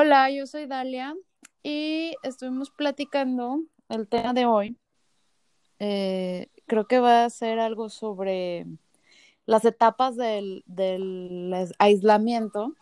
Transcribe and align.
Hola, 0.00 0.30
yo 0.30 0.46
soy 0.46 0.66
Dalia 0.66 1.16
y 1.64 2.14
estuvimos 2.22 2.70
platicando 2.70 3.64
el 3.88 4.06
tema 4.06 4.32
de 4.32 4.46
hoy. 4.46 4.78
Eh, 5.80 6.46
creo 6.66 6.86
que 6.86 7.00
va 7.00 7.24
a 7.24 7.30
ser 7.30 7.58
algo 7.58 7.88
sobre 7.88 8.64
las 9.44 9.64
etapas 9.64 10.14
del, 10.14 10.62
aislamiento. 11.80 12.76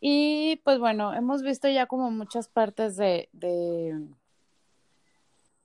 Y 0.00 0.56
pues 0.64 0.80
bueno, 0.80 1.14
hemos 1.14 1.42
visto 1.42 1.68
ya 1.68 1.86
como 1.86 2.10
muchas 2.10 2.48
partes 2.48 2.96
de, 2.96 3.28
de 3.32 4.04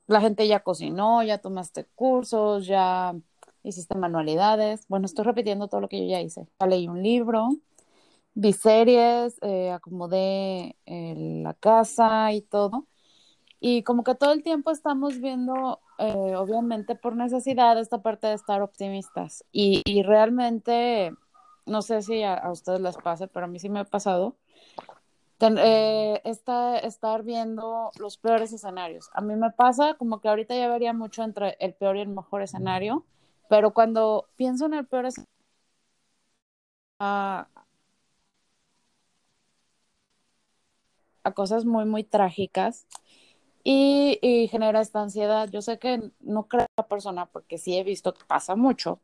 la 0.06 0.20
gente 0.20 0.46
ya 0.46 0.60
cocinó, 0.60 1.24
ya 1.24 1.38
tomaste 1.38 1.84
cursos, 1.96 2.64
ya 2.68 3.12
hiciste 3.64 3.96
manualidades. 3.96 4.86
Bueno, 4.86 5.06
estoy 5.06 5.24
repitiendo 5.24 5.66
todo 5.66 5.80
lo 5.80 5.88
que 5.88 6.00
yo 6.00 6.08
ya 6.08 6.20
hice. 6.20 6.46
Ya 6.60 6.68
leí 6.68 6.86
un 6.86 7.02
libro 7.02 7.58
vi 8.34 8.52
series, 8.52 9.38
eh, 9.42 9.70
acomodé 9.72 10.76
eh, 10.86 11.14
la 11.42 11.54
casa 11.54 12.32
y 12.32 12.42
todo. 12.42 12.86
Y 13.60 13.82
como 13.84 14.04
que 14.04 14.14
todo 14.14 14.32
el 14.32 14.42
tiempo 14.42 14.70
estamos 14.70 15.20
viendo, 15.20 15.80
eh, 15.98 16.34
obviamente 16.36 16.96
por 16.96 17.16
necesidad, 17.16 17.78
esta 17.78 18.02
parte 18.02 18.26
de 18.28 18.34
estar 18.34 18.62
optimistas. 18.62 19.44
Y, 19.52 19.82
y 19.86 20.02
realmente, 20.02 21.12
no 21.66 21.82
sé 21.82 22.02
si 22.02 22.22
a, 22.24 22.50
ustedes 22.50 22.80
les 22.80 22.96
pase, 22.98 23.28
pero 23.28 23.46
a 23.46 23.48
mí 23.48 23.58
sí 23.58 23.68
me 23.70 23.80
ha 23.80 23.84
pasado, 23.84 24.36
estar 26.84 27.22
viendo 27.22 27.90
los 27.98 28.16
peores 28.18 28.52
escenarios. 28.52 29.10
A 29.12 29.20
mí 29.20 29.34
me 29.36 29.50
pasa 29.50 29.94
como 29.94 30.20
que 30.20 30.28
ahorita 30.28 30.54
ya 30.56 30.68
vería 30.68 30.92
mucho 30.92 31.22
entre 31.22 31.56
el 31.60 31.74
peor 31.74 31.96
y 31.96 32.00
el 32.00 32.08
mejor 32.08 32.42
escenario, 32.42 33.04
pero 33.48 33.72
cuando 33.74 34.28
pienso 34.36 34.66
en 34.66 34.74
el 34.74 34.86
peor 34.86 35.06
escenario, 35.06 35.30
ah, 36.98 37.48
a 41.24 41.32
cosas 41.32 41.64
muy, 41.64 41.84
muy 41.86 42.04
trágicas 42.04 42.86
y, 43.64 44.48
genera 44.50 44.80
esta 44.80 45.02
ansiedad. 45.02 45.48
Yo 45.50 45.62
sé 45.62 45.78
que 45.78 46.10
no 46.20 46.48
creo 46.48 46.66
la 46.76 46.86
persona 46.86 47.26
porque 47.26 47.58
sí 47.58 47.76
he 47.76 47.84
visto 47.84 48.14
que 48.14 48.24
pasa 48.26 48.56
mucho 48.56 49.00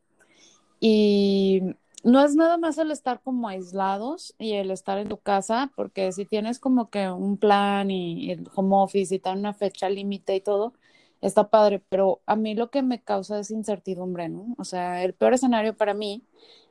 y 0.81 1.63
no 2.05 2.25
es 2.25 2.35
nada 2.37 2.57
más 2.59 2.79
el 2.79 2.91
estar 2.91 3.21
como 3.23 3.49
aislados 3.49 4.35
y 4.39 4.55
el 4.55 4.71
estar 4.71 4.99
en 4.99 5.09
tu 5.09 5.19
casa, 5.19 5.73
porque 5.77 6.13
si 6.13 6.25
tienes 6.27 6.59
como 6.61 6.91
que 6.91 7.11
un 7.11 7.37
plan 7.39 7.91
y 7.91 8.31
el 8.33 8.49
home 8.55 8.77
office 8.77 9.15
y 9.15 9.19
tal, 9.19 9.39
una 9.39 9.55
fecha 9.55 9.91
límite 9.91 10.37
y 10.37 10.41
todo, 10.41 10.75
está 11.21 11.51
padre, 11.51 11.83
pero 11.89 12.23
a 12.27 12.37
mí 12.37 12.55
lo 12.55 12.71
que 12.71 12.83
me 12.83 13.03
causa 13.03 13.39
es 13.39 13.51
incertidumbre, 13.51 14.29
¿no? 14.29 14.55
O 14.59 14.65
sea, 14.65 15.05
el 15.05 15.15
peor 15.15 15.35
escenario 15.35 15.77
para 15.77 15.95
mí 15.95 16.25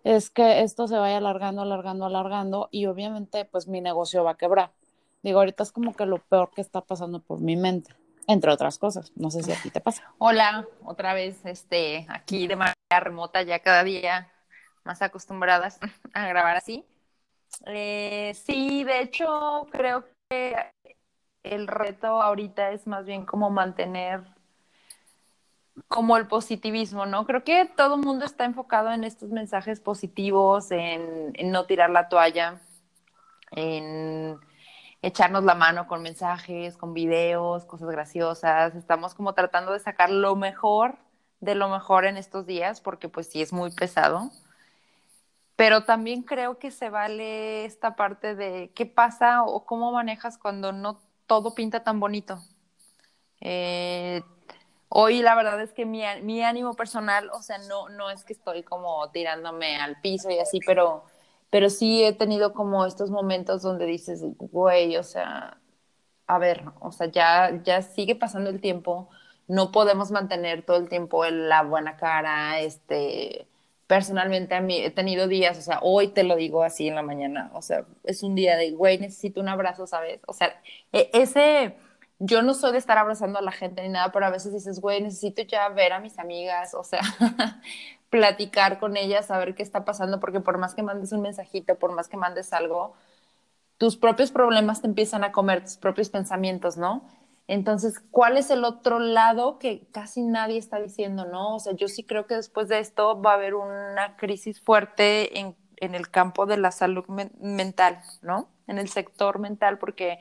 es 0.04 0.30
que 0.30 0.62
esto 0.62 0.88
se 0.88 0.98
vaya 0.98 1.18
alargando, 1.18 1.62
alargando, 1.62 2.06
alargando 2.06 2.70
y 2.72 2.86
obviamente 2.88 3.46
pues 3.46 3.68
mi 3.68 3.82
negocio 3.82 4.24
va 4.24 4.32
a 4.32 4.38
quebrar. 4.38 4.74
Digo, 5.22 5.40
ahorita 5.40 5.64
es 5.64 5.72
como 5.72 5.94
que 5.96 6.06
lo 6.06 6.20
peor 6.20 6.52
que 6.56 6.62
está 6.62 6.82
pasando 6.82 7.20
por 7.20 7.42
mi 7.42 7.58
mente, 7.58 7.94
entre 8.28 8.52
otras 8.52 8.78
cosas. 8.78 9.12
No 9.16 9.32
sé 9.32 9.44
si 9.44 9.52
a 9.52 9.62
ti 9.62 9.70
te 9.70 9.82
pasa. 9.82 10.14
Hola, 10.18 10.66
otra 10.84 11.14
vez, 11.14 11.46
este, 11.46 12.06
aquí 12.10 12.48
de 12.48 12.56
manera 12.56 12.76
remota, 12.92 13.42
ya 13.42 13.60
cada 13.60 13.84
día 13.84 14.32
más 14.86 15.02
acostumbradas 15.02 15.80
a 16.14 16.28
grabar 16.28 16.56
así. 16.56 16.86
Eh, 17.66 18.34
sí, 18.46 18.84
de 18.84 19.02
hecho, 19.02 19.68
creo 19.72 20.06
que 20.30 20.56
el 21.44 21.68
reto 21.68 22.22
ahorita 22.22 22.72
es 22.72 22.88
más 22.88 23.06
bien 23.06 23.26
como 23.26 23.50
mantener 23.50 24.24
como 25.88 26.18
el 26.18 26.28
positivismo, 26.28 27.06
¿no? 27.06 27.26
Creo 27.26 27.44
que 27.44 27.66
todo 27.66 27.96
el 27.96 28.02
mundo 28.02 28.26
está 28.26 28.46
enfocado 28.46 28.92
en 28.92 29.04
estos 29.04 29.30
mensajes 29.30 29.80
positivos, 29.80 30.72
en 30.72 31.34
no 31.52 31.66
tirar 31.66 31.90
la 31.90 32.10
toalla, 32.10 32.62
en 33.52 34.40
echarnos 35.02 35.44
la 35.44 35.56
mano 35.56 35.88
con 35.88 36.02
mensajes, 36.02 36.78
con 36.78 36.94
videos, 36.94 37.66
cosas 37.66 37.90
graciosas. 37.90 38.76
Estamos 38.76 39.14
como 39.14 39.34
tratando 39.34 39.74
de 39.74 39.80
sacar 39.80 40.10
lo 40.10 40.36
mejor 40.36 40.98
de 41.40 41.56
lo 41.56 41.70
mejor 41.70 42.06
en 42.06 42.18
estos 42.18 42.46
días, 42.46 42.82
porque 42.82 43.10
pues 43.10 43.28
sí 43.28 43.42
es 43.42 43.54
muy 43.54 43.72
pesado. 43.72 44.32
Pero 45.56 45.84
también 45.84 46.24
creo 46.24 46.58
que 46.58 46.72
se 46.72 46.90
vale 46.90 47.66
esta 47.66 47.96
parte 47.96 48.36
de 48.36 48.72
qué 48.76 48.86
pasa 48.86 49.44
o 49.44 49.66
cómo 49.66 49.92
manejas 49.92 50.38
cuando 50.38 50.72
no 50.72 51.00
todo 51.28 51.54
pinta 51.54 51.84
tan 51.84 52.00
bonito. 52.00 52.40
Eh, 53.42 54.22
hoy 54.90 55.22
la 55.22 55.36
verdad 55.36 55.62
es 55.62 55.74
que 55.74 55.86
mi, 55.86 56.04
mi, 56.24 56.44
ánimo 56.44 56.74
personal, 56.76 57.30
o 57.32 57.42
sea, 57.42 57.58
no, 57.58 57.90
no 57.90 58.10
es 58.10 58.24
que 58.24 58.34
estoy 58.34 58.64
como 58.64 59.10
tirándome 59.12 59.78
al 59.78 60.00
piso 60.02 60.30
y 60.30 60.40
así, 60.40 60.60
pero 60.66 61.04
pero 61.50 61.70
sí 61.70 62.04
he 62.04 62.14
tenido 62.14 62.54
como 62.54 62.86
estos 62.86 63.10
momentos 63.12 63.62
donde 63.62 63.86
dices, 63.86 64.22
güey, 64.38 64.98
o 64.98 65.04
sea, 65.04 65.60
a 66.28 66.38
ver, 66.40 66.64
o 66.80 66.92
sea, 66.92 67.08
ya, 67.08 67.62
ya 67.64 67.82
sigue 67.82 68.16
pasando 68.16 68.50
el 68.50 68.62
tiempo, 68.62 69.10
no 69.48 69.72
podemos 69.72 70.12
mantener 70.12 70.64
todo 70.64 70.78
el 70.78 70.90
tiempo 70.90 71.26
la 71.26 71.64
buena 71.64 71.98
cara, 71.98 72.60
este, 72.60 73.48
personalmente 73.88 74.54
a 74.54 74.62
mí 74.62 74.78
he 74.78 74.92
tenido 74.92 75.28
días, 75.28 75.58
o 75.58 75.62
sea, 75.62 75.80
hoy 75.82 76.10
te 76.10 76.24
lo 76.24 76.36
digo 76.36 76.64
así 76.64 76.88
en 76.88 76.96
la 76.96 77.02
mañana, 77.02 77.50
o 77.56 77.64
sea, 77.64 77.86
es 78.04 78.22
un 78.22 78.36
día 78.36 78.56
de, 78.56 78.72
güey, 78.72 79.00
necesito 79.00 79.42
un 79.42 79.50
abrazo, 79.50 79.88
¿sabes? 79.88 80.20
O 80.28 80.34
sea, 80.34 80.62
e, 80.94 81.10
ese, 81.14 81.76
yo 82.20 82.42
no 82.42 82.54
soy 82.54 82.74
de 82.74 82.78
estar 82.78 82.98
abrazando 82.98 83.40
a 83.40 83.42
la 83.42 83.52
gente 83.52 83.82
ni 83.82 83.90
nada, 83.90 84.12
pero 84.12 84.26
a 84.26 84.30
veces 84.30 84.54
dices, 84.54 84.82
güey, 84.82 85.02
necesito 85.02 85.42
ya 85.44 85.70
ver 85.70 85.94
a 85.94 86.00
mis 86.00 86.20
amigas, 86.20 86.74
o 86.74 86.84
sea, 86.84 87.02
platicar 88.10 88.80
con 88.80 88.98
ellas, 88.98 89.28
saber 89.28 89.56
qué 89.56 89.64
está 89.64 89.86
pasando, 89.86 90.20
porque 90.20 90.42
por 90.42 90.58
más 90.58 90.76
que 90.76 90.84
mandes 90.84 91.14
un 91.14 91.22
mensajito, 91.22 91.76
por 91.76 91.94
más 91.94 92.10
que 92.10 92.18
mandes 92.18 92.52
algo, 92.52 92.94
tus 93.78 93.96
propios 93.96 94.32
problemas 94.32 94.82
te 94.82 94.88
empiezan 94.88 95.24
a 95.24 95.32
comer, 95.32 95.64
tus 95.64 95.78
propios 95.78 96.10
pensamientos, 96.10 96.78
¿no? 96.78 97.08
Entonces, 97.48 98.00
¿cuál 98.12 98.38
es 98.38 98.52
el 98.52 98.64
otro 98.64 99.00
lado 99.00 99.58
que 99.58 99.88
casi 99.92 100.22
nadie 100.22 100.60
está 100.60 100.80
diciendo, 100.80 101.26
no? 101.26 101.56
O 101.56 101.60
sea, 101.60 101.74
yo 101.74 101.88
sí 101.88 102.04
creo 102.04 102.28
que 102.28 102.36
después 102.36 102.68
de 102.68 102.80
esto 102.80 103.20
va 103.22 103.32
a 103.32 103.36
haber 103.36 103.56
una 103.56 104.18
crisis 104.18 104.62
fuerte 104.62 105.40
en, 105.40 105.56
en 105.78 105.96
el 105.96 106.12
campo 106.12 106.46
de 106.46 106.58
la 106.58 106.72
salud 106.72 107.06
mental, 107.08 108.02
¿no? 108.22 108.50
En 108.68 108.78
el 108.78 108.90
sector 108.90 109.40
mental, 109.40 109.80
porque 109.80 110.20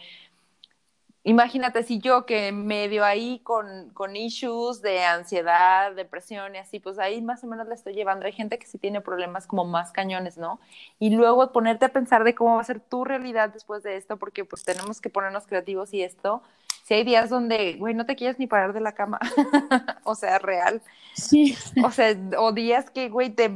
imagínate 1.28 1.82
si 1.82 1.98
yo 1.98 2.24
que 2.24 2.52
medio 2.52 3.04
ahí 3.04 3.40
con, 3.44 3.90
con 3.90 4.16
issues 4.16 4.80
de 4.80 5.04
ansiedad, 5.04 5.92
depresión 5.94 6.54
y 6.54 6.58
así, 6.58 6.80
pues 6.80 6.98
ahí 6.98 7.20
más 7.20 7.44
o 7.44 7.46
menos 7.46 7.68
la 7.68 7.74
estoy 7.74 7.92
llevando. 7.92 8.24
Hay 8.24 8.32
gente 8.32 8.58
que 8.58 8.66
sí 8.66 8.78
tiene 8.78 9.02
problemas 9.02 9.46
como 9.46 9.66
más 9.66 9.92
cañones, 9.92 10.38
¿no? 10.38 10.58
Y 10.98 11.10
luego 11.10 11.52
ponerte 11.52 11.84
a 11.84 11.90
pensar 11.90 12.24
de 12.24 12.34
cómo 12.34 12.54
va 12.54 12.62
a 12.62 12.64
ser 12.64 12.80
tu 12.80 13.04
realidad 13.04 13.50
después 13.50 13.82
de 13.82 13.96
esto, 13.96 14.16
porque 14.16 14.46
pues 14.46 14.64
tenemos 14.64 15.02
que 15.02 15.10
ponernos 15.10 15.46
creativos 15.46 15.92
y 15.92 16.02
esto. 16.02 16.42
Si 16.84 16.94
hay 16.94 17.04
días 17.04 17.28
donde, 17.28 17.74
güey, 17.74 17.92
no 17.92 18.06
te 18.06 18.16
quieres 18.16 18.38
ni 18.38 18.46
parar 18.46 18.72
de 18.72 18.80
la 18.80 18.92
cama, 18.92 19.20
o 20.04 20.14
sea, 20.14 20.38
real. 20.38 20.80
Sí. 21.12 21.54
O 21.84 21.90
sea, 21.90 22.16
o 22.38 22.52
días 22.52 22.90
que, 22.90 23.10
güey, 23.10 23.28
te 23.28 23.50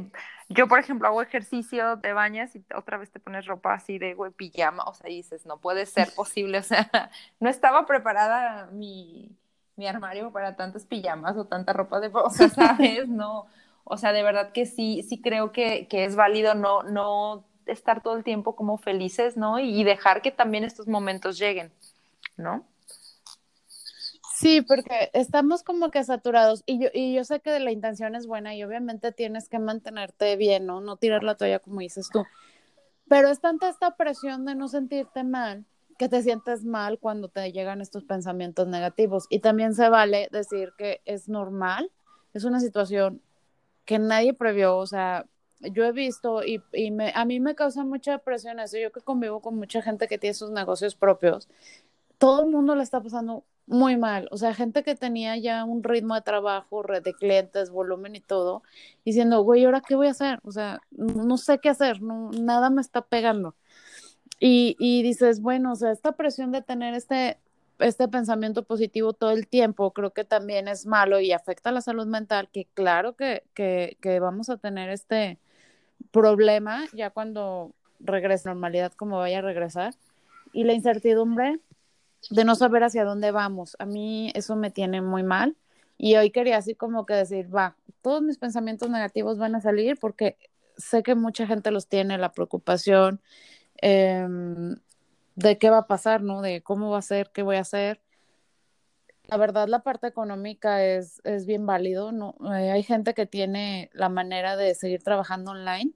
yo, 0.49 0.67
por 0.67 0.79
ejemplo, 0.79 1.07
hago 1.07 1.21
ejercicio, 1.21 1.99
te 1.99 2.13
bañas 2.13 2.55
y 2.55 2.63
otra 2.75 2.97
vez 2.97 3.11
te 3.11 3.19
pones 3.19 3.45
ropa 3.45 3.73
así 3.73 3.97
de 3.97 4.13
güey, 4.13 4.31
pijama, 4.31 4.83
o 4.83 4.93
sea, 4.93 5.09
dices, 5.09 5.45
no 5.45 5.57
puede 5.57 5.85
ser 5.85 6.09
posible, 6.15 6.59
o 6.59 6.63
sea, 6.63 6.89
no 7.39 7.49
estaba 7.49 7.85
preparada 7.85 8.67
mi, 8.71 9.35
mi 9.75 9.87
armario 9.87 10.31
para 10.31 10.55
tantas 10.55 10.85
pijamas 10.85 11.37
o 11.37 11.45
tanta 11.45 11.73
ropa 11.73 11.99
de, 11.99 12.09
o 12.13 12.29
sea, 12.29 12.49
¿sabes? 12.49 13.07
No, 13.07 13.47
o 13.83 13.97
sea, 13.97 14.13
de 14.13 14.23
verdad 14.23 14.51
que 14.51 14.65
sí, 14.65 15.03
sí 15.03 15.21
creo 15.21 15.51
que, 15.51 15.87
que 15.87 16.05
es 16.05 16.15
válido 16.15 16.55
no, 16.55 16.83
no 16.83 17.45
estar 17.65 18.01
todo 18.01 18.17
el 18.17 18.23
tiempo 18.23 18.55
como 18.55 18.77
felices, 18.77 19.37
¿no? 19.37 19.59
Y 19.59 19.83
dejar 19.83 20.21
que 20.21 20.31
también 20.31 20.63
estos 20.63 20.87
momentos 20.87 21.37
lleguen, 21.37 21.71
¿no? 22.37 22.65
Sí, 24.33 24.63
porque 24.63 25.11
estamos 25.13 25.61
como 25.61 25.91
que 25.91 26.03
saturados 26.03 26.63
y 26.65 26.79
yo, 26.79 26.89
y 26.91 27.13
yo 27.13 27.23
sé 27.23 27.39
que 27.39 27.59
la 27.59 27.71
intención 27.71 28.15
es 28.15 28.25
buena 28.25 28.55
y 28.55 28.63
obviamente 28.63 29.11
tienes 29.11 29.47
que 29.47 29.59
mantenerte 29.59 30.35
bien, 30.37 30.65
¿no? 30.65 30.81
No 30.81 30.97
tirar 30.97 31.23
la 31.23 31.35
toalla 31.35 31.59
como 31.59 31.81
dices 31.81 32.09
tú. 32.11 32.23
Pero 33.07 33.29
es 33.29 33.41
tanta 33.41 33.69
esta 33.69 33.95
presión 33.95 34.43
de 34.45 34.55
no 34.55 34.67
sentirte 34.69 35.23
mal 35.23 35.65
que 35.99 36.09
te 36.09 36.23
sientes 36.23 36.65
mal 36.65 36.97
cuando 36.97 37.29
te 37.29 37.51
llegan 37.51 37.79
estos 37.79 38.05
pensamientos 38.05 38.67
negativos. 38.67 39.27
Y 39.29 39.37
también 39.39 39.75
se 39.75 39.87
vale 39.89 40.29
decir 40.31 40.73
que 40.79 41.01
es 41.05 41.29
normal, 41.29 41.91
es 42.33 42.43
una 42.43 42.59
situación 42.59 43.21
que 43.85 43.99
nadie 43.99 44.33
previó, 44.33 44.77
o 44.77 44.87
sea, 44.87 45.27
yo 45.59 45.85
he 45.85 45.91
visto 45.91 46.43
y, 46.43 46.61
y 46.73 46.89
me, 46.89 47.11
a 47.13 47.23
mí 47.25 47.39
me 47.39 47.53
causa 47.53 47.83
mucha 47.83 48.17
presión 48.17 48.59
eso, 48.59 48.77
yo 48.77 48.91
que 48.91 49.01
convivo 49.01 49.41
con 49.41 49.57
mucha 49.57 49.81
gente 49.83 50.07
que 50.07 50.17
tiene 50.17 50.33
sus 50.33 50.49
negocios 50.49 50.95
propios, 50.95 51.47
todo 52.17 52.43
el 52.43 52.49
mundo 52.49 52.75
le 52.75 52.83
está 52.83 53.01
pasando 53.01 53.43
muy 53.67 53.97
mal. 53.97 54.27
O 54.31 54.37
sea, 54.37 54.53
gente 54.53 54.83
que 54.83 54.95
tenía 54.95 55.37
ya 55.37 55.63
un 55.65 55.83
ritmo 55.83 56.15
de 56.15 56.21
trabajo, 56.21 56.83
red 56.83 57.03
de 57.03 57.13
clientes, 57.13 57.69
volumen 57.69 58.15
y 58.15 58.21
todo, 58.21 58.63
diciendo, 59.05 59.41
güey, 59.43 59.65
¿ahora 59.65 59.81
qué 59.81 59.95
voy 59.95 60.07
a 60.07 60.11
hacer? 60.11 60.39
O 60.43 60.51
sea, 60.51 60.81
no, 60.91 61.37
sé 61.37 61.59
qué 61.59 61.69
hacer, 61.69 62.01
nada 62.01 62.69
me 62.69 62.81
está 62.81 63.01
pegando. 63.01 63.55
Y, 64.39 64.75
y 64.79 65.03
dices, 65.03 65.41
bueno, 65.41 65.73
o 65.73 65.75
sea, 65.75 65.91
esta 65.91 66.13
presión 66.13 66.51
de 66.51 66.61
tener 66.61 66.93
este, 66.95 67.37
este 67.79 68.07
pensamiento 68.07 68.63
positivo 68.63 69.13
todo 69.13 69.31
el 69.31 69.47
tiempo, 69.47 69.91
creo 69.91 70.11
que 70.11 70.23
también 70.23 70.67
es 70.67 70.85
malo 70.85 71.19
y 71.19 71.31
afecta 71.31 71.69
a 71.69 71.73
la 71.73 71.81
salud 71.81 72.07
mental, 72.07 72.49
que 72.51 72.67
claro 72.73 73.15
que, 73.15 73.43
que, 73.53 74.19
vamos 74.19 74.49
a 74.49 74.57
tener 74.57 74.89
este 74.89 75.39
problema 76.11 76.85
ya 76.93 77.09
cuando 77.09 77.73
regrese 77.99 78.49
normalidad, 78.49 78.93
como 78.93 79.17
vaya 79.17 79.39
a 79.39 79.41
regresar 79.41 79.95
y 80.51 80.65
la 80.65 80.73
incertidumbre 80.73 81.59
de 82.29 82.45
no 82.45 82.55
saber 82.55 82.83
hacia 82.83 83.05
dónde 83.05 83.31
vamos. 83.31 83.75
A 83.79 83.85
mí 83.85 84.31
eso 84.35 84.55
me 84.55 84.71
tiene 84.71 85.01
muy 85.01 85.23
mal 85.23 85.57
y 85.97 86.15
hoy 86.15 86.31
quería 86.31 86.57
así 86.57 86.75
como 86.75 87.05
que 87.05 87.13
decir, 87.13 87.53
va, 87.55 87.77
todos 88.01 88.21
mis 88.21 88.37
pensamientos 88.37 88.89
negativos 88.89 89.37
van 89.37 89.55
a 89.55 89.61
salir 89.61 89.97
porque 89.99 90.37
sé 90.77 91.03
que 91.03 91.15
mucha 91.15 91.47
gente 91.47 91.71
los 91.71 91.87
tiene, 91.87 92.17
la 92.17 92.31
preocupación 92.33 93.21
em, 93.81 94.75
de 95.35 95.57
qué 95.57 95.69
va 95.69 95.79
a 95.79 95.87
pasar, 95.87 96.21
¿no? 96.21 96.41
De 96.41 96.61
cómo 96.63 96.91
va 96.91 96.99
a 96.99 97.01
ser, 97.01 97.31
qué 97.31 97.43
voy 97.43 97.57
a 97.57 97.61
hacer. 97.61 98.01
La 99.27 99.37
verdad, 99.37 99.67
la 99.67 99.83
parte 99.83 100.07
económica 100.07 100.83
es, 100.83 101.21
es 101.23 101.45
bien 101.45 101.65
válido, 101.65 102.11
¿no? 102.11 102.35
Eh, 102.53 102.71
hay 102.71 102.83
gente 102.83 103.13
que 103.13 103.25
tiene 103.25 103.89
la 103.93 104.09
manera 104.09 104.57
de 104.57 104.75
seguir 104.75 105.01
trabajando 105.03 105.51
online, 105.51 105.93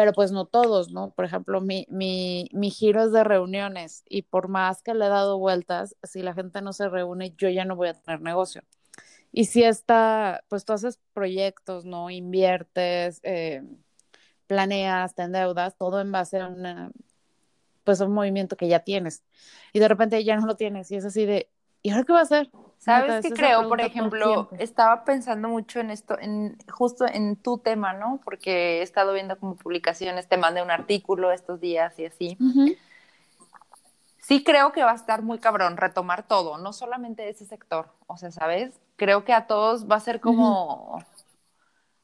pero 0.00 0.14
pues 0.14 0.32
no 0.32 0.46
todos, 0.46 0.90
¿no? 0.92 1.10
Por 1.10 1.26
ejemplo, 1.26 1.60
mi, 1.60 1.86
mi, 1.90 2.48
mi 2.54 2.70
giro 2.70 3.04
es 3.04 3.12
de 3.12 3.22
reuniones 3.22 4.02
y 4.08 4.22
por 4.22 4.48
más 4.48 4.82
que 4.82 4.94
le 4.94 5.04
he 5.04 5.08
dado 5.10 5.38
vueltas, 5.38 5.94
si 6.02 6.22
la 6.22 6.32
gente 6.32 6.62
no 6.62 6.72
se 6.72 6.88
reúne, 6.88 7.34
yo 7.36 7.50
ya 7.50 7.66
no 7.66 7.76
voy 7.76 7.88
a 7.88 7.92
tener 7.92 8.22
negocio. 8.22 8.62
Y 9.30 9.44
si 9.44 9.62
está, 9.62 10.42
pues 10.48 10.64
tú 10.64 10.72
haces 10.72 10.98
proyectos, 11.12 11.84
¿no? 11.84 12.08
Inviertes, 12.08 13.20
eh, 13.24 13.62
planeas, 14.46 15.14
te 15.14 15.20
endeudas, 15.20 15.76
todo 15.76 16.00
en 16.00 16.12
base 16.12 16.40
a 16.40 16.48
una, 16.48 16.92
pues 17.84 18.00
un 18.00 18.12
movimiento 18.14 18.56
que 18.56 18.68
ya 18.68 18.80
tienes. 18.80 19.22
Y 19.74 19.80
de 19.80 19.88
repente 19.88 20.24
ya 20.24 20.36
no 20.36 20.46
lo 20.46 20.56
tienes 20.56 20.90
y 20.90 20.96
es 20.96 21.04
así 21.04 21.26
de, 21.26 21.50
¿y 21.82 21.90
ahora 21.90 22.04
qué 22.04 22.12
va 22.14 22.20
a 22.20 22.22
hacer? 22.22 22.50
¿Sabes 22.80 23.22
qué 23.22 23.30
creo? 23.30 23.68
Por 23.68 23.80
ejemplo, 23.80 24.48
estaba 24.58 25.04
pensando 25.04 25.48
mucho 25.48 25.80
en 25.80 25.90
esto, 25.90 26.18
en 26.18 26.58
justo 26.68 27.06
en 27.06 27.36
tu 27.36 27.58
tema, 27.58 27.92
¿no? 27.92 28.20
Porque 28.24 28.78
he 28.78 28.82
estado 28.82 29.12
viendo 29.12 29.38
como 29.38 29.54
publicaciones, 29.54 30.28
te 30.28 30.36
mandé 30.36 30.62
un 30.62 30.70
artículo 30.70 31.30
estos 31.30 31.60
días 31.60 31.98
y 31.98 32.06
así. 32.06 32.38
Sí 34.18 34.42
creo 34.42 34.72
que 34.72 34.82
va 34.82 34.92
a 34.92 34.96
estar 34.96 35.22
muy 35.22 35.38
cabrón 35.38 35.76
retomar 35.76 36.22
todo, 36.26 36.58
no 36.58 36.72
solamente 36.72 37.28
ese 37.28 37.44
sector, 37.44 37.88
o 38.06 38.16
sea, 38.16 38.30
¿sabes? 38.30 38.80
Creo 38.96 39.24
que 39.24 39.32
a 39.32 39.46
todos 39.46 39.88
va 39.88 39.96
a 39.96 40.00
ser 40.00 40.20
como 40.20 41.04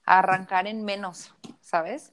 arrancar 0.05 0.67
en 0.67 0.84
menos, 0.84 1.34
¿sabes? 1.61 2.12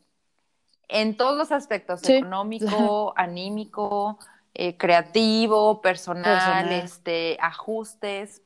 en 0.94 1.18
todos 1.18 1.38
los 1.38 1.52
aspectos, 1.52 2.08
económico, 2.08 3.14
anímico, 3.18 4.20
eh, 4.54 4.78
creativo, 4.78 5.82
personal, 5.82 6.72
este, 6.72 7.38
ajustes. 7.42 8.42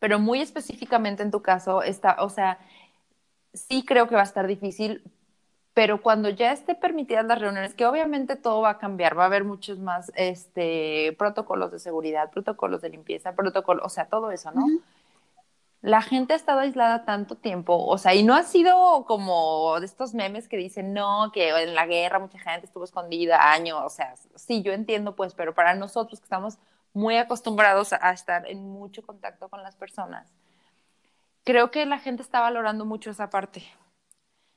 Pero 0.00 0.18
muy 0.18 0.40
específicamente 0.40 1.22
en 1.22 1.30
tu 1.30 1.42
caso, 1.42 1.82
está, 1.82 2.16
o 2.20 2.28
sea, 2.28 2.58
sí 3.54 3.84
creo 3.84 4.08
que 4.08 4.16
va 4.16 4.22
a 4.22 4.24
estar 4.24 4.46
difícil, 4.48 5.04
pero 5.74 6.02
cuando 6.02 6.28
ya 6.28 6.52
esté 6.52 6.74
permitidas 6.74 7.24
las 7.26 7.40
reuniones, 7.40 7.74
que 7.74 7.86
obviamente 7.86 8.34
todo 8.34 8.62
va 8.62 8.70
a 8.70 8.78
cambiar, 8.78 9.16
va 9.16 9.22
a 9.24 9.26
haber 9.26 9.44
muchos 9.44 9.78
más 9.78 10.10
este, 10.16 11.14
protocolos 11.18 11.70
de 11.70 11.78
seguridad, 11.78 12.30
protocolos 12.30 12.80
de 12.80 12.90
limpieza, 12.90 13.34
protocolos, 13.34 13.84
o 13.86 13.88
sea, 13.88 14.06
todo 14.06 14.32
eso, 14.32 14.50
¿no? 14.50 14.66
la 15.82 16.02
gente 16.02 16.34
ha 16.34 16.36
estado 16.36 16.60
aislada 16.60 17.04
tanto 17.04 17.36
tiempo, 17.36 17.86
o 17.86 17.96
sea, 17.96 18.14
y 18.14 18.22
no 18.22 18.34
ha 18.34 18.42
sido 18.42 19.04
como 19.06 19.80
de 19.80 19.86
estos 19.86 20.12
memes 20.12 20.46
que 20.48 20.58
dicen, 20.58 20.92
no, 20.92 21.30
que 21.32 21.48
en 21.48 21.74
la 21.74 21.86
guerra 21.86 22.18
mucha 22.18 22.38
gente 22.38 22.66
estuvo 22.66 22.84
escondida 22.84 23.52
años, 23.52 23.80
o 23.82 23.88
sea, 23.88 24.14
sí, 24.34 24.62
yo 24.62 24.72
entiendo, 24.72 25.16
pues, 25.16 25.34
pero 25.34 25.54
para 25.54 25.74
nosotros 25.74 26.20
que 26.20 26.24
estamos 26.24 26.58
muy 26.92 27.16
acostumbrados 27.16 27.92
a, 27.92 28.12
estar 28.12 28.48
en 28.48 28.68
mucho 28.68 29.02
contacto 29.02 29.48
con 29.48 29.62
las 29.62 29.76
personas, 29.76 30.32
creo 31.44 31.70
que 31.70 31.86
la 31.86 31.98
gente 31.98 32.22
está 32.22 32.40
valorando 32.40 32.84
mucho 32.84 33.10
esa 33.10 33.30
parte 33.30 33.62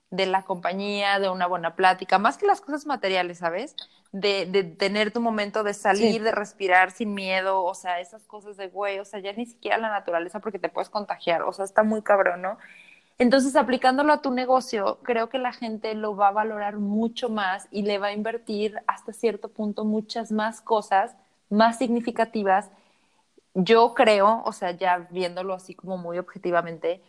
de 0.09 0.25
la 0.27 0.43
compañía, 0.43 1.19
de 1.19 1.29
una 1.29 1.47
buena 1.47 1.75
plática, 1.75 2.19
más 2.19 2.37
que 2.37 2.45
las 2.45 2.61
cosas 2.61 2.85
materiales, 2.85 3.39
¿sabes? 3.39 3.75
De, 4.11 4.45
de 4.45 4.63
tener 4.63 5.11
tu 5.11 5.19
momento 5.21 5.63
de 5.63 5.73
salir, 5.73 6.21
de 6.21 6.31
respirar 6.31 6.91
sin 6.91 7.15
miedo, 7.15 7.63
o 7.63 7.73
sea, 7.73 7.99
esas 7.99 8.23
cosas 8.25 8.57
de 8.57 8.67
güey, 8.67 8.99
o 8.99 9.05
sea, 9.05 9.19
ya 9.19 9.33
ni 9.33 9.47
siquiera 9.47 9.79
la 9.79 9.89
naturaleza 9.89 10.39
porque 10.39 10.59
te 10.59 10.69
puedes 10.69 10.89
contagiar, 10.89 11.41
o 11.41 11.51
sea, 11.51 11.65
está 11.65 11.81
muy 11.81 12.03
cabrón, 12.03 12.43
¿no? 12.43 12.57
Entonces, 13.19 13.55
aplicándolo 13.55 14.11
a 14.13 14.21
tu 14.21 14.31
negocio, 14.31 14.99
creo 15.03 15.29
que 15.29 15.37
la 15.37 15.53
gente 15.53 15.93
lo 15.93 16.15
va 16.15 16.29
a 16.29 16.31
valorar 16.31 16.77
mucho 16.77 17.29
más 17.29 17.67
y 17.71 17.83
le 17.83 17.99
va 17.99 18.07
a 18.07 18.13
invertir 18.13 18.79
hasta 18.87 19.13
cierto 19.13 19.49
punto 19.49 19.85
muchas 19.85 20.31
más 20.31 20.61
cosas 20.61 21.15
más 21.49 21.77
significativas. 21.77 22.69
Yo 23.53 23.93
creo, 23.93 24.41
o 24.45 24.53
sea, 24.53 24.71
ya 24.71 25.07
viéndolo 25.11 25.53
así 25.53 25.75
como 25.75 25.97
muy 25.97 26.17
objetivamente, 26.17 27.01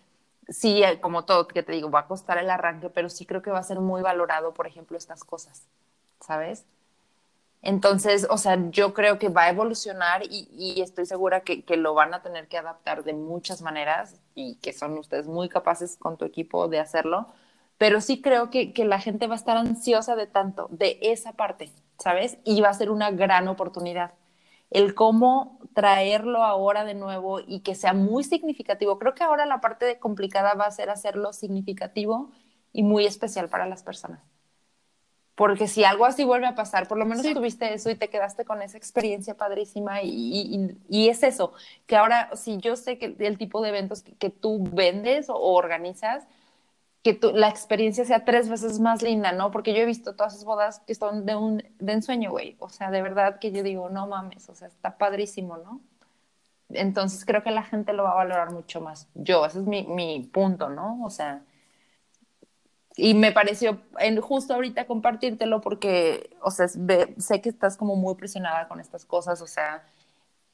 sí, 0.48 0.82
eh, 0.82 1.00
como 1.00 1.24
todo, 1.24 1.48
que 1.48 1.62
te 1.62 1.72
digo, 1.72 1.90
va 1.90 2.00
a 2.00 2.06
costar 2.06 2.38
el 2.38 2.50
arranque, 2.50 2.90
pero 2.90 3.08
sí 3.08 3.26
creo 3.26 3.42
que 3.42 3.50
va 3.50 3.58
a 3.58 3.62
ser 3.62 3.80
muy 3.80 4.02
valorado, 4.02 4.54
por 4.54 4.66
ejemplo, 4.66 4.96
estas 4.96 5.24
cosas, 5.24 5.66
¿sabes? 6.20 6.66
Entonces, 7.62 8.26
o 8.28 8.36
sea, 8.36 8.58
yo 8.70 8.92
creo 8.92 9.18
que 9.18 9.30
va 9.30 9.44
a 9.44 9.48
evolucionar 9.48 10.22
y, 10.28 10.82
estoy 10.82 11.06
segura 11.06 11.40
que, 11.40 11.64
lo 11.76 11.94
van 11.94 12.12
a 12.12 12.22
tener 12.22 12.46
que 12.46 12.58
adaptar 12.58 13.04
de 13.04 13.14
muchas 13.14 13.62
maneras 13.62 14.20
y 14.34 14.56
que 14.56 14.74
son 14.74 14.98
ustedes 14.98 15.26
muy 15.26 15.48
capaces 15.48 15.96
con 15.96 16.18
tu 16.18 16.26
equipo 16.26 16.68
de 16.68 16.78
hacerlo, 16.78 17.26
pero 17.78 18.02
sí 18.02 18.20
creo 18.20 18.50
que, 18.50 18.74
que 18.74 18.84
la 18.84 19.00
gente 19.00 19.26
va 19.28 19.34
a 19.34 19.36
estar 19.38 19.56
ansiosa 19.56 20.14
de 20.14 20.26
tanto, 20.26 20.68
de 20.70 20.98
esa 21.00 21.32
parte, 21.32 21.70
¿sabes? 21.98 22.36
Y 22.44 22.60
va 22.60 22.68
a 22.68 22.74
ser 22.74 22.90
una 22.90 23.10
gran 23.10 23.48
oportunidad 23.48 24.12
el 24.74 24.94
cómo 24.94 25.60
traerlo 25.72 26.42
ahora 26.42 26.84
de 26.84 26.94
nuevo 26.94 27.40
y 27.40 27.60
que 27.60 27.74
sea 27.74 27.94
muy 27.94 28.24
significativo. 28.24 28.98
Creo 28.98 29.14
que 29.14 29.24
ahora 29.24 29.46
la 29.46 29.60
parte 29.60 29.98
complicada 29.98 30.54
va 30.54 30.66
a 30.66 30.70
ser 30.70 30.90
hacerlo 30.90 31.32
significativo 31.32 32.30
y 32.72 32.82
muy 32.82 33.06
especial 33.06 33.48
para 33.48 33.66
las 33.66 33.82
personas. 33.82 34.20
Porque 35.36 35.68
si 35.68 35.84
algo 35.84 36.06
así 36.06 36.24
vuelve 36.24 36.46
a 36.46 36.54
pasar, 36.54 36.86
por 36.86 36.98
lo 36.98 37.06
menos 37.06 37.24
tuviste 37.32 37.72
eso 37.72 37.90
y 37.90 37.96
te 37.96 38.08
quedaste 38.08 38.44
con 38.44 38.62
esa 38.62 38.76
experiencia 38.76 39.36
padrísima 39.36 40.02
y, 40.02 41.08
es 41.08 41.22
eso, 41.22 41.52
que 41.86 41.96
ahora 41.96 42.30
si 42.34 42.58
yo 42.58 42.76
sé 42.76 42.98
que 42.98 43.16
el 43.18 43.38
tipo 43.38 43.60
de 43.62 43.70
eventos 43.70 44.02
que, 44.02 44.30
tú 44.30 44.62
vendes 44.72 45.28
o 45.28 45.36
organizas, 45.36 46.24
que 47.04 47.20
la 47.34 47.50
experiencia 47.50 48.06
sea 48.06 48.24
tres 48.24 48.48
veces 48.48 48.80
más 48.80 49.02
linda, 49.02 49.32
¿no? 49.32 49.50
Porque 49.50 49.74
yo 49.74 49.80
he 49.82 49.84
visto 49.84 50.16
todas 50.16 50.32
esas 50.32 50.46
bodas 50.46 50.80
que 50.80 50.94
son 50.94 51.26
de 51.26 51.36
un 51.36 51.62
de 51.78 51.92
ensueño, 51.92 52.30
güey. 52.30 52.56
O 52.60 52.70
sea, 52.70 52.90
de 52.90 53.02
verdad 53.02 53.38
que 53.38 53.52
yo 53.52 53.62
digo, 53.62 53.90
no 53.90 54.06
mames, 54.06 54.48
o 54.48 54.54
sea, 54.54 54.68
está 54.68 54.96
padrísimo, 54.96 55.58
¿no? 55.58 55.82
Entonces 56.70 57.24
creo 57.26 57.42
que 57.42 57.50
la 57.50 57.62
gente 57.62 57.92
lo 57.92 58.04
va 58.04 58.12
a 58.12 58.14
valorar 58.16 58.52
mucho 58.52 58.80
más. 58.80 59.08
Yo, 59.14 59.44
ese 59.44 59.60
es 59.60 59.66
mi, 59.66 59.84
mi 59.86 60.20
punto, 60.32 60.70
¿no? 60.70 61.04
O 61.04 61.10
sea, 61.10 61.42
y 62.96 63.12
me 63.14 63.32
pareció 63.32 63.80
en, 63.98 64.20
justo 64.20 64.54
ahorita 64.54 64.86
compartírtelo 64.86 65.60
porque, 65.60 66.30
o 66.40 66.50
sea, 66.50 66.68
sé 66.68 67.40
que 67.42 67.50
estás 67.50 67.76
como 67.76 67.96
muy 67.96 68.14
presionada 68.14 68.66
con 68.66 68.80
estas 68.80 69.04
cosas, 69.04 69.42
o 69.42 69.46
sea, 69.46 69.84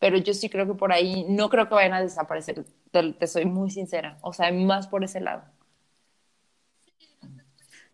pero 0.01 0.17
yo 0.19 0.35
sí 0.35 0.51
creo 0.51 0.67
que 0.67 0.75
por 0.75 0.93
ahí 0.93 1.27
no 1.29 1.49
creo 1.51 1.69
que 1.69 1.75
vayan 1.75 1.95
a 1.95 2.01
desaparecer, 2.03 2.65
te 2.91 3.27
soy 3.29 3.45
muy 3.45 3.71
sincera, 3.71 4.19
o 4.23 4.33
sea, 4.33 4.51
más 4.53 4.89
por 4.89 5.05
ese 5.05 5.21
lado. 5.21 5.43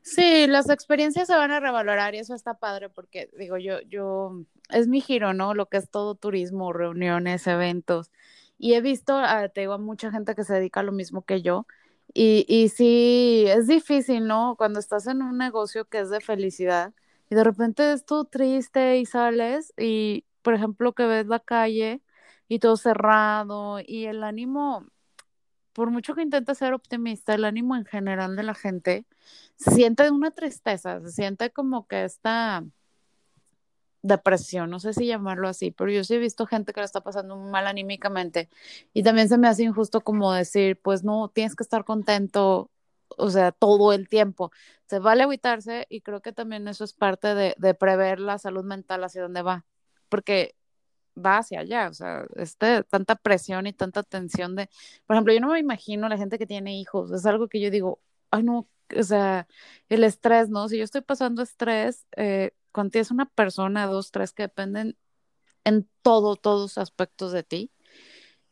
Sí, 0.09 0.47
las 0.47 0.71
experiencias 0.71 1.27
se 1.27 1.35
van 1.35 1.51
a 1.51 1.59
revalorar 1.59 2.15
y 2.15 2.19
eso 2.19 2.35
está 2.35 2.55
padre 2.55 2.89
porque 2.89 3.29
digo 3.37 3.57
yo, 3.59 3.81
yo, 3.83 4.41
es 4.71 4.87
mi 4.87 5.01
giro, 5.01 5.35
¿no? 5.35 5.53
Lo 5.53 5.69
que 5.69 5.79
es 5.79 5.91
todo 5.91 6.15
turismo, 6.15 6.73
reuniones, 6.73 7.47
eventos. 7.49 8.13
Y 8.57 8.75
he 8.75 8.81
visto, 8.81 9.19
uh, 9.19 9.49
te 9.53 9.63
digo, 9.63 9.73
a 9.73 9.79
mucha 9.79 10.13
gente 10.13 10.37
que 10.37 10.45
se 10.45 10.55
dedica 10.55 10.81
a 10.81 10.83
lo 10.85 10.93
mismo 10.93 11.25
que 11.25 11.43
yo. 11.43 11.67
Y, 12.15 12.47
y 12.49 12.69
sí, 12.69 13.47
es 13.49 13.67
difícil, 13.67 14.27
¿no? 14.29 14.55
Cuando 14.57 14.79
estás 14.79 15.09
en 15.09 15.23
un 15.23 15.39
negocio 15.39 15.87
que 15.87 15.99
es 16.01 16.09
de 16.11 16.21
felicidad 16.21 16.95
y 17.29 17.35
de 17.35 17.43
repente 17.45 17.93
es 17.93 18.05
todo 18.05 18.25
triste 18.27 18.99
y 18.99 19.07
sales 19.07 19.75
y, 19.77 20.25
por 20.43 20.55
ejemplo, 20.55 20.93
que 20.95 21.05
ves 21.07 21.27
la 21.27 21.41
calle 21.41 22.01
y 22.49 22.61
todo 22.61 22.77
cerrado 22.77 23.81
y 23.85 24.05
el 24.07 24.23
ánimo, 24.23 24.87
por 25.77 25.91
mucho 25.91 26.15
que 26.15 26.23
intentes 26.23 26.57
ser 26.57 26.73
optimista, 26.73 27.35
el 27.35 27.45
ánimo 27.45 27.77
en 27.77 27.85
general 27.85 28.35
de 28.35 28.43
la 28.43 28.55
gente 28.55 29.05
se 29.57 29.73
siente 29.73 30.11
una 30.11 30.31
tristeza, 30.31 31.03
se 31.03 31.11
siente 31.11 31.51
como 31.51 31.87
que 31.87 32.05
esta 32.05 32.65
depresión, 34.01 34.71
no 34.71 34.81
sé 34.81 34.95
si 34.95 35.07
llamarlo 35.07 35.49
así, 35.49 35.73
pero 35.73 35.91
yo 35.91 36.03
sí 36.03 36.15
he 36.15 36.19
visto 36.19 36.47
gente 36.47 36.73
que 36.73 36.81
la 36.81 36.87
está 36.87 37.03
pasando 37.03 37.37
mal 37.37 37.67
anímicamente 37.67 38.49
y 38.95 39.03
también 39.03 39.29
se 39.29 39.37
me 39.37 39.49
hace 39.49 39.65
injusto 39.65 40.01
como 40.01 40.33
decir, 40.33 40.81
pues 40.81 41.05
no, 41.05 41.29
tienes 41.29 41.55
que 41.55 41.63
estar 41.63 41.85
contento, 41.85 42.71
o 43.19 43.29
sea, 43.29 43.53
todo 43.53 43.93
el 43.93 44.09
tiempo. 44.09 44.53
Se 44.87 44.99
vale 44.99 45.25
agüitarse 45.25 45.87
y 45.91 46.01
creo 46.01 46.23
que 46.23 46.33
también 46.33 46.69
eso 46.69 46.85
es 46.85 46.95
parte 46.95 47.35
de 47.35 47.75
prever 47.75 48.19
la 48.19 48.39
salud 48.39 48.65
mental 48.65 49.05
hacia 49.05 49.21
dónde 49.21 49.43
va, 49.43 49.67
porque 50.09 50.55
va 51.17 51.39
hacia 51.39 51.61
allá, 51.61 51.89
o 51.89 51.95
sea, 51.95 52.27
este, 52.37 52.83
tanta 52.85 53.17
presión 53.17 53.67
y 53.67 53.73
tanta 53.73 54.03
tensión 54.03 54.57
de, 54.57 54.69
por 55.07 55.17
ejemplo, 55.17 55.33
yo 55.33 55.41
no 55.41 55.53
me 55.53 55.59
imagino 55.59 56.09
la 56.09 56.19
gente 56.19 56.39
que 56.39 56.47
tiene 56.47 56.79
hijos, 56.79 57.11
es 57.13 57.27
algo 57.27 57.49
que 57.49 57.61
yo 57.61 57.71
digo, 57.71 58.01
ay 58.31 58.43
no, 58.43 58.69
o 58.97 59.03
sea, 59.03 59.47
el 59.89 60.05
estrés, 60.05 60.49
¿no? 60.49 60.69
Si 60.69 60.79
yo 60.79 60.85
estoy 60.85 61.01
pasando 61.01 61.43
estrés, 61.43 62.07
eh, 62.17 62.53
cuando 62.73 62.93
tienes 62.93 63.11
una 63.11 63.27
persona, 63.27 63.87
dos, 63.87 64.11
tres 64.11 64.33
que 64.33 64.45
dependen 64.45 64.97
en 65.65 65.89
todo, 66.03 66.37
todos 66.37 66.79
aspectos 66.79 67.33
de 67.33 67.43
ti, 67.43 67.73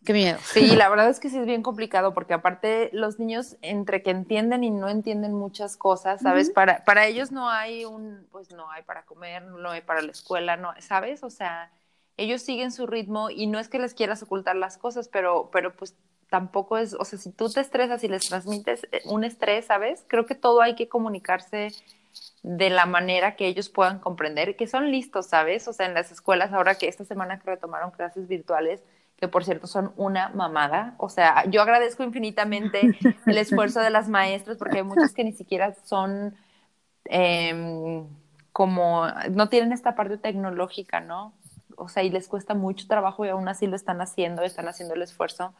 Qué 0.05 0.13
miedo. 0.13 0.39
Sí, 0.45 0.77
la 0.77 0.91
verdad 0.91 1.09
es 1.09 1.19
que 1.19 1.31
sí 1.31 1.39
es 1.39 1.47
bien 1.47 1.63
complicado 1.63 2.13
porque 2.13 2.35
aparte 2.35 2.91
los 2.93 3.19
niños 3.19 3.57
entre 3.63 4.03
que 4.03 4.11
entienden 4.11 4.63
y 4.63 4.71
no 4.71 4.89
entienden 4.89 5.33
muchas 5.33 5.79
cosas, 5.79 6.21
¿sabes? 6.21 6.51
para, 6.51 6.85
para 6.85 7.07
ellos 7.07 7.33
no 7.33 7.49
hay 7.49 7.87
un, 7.87 8.27
pues 8.31 8.53
no 8.53 8.71
hay 8.71 8.83
para 8.83 9.07
comer, 9.07 9.43
no 9.43 9.71
hay 9.71 9.81
para 9.81 10.03
la 10.03 10.13
escuela, 10.13 10.59
no, 10.59 10.75
¿sabes? 10.81 11.23
O 11.23 11.31
sea, 11.31 11.73
ellos 12.17 12.43
siguen 12.43 12.73
su 12.73 12.87
ritmo 12.87 13.31
y 13.31 13.47
no 13.47 13.59
es 13.59 13.69
que 13.69 13.79
les 13.79 13.95
quieras 13.95 14.23
ocultar 14.23 14.57
las 14.57 14.79
cosas, 14.79 15.09
pero, 15.09 15.51
pero 15.53 15.75
pues 15.75 15.97
tampoco 16.31 16.79
es, 16.79 16.95
o 16.95 17.05
sea, 17.05 17.19
si 17.19 17.31
tú 17.33 17.49
te 17.49 17.61
estresas 17.61 18.03
y 18.05 18.09
les 18.09 18.29
transmites 18.29 18.87
eh, 18.93 19.03
un 19.05 19.25
estrés, 19.25 19.67
¿sabes? 19.67 20.05
Creo 20.09 20.27
que 20.27 20.35
todo 20.35 20.63
hay 20.63 20.75
que 20.75 20.89
comunicarse 20.89 21.69
de 22.43 22.71
la 22.71 22.87
manera 22.87 23.37
que 23.37 23.47
ellos 23.47 23.69
puedan 23.69 23.99
comprender, 23.99 24.57
que 24.57 24.67
son 24.67 24.91
listos, 24.91 25.27
¿sabes? 25.27 25.67
O 25.69 25.73
sea, 25.73 25.87
en 25.87 25.95
las 25.95 26.13
escuelas, 26.13 26.53
ahora 26.53 26.77
que 26.77 26.89
esta 26.89 27.05
semana 27.05 27.39
que 27.39 27.51
retomaron 27.51 27.91
clases 27.91 28.29
virtuales, 28.29 28.83
que 29.17 29.29
por 29.29 29.45
cierto 29.45 29.67
son 29.67 29.93
una 29.97 30.29
mamada. 30.31 30.95
O 30.99 31.09
sea, 31.09 31.45
yo 31.47 31.63
agradezco 31.63 32.03
infinitamente 32.03 32.81
el 33.27 33.39
esfuerzo 33.39 33.81
de 33.81 33.91
las 33.91 34.09
maestras 34.09 34.57
porque 34.59 34.79
hay 34.79 34.83
muchas 34.83 35.13
que 35.13 35.25
ni 35.25 35.33
siquiera 35.33 35.75
son 35.85 36.35
em, 37.05 38.07
como, 38.53 39.07
no 39.31 39.49
tienen 39.49 39.73
esta 39.73 39.95
parte 39.95 40.19
tecnológica, 40.19 41.01
¿no? 41.01 41.33
O 41.77 41.89
sea, 41.89 42.03
y 42.03 42.11
les 42.11 42.29
cuesta 42.29 42.55
mucho 42.55 42.87
trabajo 42.89 43.25
y 43.25 43.29
aún 43.29 43.49
así 43.49 43.67
lo 43.67 43.77
están 43.77 44.01
haciendo, 44.01 44.43
están 44.43 44.69
haciendo 44.69 44.95
el 44.95 45.03
esfuerzo. 45.03 45.55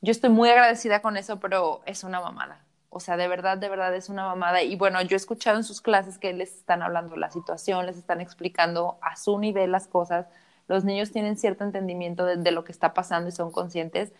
Yo 0.00 0.10
estoy 0.10 0.30
muy 0.30 0.50
agradecida 0.50 1.02
con 1.02 1.16
eso, 1.16 1.40
pero 1.40 1.82
es 1.86 2.04
una 2.04 2.20
mamada. 2.20 2.64
O 2.90 3.00
sea, 3.00 3.16
de 3.16 3.28
verdad, 3.28 3.58
de 3.58 3.68
verdad 3.68 3.94
es 3.94 4.08
una 4.08 4.24
mamada. 4.26 4.62
Y 4.62 4.76
bueno, 4.76 5.00
yo 5.02 5.14
he 5.14 5.16
escuchado 5.16 5.56
en 5.56 5.64
sus 5.64 5.80
clases 5.80 6.18
que 6.18 6.32
les 6.32 6.54
están 6.56 6.82
hablando 6.82 7.16
la 7.16 7.30
situación, 7.30 7.86
les 7.86 7.96
están 7.96 8.20
explicando 8.20 8.98
a 9.00 9.16
su 9.16 9.38
nivel 9.38 9.72
las 9.72 9.88
cosas 9.88 10.26
los 10.68 10.84
niños 10.84 11.12
tienen 11.12 11.36
cierto 11.36 11.64
entendimiento 11.64 12.24
de, 12.24 12.50
lo 12.50 12.64
que 12.64 12.72
está 12.72 12.94
pasando 12.94 13.28
y 13.28 13.32
son 13.32 13.52
conscientes, 13.52 14.12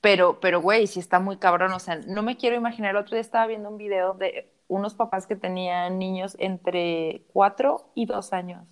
pero, 0.00 0.40
pero, 0.40 0.60
güey, 0.60 0.86
si 0.86 1.00
está 1.00 1.20
muy 1.20 1.38
cabrón, 1.38 1.72
o 1.72 1.78
sea, 1.78 1.96
no 2.06 2.22
me 2.22 2.36
quiero 2.36 2.56
imaginar, 2.56 2.92
el 2.92 2.96
otro 2.98 3.16
día 3.16 3.20
estaba 3.20 3.46
viendo 3.46 3.68
un 3.68 3.78
video 3.78 4.14
de 4.14 4.52
unos 4.68 4.94
papás 4.94 5.26
que 5.26 5.36
tenían 5.36 5.98
niños 5.98 6.36
entre 6.38 7.24
cuatro 7.32 7.90
y 7.94 8.06
dos 8.06 8.32
años. 8.32 8.66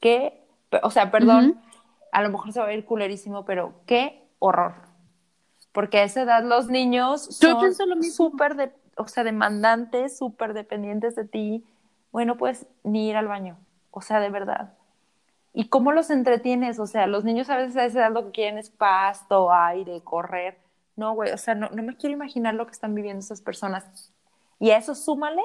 ¿Qué? 0.00 0.46
O 0.82 0.90
sea, 0.90 1.10
perdón, 1.10 1.60
a 2.12 2.22
lo 2.22 2.30
mejor 2.30 2.52
se 2.52 2.60
va 2.60 2.66
a 2.66 2.72
ir 2.72 2.84
culerísimo, 2.84 3.44
pero 3.44 3.74
qué 3.86 4.28
horror. 4.38 4.74
Porque 5.72 5.98
a 5.98 6.04
esa 6.04 6.22
edad 6.22 6.42
los 6.42 6.68
niños 6.68 7.24
son 7.24 7.74
súper, 8.02 8.56
de, 8.56 8.72
o 8.96 9.06
sea, 9.06 9.24
demandantes, 9.24 10.18
súper 10.18 10.52
dependientes 10.54 11.14
de 11.14 11.24
ti. 11.24 11.64
Bueno, 12.12 12.36
pues 12.36 12.66
ni 12.82 13.08
ir 13.08 13.16
al 13.16 13.28
baño. 13.28 13.56
O 13.90 14.00
sea, 14.00 14.20
de 14.20 14.30
verdad. 14.30 14.74
¿Y 15.52 15.68
cómo 15.68 15.92
los 15.92 16.10
entretienes? 16.10 16.78
O 16.78 16.86
sea, 16.86 17.06
los 17.06 17.24
niños 17.24 17.50
a 17.50 17.56
veces 17.56 17.76
a 17.76 17.84
esa 17.84 18.00
edad 18.00 18.12
lo 18.12 18.26
que 18.26 18.32
quieren 18.32 18.58
es 18.58 18.70
pasto, 18.70 19.52
aire, 19.52 20.00
correr. 20.02 20.58
No, 20.96 21.14
güey, 21.14 21.32
o 21.32 21.38
sea, 21.38 21.54
no, 21.54 21.68
no 21.70 21.82
me 21.82 21.96
quiero 21.96 22.14
imaginar 22.14 22.54
lo 22.54 22.66
que 22.66 22.72
están 22.72 22.94
viviendo 22.94 23.20
esas 23.20 23.40
personas. 23.40 24.12
Y 24.58 24.70
a 24.70 24.76
eso 24.76 24.94
súmale 24.94 25.42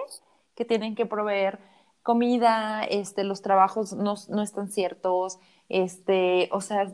que 0.56 0.66
tienen 0.66 0.96
que 0.96 1.06
proveer 1.06 1.60
comida, 2.06 2.84
este, 2.84 3.24
los 3.24 3.42
trabajos 3.42 3.94
no, 3.94 4.14
no 4.30 4.44
están 4.44 4.70
ciertos, 4.70 5.40
este, 5.70 6.50
o 6.52 6.62
sea, 6.62 6.94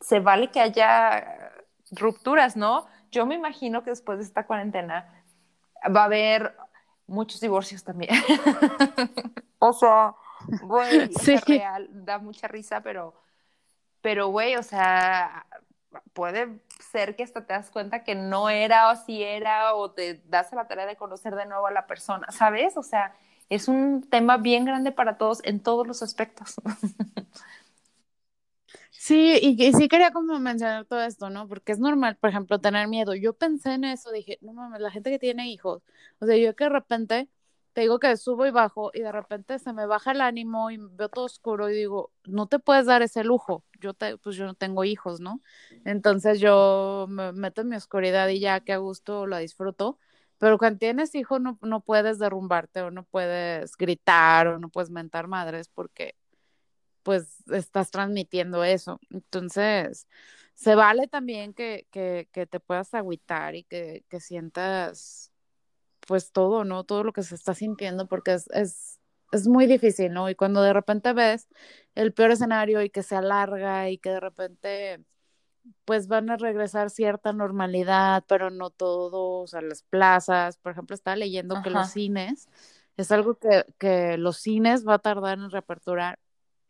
se 0.00 0.18
vale 0.18 0.50
que 0.50 0.58
haya 0.58 1.52
rupturas, 1.92 2.56
¿no? 2.56 2.84
Yo 3.12 3.26
me 3.26 3.36
imagino 3.36 3.84
que 3.84 3.90
después 3.90 4.18
de 4.18 4.24
esta 4.24 4.44
cuarentena 4.44 5.24
va 5.84 6.00
a 6.00 6.06
haber 6.06 6.56
muchos 7.06 7.40
divorcios 7.40 7.84
también. 7.84 8.10
o 9.60 9.72
sea, 9.72 10.16
güey, 10.64 11.02
es 11.28 11.44
real, 11.44 11.88
da 11.92 12.18
mucha 12.18 12.48
risa, 12.48 12.80
pero, 12.80 13.14
pero, 14.00 14.30
güey, 14.30 14.56
o 14.56 14.64
sea, 14.64 15.46
puede 16.12 16.58
ser 16.80 17.14
que 17.14 17.22
hasta 17.22 17.46
te 17.46 17.52
das 17.52 17.70
cuenta 17.70 18.02
que 18.02 18.16
no 18.16 18.50
era 18.50 18.90
o 18.90 18.96
si 18.96 19.22
era, 19.22 19.76
o 19.76 19.92
te 19.92 20.24
das 20.26 20.52
la 20.52 20.66
tarea 20.66 20.86
de 20.86 20.96
conocer 20.96 21.36
de 21.36 21.46
nuevo 21.46 21.68
a 21.68 21.70
la 21.70 21.86
persona, 21.86 22.26
¿sabes? 22.32 22.76
O 22.76 22.82
sea, 22.82 23.14
es 23.48 23.68
un 23.68 24.02
tema 24.02 24.36
bien 24.38 24.64
grande 24.64 24.92
para 24.92 25.18
todos 25.18 25.40
en 25.44 25.60
todos 25.60 25.86
los 25.86 26.02
aspectos. 26.02 26.56
Sí, 28.90 29.38
y, 29.42 29.72
sí 29.74 29.88
quería 29.88 30.12
como 30.12 30.38
mencionar 30.40 30.86
todo 30.86 31.02
esto, 31.02 31.28
¿no? 31.28 31.46
Porque 31.46 31.72
es 31.72 31.78
normal, 31.78 32.16
por 32.16 32.30
ejemplo, 32.30 32.58
tener 32.60 32.88
miedo. 32.88 33.14
Yo 33.14 33.34
pensé 33.34 33.74
en 33.74 33.84
eso, 33.84 34.10
dije, 34.12 34.38
no 34.40 34.54
mames, 34.54 34.80
la 34.80 34.90
gente 34.90 35.10
que 35.10 35.18
tiene 35.18 35.50
hijos, 35.50 35.82
o 36.20 36.26
sea, 36.26 36.36
yo 36.38 36.56
que 36.56 36.64
de 36.64 36.70
repente 36.70 37.28
te 37.74 37.82
digo 37.82 37.98
que 37.98 38.16
subo 38.16 38.46
y 38.46 38.50
bajo 38.50 38.90
y 38.94 39.00
de 39.00 39.12
repente 39.12 39.58
se 39.58 39.72
me 39.74 39.84
baja 39.86 40.12
el 40.12 40.20
ánimo 40.22 40.70
y 40.70 40.78
veo 40.78 41.08
todo 41.10 41.26
oscuro 41.26 41.68
y 41.68 41.74
digo, 41.74 42.12
no 42.24 42.46
te 42.46 42.58
puedes 42.60 42.86
dar 42.86 43.02
ese 43.02 43.24
lujo, 43.24 43.64
yo 43.80 43.92
pues 44.22 44.36
yo 44.36 44.46
no 44.46 44.54
tengo 44.54 44.84
hijos, 44.84 45.20
¿no? 45.20 45.42
Entonces 45.84 46.40
yo 46.40 47.06
me 47.10 47.32
meto 47.32 47.60
en 47.62 47.68
mi 47.68 47.76
oscuridad 47.76 48.28
y 48.28 48.40
ya 48.40 48.60
que 48.60 48.72
a 48.72 48.78
gusto 48.78 49.26
la 49.26 49.38
disfruto, 49.38 49.98
pero 50.44 50.58
cuando 50.58 50.78
tienes 50.78 51.14
hijos 51.14 51.40
no, 51.40 51.58
no 51.62 51.80
puedes 51.80 52.18
derrumbarte 52.18 52.82
o 52.82 52.90
no 52.90 53.04
puedes 53.04 53.78
gritar 53.78 54.46
o 54.46 54.58
no 54.58 54.68
puedes 54.68 54.90
mentar 54.90 55.26
madres 55.26 55.70
porque 55.70 56.16
pues 57.02 57.42
estás 57.50 57.90
transmitiendo 57.90 58.62
eso. 58.62 59.00
Entonces, 59.08 60.06
se 60.52 60.74
vale 60.74 61.08
también 61.08 61.54
que, 61.54 61.86
que, 61.90 62.28
que 62.30 62.46
te 62.46 62.60
puedas 62.60 62.92
agüitar 62.92 63.54
y 63.54 63.64
que, 63.64 64.04
que 64.10 64.20
sientas 64.20 65.32
pues 66.06 66.30
todo, 66.30 66.64
¿no? 66.64 66.84
Todo 66.84 67.04
lo 67.04 67.14
que 67.14 67.22
se 67.22 67.36
está 67.36 67.54
sintiendo, 67.54 68.06
porque 68.06 68.34
es, 68.34 68.46
es, 68.50 69.00
es 69.32 69.48
muy 69.48 69.66
difícil, 69.66 70.12
¿no? 70.12 70.28
Y 70.28 70.34
cuando 70.34 70.60
de 70.60 70.74
repente 70.74 71.14
ves 71.14 71.48
el 71.94 72.12
peor 72.12 72.32
escenario 72.32 72.82
y 72.82 72.90
que 72.90 73.02
se 73.02 73.16
alarga 73.16 73.88
y 73.88 73.96
que 73.96 74.10
de 74.10 74.20
repente 74.20 75.04
pues 75.84 76.08
van 76.08 76.30
a 76.30 76.36
regresar 76.36 76.90
cierta 76.90 77.32
normalidad, 77.32 78.24
pero 78.26 78.50
no 78.50 78.70
todos, 78.70 79.54
a 79.54 79.60
las 79.60 79.82
plazas, 79.82 80.56
por 80.58 80.72
ejemplo, 80.72 80.94
estaba 80.94 81.16
leyendo 81.16 81.62
que 81.62 81.70
los 81.70 81.90
cines, 81.90 82.48
es 82.96 83.10
algo 83.12 83.34
que, 83.36 83.64
que 83.78 84.16
los 84.18 84.38
cines 84.38 84.86
va 84.86 84.94
a 84.94 84.98
tardar 84.98 85.38
en 85.38 85.50
reaperturar 85.50 86.18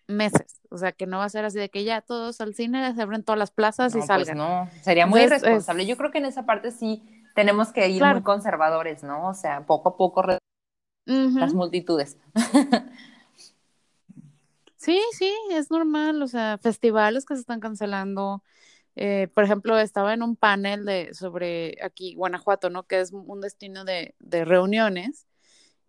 meses, 0.06 0.60
o 0.70 0.78
sea, 0.78 0.92
que 0.92 1.06
no 1.06 1.18
va 1.18 1.24
a 1.24 1.28
ser 1.28 1.44
así 1.44 1.58
de 1.58 1.70
que 1.70 1.84
ya 1.84 2.00
todos 2.00 2.40
al 2.40 2.54
cine 2.54 2.94
se 2.94 3.02
abren 3.02 3.22
todas 3.22 3.38
las 3.38 3.50
plazas 3.50 3.92
y 3.94 3.98
pues 3.98 4.06
salgan. 4.06 4.36
no, 4.36 4.68
sería 4.82 5.06
muy 5.06 5.22
irresponsable. 5.22 5.86
Yo 5.86 5.96
creo 5.96 6.10
que 6.10 6.18
en 6.18 6.26
esa 6.26 6.44
parte 6.44 6.70
sí 6.70 7.02
tenemos 7.34 7.72
que 7.72 7.88
ir 7.88 8.04
muy 8.04 8.22
conservadores, 8.22 9.02
¿no? 9.02 9.28
O 9.28 9.34
sea, 9.34 9.66
poco 9.66 9.90
a 9.90 9.96
poco 9.96 10.22
las 11.06 11.54
multitudes. 11.54 12.18
sí, 14.76 15.00
sí, 15.12 15.32
es 15.50 15.70
normal, 15.70 16.22
o 16.22 16.28
sea, 16.28 16.58
festivales 16.58 17.24
que 17.24 17.34
se 17.34 17.40
están 17.40 17.60
cancelando. 17.60 18.42
Eh, 18.96 19.28
por 19.34 19.44
ejemplo, 19.44 19.78
estaba 19.78 20.14
en 20.14 20.22
un 20.22 20.36
panel 20.36 21.14
sobre 21.14 21.76
aquí, 21.82 22.14
Guanajuato, 22.14 22.70
¿no? 22.70 22.86
Que 22.86 23.00
es 23.00 23.12
un 23.12 23.40
destino 23.40 23.84
de, 23.84 24.14
de 24.20 24.44
reuniones. 24.44 25.26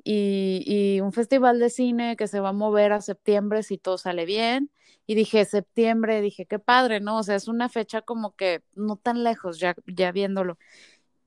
Y, 0.04 0.64
y, 0.68 1.02
un 1.02 1.14
festival 1.14 1.60
de 1.60 1.70
cine 1.72 2.16
que 2.16 2.28
se 2.28 2.40
va 2.40 2.50
a 2.50 2.54
mover 2.54 2.94
a 2.94 3.02
septiembre 3.02 3.64
si 3.64 3.78
todo 3.78 3.98
sale 3.98 4.26
bien. 4.26 4.72
Y 5.08 5.16
dije, 5.16 5.46
septiembre, 5.46 6.22
dije, 6.22 6.46
qué 6.46 6.60
padre, 6.60 7.00
¿no? 7.00 7.20
O 7.20 7.24
sea, 7.24 7.36
es 7.36 7.48
una 7.48 7.70
fecha 7.70 8.02
como 8.02 8.36
que 8.36 8.64
no 8.76 8.98
tan 8.98 9.24
lejos 9.24 9.60
ya, 9.60 9.76
ya 9.88 10.12
viéndolo. 10.12 10.58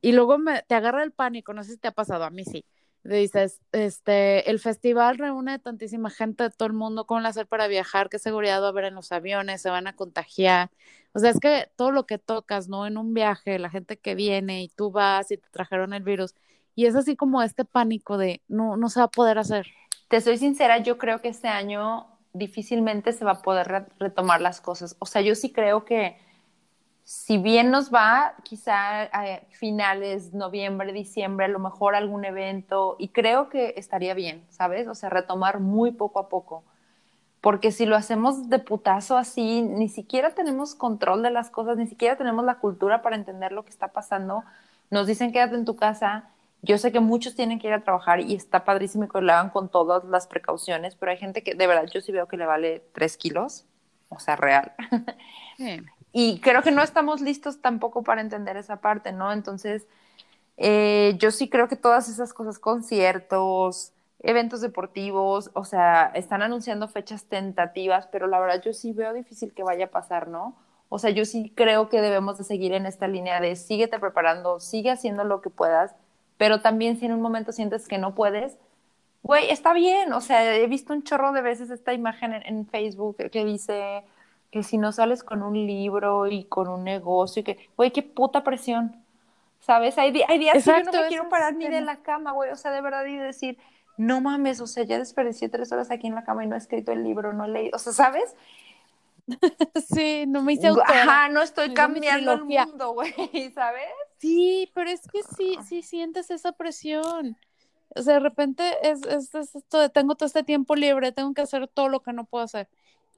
Y 0.01 0.13
luego 0.13 0.39
me, 0.39 0.63
te 0.69 0.75
agarra 0.75 1.03
el 1.05 1.13
pánico, 1.13 1.53
no 1.55 1.65
sé 1.65 1.73
si 1.73 1.79
te 1.79 1.89
ha 1.89 1.93
pasado, 1.93 2.25
a 2.25 2.31
mí 2.31 2.45
sí. 2.45 2.65
Dices, 3.05 3.61
este, 3.73 4.51
el 4.51 4.59
festival 4.59 5.19
reúne 5.19 5.59
tantísima 5.59 6.11
gente 6.11 6.45
de 6.45 6.51
todo 6.51 6.67
el 6.67 6.75
mundo, 6.75 7.07
¿cómo 7.07 7.21
lo 7.21 7.29
hacer 7.29 7.47
para 7.47 7.69
viajar? 7.69 8.09
¿Qué 8.09 8.19
seguridad 8.19 8.61
va 8.61 8.67
a 8.67 8.71
haber 8.71 8.85
en 8.85 8.95
los 8.95 9.13
aviones? 9.13 9.63
¿Se 9.63 9.71
van 9.71 9.87
a 9.87 9.95
contagiar? 9.95 10.71
O 11.13 11.19
sea, 11.19 11.31
es 11.31 11.41
que 11.41 11.71
todo 11.77 11.91
lo 11.91 12.07
que 12.07 12.19
tocas, 12.19 12.69
¿no? 12.69 12.87
En 12.87 12.99
un 12.99 13.15
viaje, 13.15 13.59
la 13.59 13.71
gente 13.71 13.97
que 13.97 14.15
viene 14.15 14.63
y 14.63 14.69
tú 14.69 14.91
vas 14.91 15.31
y 15.31 15.39
te 15.39 15.49
trajeron 15.51 15.93
el 15.95 16.03
virus. 16.03 16.35
Y 16.75 16.87
es 16.87 16.95
así 16.95 17.17
como 17.17 17.43
este 17.43 17.65
pánico 17.65 18.19
de 18.19 18.43
no, 18.47 18.77
no 18.77 18.89
se 18.89 19.01
va 19.01 19.07
a 19.07 19.11
poder 19.11 19.39
hacer. 19.39 19.67
Te 20.09 20.21
soy 20.21 20.39
sincera, 20.39 20.79
yo 20.79 20.99
creo 20.99 21.21
que 21.21 21.29
este 21.29 21.49
año 21.49 22.07
difícilmente 22.33 23.13
se 23.13 23.25
va 23.25 23.33
a 23.33 23.43
poder 23.43 23.87
retomar 23.99 24.41
las 24.41 24.61
cosas. 24.61 24.97
O 24.99 25.07
sea, 25.07 25.23
yo 25.23 25.35
sí 25.35 25.51
creo 25.53 25.85
que 25.85 26.17
si 27.09 27.39
bien 27.39 27.71
nos 27.71 27.91
va, 27.91 28.35
quizá 28.43 29.05
a 29.05 29.41
finales, 29.49 30.35
noviembre, 30.35 30.93
diciembre, 30.93 31.47
a 31.47 31.49
lo 31.49 31.59
mejor 31.59 31.95
algún 31.95 32.27
evento, 32.27 32.97
y 32.99 33.09
creo 33.09 33.49
que 33.49 33.73
estaría 33.79 34.13
bien, 34.13 34.45
¿sabes? 34.51 34.87
O 34.89 34.95
sea, 34.95 35.09
retomar 35.09 35.59
muy 35.59 35.91
poco 35.91 36.19
a 36.19 36.29
poco. 36.29 36.65
Porque 37.41 37.73
si 37.73 37.87
lo 37.87 37.97
hacemos 37.97 38.51
de 38.51 38.59
putazo 38.59 39.17
así, 39.17 39.63
ni 39.63 39.89
siquiera 39.89 40.35
tenemos 40.35 40.75
control 40.75 41.23
de 41.23 41.31
las 41.31 41.49
cosas, 41.49 41.79
ni 41.79 41.87
siquiera 41.87 42.17
tenemos 42.19 42.45
la 42.45 42.57
cultura 42.57 43.01
para 43.01 43.17
entender 43.17 43.53
lo 43.53 43.65
que 43.65 43.71
está 43.71 43.89
pasando. 43.89 44.45
Nos 44.91 45.07
dicen 45.07 45.33
quédate 45.33 45.55
en 45.55 45.65
tu 45.65 45.77
casa. 45.77 46.29
Yo 46.61 46.77
sé 46.77 46.93
que 46.93 47.01
muchos 47.01 47.35
tienen 47.35 47.59
que 47.59 47.69
ir 47.69 47.73
a 47.73 47.85
trabajar 47.85 48.21
y 48.21 48.35
está 48.35 48.67
padrísimo 48.67 49.09
que 49.09 49.23
lo 49.23 49.33
hagan 49.33 49.49
con 49.49 49.71
todas 49.71 50.05
las 50.05 50.27
precauciones, 50.27 50.95
pero 50.95 51.13
hay 51.13 51.17
gente 51.17 51.43
que 51.43 51.55
de 51.55 51.67
verdad 51.67 51.87
yo 51.91 52.03
sí 52.03 52.13
veo 52.13 52.29
que 52.29 52.37
le 52.37 52.45
vale 52.45 52.85
tres 52.93 53.17
kilos, 53.17 53.65
o 54.11 54.21
sea, 54.21 54.37
real. 54.37 54.75
Sí 55.57 55.81
y 56.13 56.41
creo 56.41 56.63
que 56.63 56.71
no 56.71 56.83
estamos 56.83 57.21
listos 57.21 57.61
tampoco 57.61 58.03
para 58.03 58.21
entender 58.21 58.57
esa 58.57 58.77
parte, 58.81 59.13
¿no? 59.13 59.33
Entonces, 59.33 59.87
eh, 60.57 61.15
yo 61.19 61.31
sí 61.31 61.49
creo 61.49 61.69
que 61.69 61.77
todas 61.77 62.09
esas 62.09 62.33
cosas, 62.33 62.59
conciertos, 62.59 63.93
eventos 64.21 64.61
deportivos, 64.61 65.51
o 65.55 65.65
sea, 65.65 66.11
están 66.15 66.43
anunciando 66.43 66.89
fechas 66.89 67.25
tentativas, 67.25 68.09
pero 68.09 68.27
la 68.27 68.41
verdad 68.41 68.63
yo 68.63 68.73
sí 68.73 68.93
veo 68.93 69.13
difícil 69.13 69.53
que 69.55 69.63
vaya 69.63 69.87
a 69.87 69.91
pasar, 69.91 70.29
¿no? 70.29 70.57
O 70.89 70.99
sea, 70.99 71.11
yo 71.11 71.25
sí 71.25 71.53
creo 71.55 71.89
que 71.89 72.01
debemos 72.01 72.39
de 72.39 72.45
seguir 72.45 72.73
en 72.73 72.87
esta 72.87 73.07
línea 73.09 73.41
de 73.41 73.57
síguete 73.57 73.99
preparando, 73.99 74.59
sigue 74.61 74.91
haciendo 74.91 75.25
lo 75.25 75.41
que 75.43 75.51
puedas, 75.51 75.95
pero 76.39 76.61
también 76.61 76.99
si 76.99 77.07
en 77.07 77.13
un 77.13 77.21
momento 77.21 77.53
sientes 77.53 77.87
que 77.89 77.99
no 77.99 78.15
puedes, 78.15 78.57
güey, 79.23 79.51
está 79.51 79.75
bien. 79.75 80.13
O 80.13 80.21
sea, 80.21 80.57
he 80.57 80.67
visto 80.67 80.93
un 80.93 81.03
chorro 81.05 81.33
de 81.33 81.43
veces 81.43 81.71
esta 81.71 81.93
imagen 81.93 82.33
en, 82.33 82.43
en 82.47 82.67
Facebook 82.67 83.17
que 83.31 83.45
dice 83.45 84.05
que 84.51 84.63
si 84.63 84.79
no 84.79 84.93
sales 84.93 85.23
con 85.23 85.43
un 85.43 85.55
libro 85.55 86.27
y 86.27 86.45
con 86.45 86.69
un 86.69 86.85
negocio 86.85 87.41
y 87.41 87.45
que, 87.45 87.69
güey, 87.77 87.91
qué 87.91 88.03
puta 88.03 88.45
presión. 88.45 88.97
¿Sabes? 89.61 89.99
Hay, 89.99 90.23
hay 90.27 90.39
días 90.39 90.65
que 90.65 90.71
yo 90.71 90.85
no 90.85 90.93
me 90.93 91.09
quiero 91.09 91.29
parar 91.29 91.55
ni 91.55 91.69
de 91.69 91.81
la 91.81 91.97
cama, 91.97 92.33
güey. 92.33 92.51
O 92.51 92.57
sea, 92.57 92.71
de 92.71 92.81
verdad, 92.81 93.05
y 93.05 93.17
decir, 93.17 93.59
no 93.99 94.21
mames, 94.21 94.61
o 94.61 94.67
sea, 94.67 94.85
ya 94.85 94.99
desperdicié 94.99 95.49
tres 95.49 95.71
horas 95.73 95.91
aquí 95.91 96.07
en 96.07 96.15
la 96.15 96.25
cama 96.25 96.45
y 96.45 96.47
no 96.47 96.55
he 96.55 96.59
escrito 96.59 96.93
el 96.93 97.03
libro, 97.03 97.33
no 97.33 97.45
he 97.45 97.49
leído. 97.49 97.77
O 97.77 97.79
sea, 97.79 97.93
¿sabes? 97.93 98.35
sí, 99.95 100.25
no 100.27 100.43
me 100.43 100.55
hice 100.55 100.69
autora. 100.69 101.03
Ajá, 101.03 101.29
no 101.29 101.43
estoy 101.43 101.75
cambiando 101.75 102.33
el 102.33 102.45
mundo, 102.45 102.93
güey, 102.93 103.13
¿sabes? 103.55 103.89
Sí, 104.19 104.71
pero 104.75 104.89
es 104.89 105.03
que 105.09 105.23
sí, 105.37 105.59
sí 105.67 105.83
sientes 105.83 106.31
esa 106.31 106.53
presión. 106.53 107.37
O 107.95 108.03
sea, 108.03 108.15
de 108.15 108.21
repente 108.21 108.65
es, 108.83 109.03
es, 109.05 109.35
esto 109.35 109.81
de 109.81 109.89
tengo 109.89 110.15
todo 110.15 110.27
este 110.27 110.45
tiempo 110.45 110.77
libre, 110.77 111.13
tengo 111.13 111.35
que 111.35 111.43
hacer 111.43 111.69
todo 111.69 111.89
lo 111.89 112.01
que 112.01 112.13
no 112.13 112.25
puedo 112.25 112.45
hacer. 112.45 112.69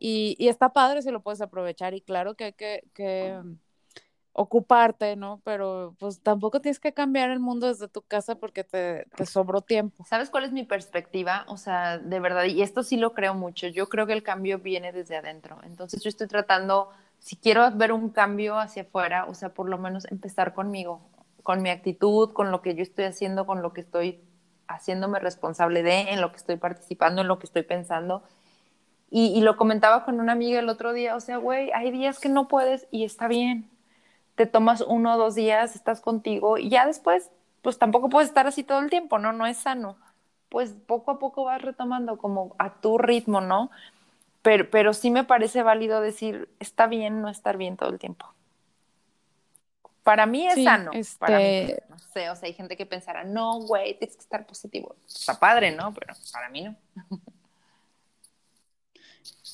Y, 0.02 0.34
y 0.38 0.48
está 0.48 0.72
padre 0.72 1.02
si 1.02 1.10
lo 1.10 1.20
puedes 1.20 1.42
aprovechar 1.42 1.92
y 1.92 2.00
claro 2.00 2.34
que 2.34 2.44
hay 2.44 2.52
que, 2.54 2.84
que 2.94 3.38
ocuparte, 4.32 5.14
¿no? 5.14 5.42
Pero 5.44 5.94
pues 5.98 6.22
tampoco 6.22 6.60
tienes 6.60 6.80
que 6.80 6.94
cambiar 6.94 7.30
el 7.30 7.38
mundo 7.38 7.66
desde 7.66 7.86
tu 7.86 8.00
casa 8.00 8.36
porque 8.36 8.64
te, 8.64 9.06
te, 9.14 9.26
sobró 9.26 9.60
tiempo. 9.60 10.04
¿Sabes 10.08 10.30
cuál 10.30 10.44
es 10.44 10.52
mi 10.52 10.64
perspectiva? 10.64 11.44
O 11.48 11.58
sea, 11.58 11.98
de 11.98 12.18
verdad, 12.18 12.44
y 12.44 12.62
esto 12.62 12.82
sí 12.82 12.96
lo 12.96 13.12
creo 13.12 13.34
mucho, 13.34 13.66
yo 13.66 13.90
creo 13.90 14.06
que 14.06 14.14
el 14.14 14.22
cambio 14.22 14.58
viene 14.58 14.92
desde 14.92 15.16
adentro. 15.16 15.58
Entonces 15.64 16.02
yo 16.02 16.08
estoy 16.08 16.28
tratando, 16.28 16.88
si 17.18 17.36
quiero 17.36 17.70
ver 17.72 17.92
un 17.92 18.08
cambio 18.08 18.58
hacia 18.58 18.82
afuera, 18.82 19.26
o 19.26 19.34
sea, 19.34 19.50
por 19.50 19.68
lo 19.68 19.76
menos 19.76 20.10
empezar 20.10 20.54
conmigo, 20.54 21.02
con 21.42 21.60
mi 21.60 21.68
actitud, 21.68 22.32
con 22.32 22.50
lo 22.50 22.62
que 22.62 22.74
yo 22.74 22.82
estoy 22.82 23.04
haciendo, 23.04 23.44
con 23.44 23.60
lo 23.60 23.74
que 23.74 23.82
estoy 23.82 24.22
haciéndome 24.68 25.18
responsable 25.18 25.82
de, 25.82 26.12
en 26.12 26.20
lo 26.20 26.30
que 26.30 26.38
estoy 26.38 26.56
participando, 26.56 27.20
en 27.20 27.28
lo 27.28 27.38
que 27.38 27.46
estoy 27.46 27.62
pensando. 27.62 28.22
Y, 29.10 29.26
y 29.36 29.40
lo 29.40 29.56
comentaba 29.56 30.04
con 30.04 30.20
una 30.20 30.32
amiga 30.32 30.60
el 30.60 30.68
otro 30.68 30.92
día, 30.92 31.16
o 31.16 31.20
sea, 31.20 31.36
güey, 31.36 31.72
hay 31.72 31.90
días 31.90 32.20
que 32.20 32.28
no 32.28 32.46
puedes 32.46 32.86
y 32.90 33.04
está 33.04 33.26
bien 33.26 33.68
te 34.40 34.46
tomas 34.46 34.80
uno 34.80 35.16
o 35.16 35.18
dos 35.18 35.34
días, 35.34 35.76
estás 35.76 36.00
contigo 36.00 36.56
y 36.56 36.70
ya 36.70 36.86
después, 36.86 37.30
pues 37.60 37.76
tampoco 37.76 38.08
puedes 38.08 38.30
estar 38.30 38.46
así 38.46 38.64
todo 38.64 38.78
el 38.78 38.88
tiempo, 38.88 39.18
¿no? 39.18 39.34
No 39.34 39.46
es 39.46 39.58
sano. 39.58 39.98
Pues 40.48 40.72
poco 40.86 41.10
a 41.10 41.18
poco 41.18 41.44
vas 41.44 41.60
retomando 41.60 42.16
como 42.16 42.56
a 42.58 42.80
tu 42.80 42.96
ritmo, 42.96 43.42
¿no? 43.42 43.70
Pero, 44.40 44.70
pero 44.70 44.94
sí 44.94 45.10
me 45.10 45.24
parece 45.24 45.62
válido 45.62 46.00
decir, 46.00 46.48
está 46.58 46.86
bien 46.86 47.20
no 47.20 47.28
estar 47.28 47.58
bien 47.58 47.76
todo 47.76 47.90
el 47.90 47.98
tiempo. 47.98 48.32
Para 50.02 50.24
mí 50.24 50.46
es 50.46 50.64
sano. 50.64 50.92
Para 51.18 51.36
mí, 51.36 51.44
este 51.44 51.84
no 51.90 51.98
sé, 51.98 52.30
o 52.30 52.34
sea, 52.34 52.46
hay 52.46 52.54
gente 52.54 52.78
que 52.78 52.86
pensará, 52.86 53.24
no, 53.24 53.60
güey, 53.60 53.98
tienes 53.98 54.16
que 54.16 54.22
estar 54.22 54.46
positivo. 54.46 54.96
Está 55.06 55.38
padre, 55.38 55.70
¿no? 55.70 55.92
Pero 55.92 56.14
para 56.32 56.48
mí 56.48 56.62
no. 56.62 56.74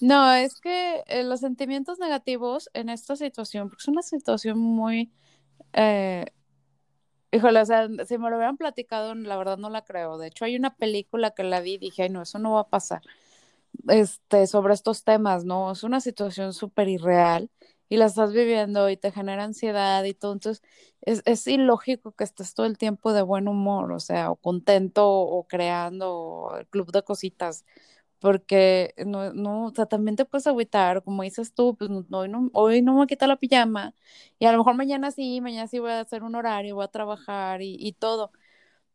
No, 0.00 0.32
es 0.34 0.60
que 0.60 1.02
eh, 1.06 1.22
los 1.24 1.40
sentimientos 1.40 1.98
negativos 1.98 2.68
en 2.74 2.88
esta 2.90 3.16
situación, 3.16 3.68
porque 3.70 3.82
es 3.82 3.88
una 3.88 4.02
situación 4.02 4.58
muy, 4.58 5.10
eh, 5.74 6.26
híjole, 7.32 7.60
o 7.60 7.66
sea, 7.66 7.88
si 8.06 8.18
me 8.18 8.30
lo 8.30 8.36
hubieran 8.36 8.56
platicado, 8.56 9.14
la 9.14 9.36
verdad 9.36 9.58
no 9.58 9.70
la 9.70 9.84
creo. 9.84 10.18
De 10.18 10.28
hecho, 10.28 10.44
hay 10.44 10.56
una 10.56 10.74
película 10.76 11.32
que 11.32 11.42
la 11.44 11.60
vi 11.60 11.74
y 11.74 11.78
dije, 11.78 12.04
ay, 12.04 12.08
no, 12.10 12.22
eso 12.22 12.38
no 12.38 12.52
va 12.52 12.60
a 12.60 12.68
pasar. 12.68 13.02
Este, 13.88 14.46
sobre 14.46 14.74
estos 14.74 15.04
temas, 15.04 15.44
¿no? 15.44 15.72
Es 15.72 15.84
una 15.84 16.00
situación 16.00 16.52
súper 16.54 16.88
irreal 16.88 17.50
y 17.88 17.98
la 17.98 18.06
estás 18.06 18.32
viviendo 18.32 18.90
y 18.90 18.96
te 18.96 19.12
genera 19.12 19.44
ansiedad 19.44 20.04
y 20.04 20.14
todo. 20.14 20.32
Entonces, 20.34 20.62
es, 21.02 21.22
es 21.26 21.46
ilógico 21.48 22.12
que 22.12 22.24
estés 22.24 22.54
todo 22.54 22.66
el 22.66 22.78
tiempo 22.78 23.12
de 23.12 23.22
buen 23.22 23.48
humor, 23.48 23.92
o 23.92 24.00
sea, 24.00 24.30
o 24.32 24.36
contento 24.36 25.08
o 25.10 25.46
creando 25.48 26.54
el 26.58 26.66
club 26.68 26.92
de 26.92 27.02
cositas 27.04 27.64
porque 28.18 28.94
no, 29.06 29.32
no, 29.32 29.66
o 29.66 29.70
sea, 29.74 29.87
también 29.87 30.16
te 30.16 30.24
puedes 30.24 30.46
agüitar, 30.46 31.02
como 31.02 31.22
dices 31.22 31.52
tú, 31.52 31.76
pues 31.76 31.90
no, 31.90 32.05
hoy, 32.18 32.29
no, 32.29 32.50
hoy 32.52 32.83
no 32.83 32.92
me 32.92 32.96
voy 32.98 33.05
a 33.05 33.07
quitar 33.09 33.29
la 33.29 33.37
pijama, 33.37 33.94
y 34.38 34.46
a 34.46 34.52
lo 34.52 34.59
mejor 34.59 34.74
mañana 34.74 35.11
sí, 35.11 35.40
mañana 35.40 35.66
sí 35.68 35.79
voy 35.79 35.90
a 35.90 36.00
hacer 36.00 36.22
un 36.22 36.35
horario, 36.35 36.76
voy 36.76 36.85
a 36.85 36.88
trabajar 36.88 37.62
y, 37.62 37.76
y 37.79 37.92
todo, 37.92 38.33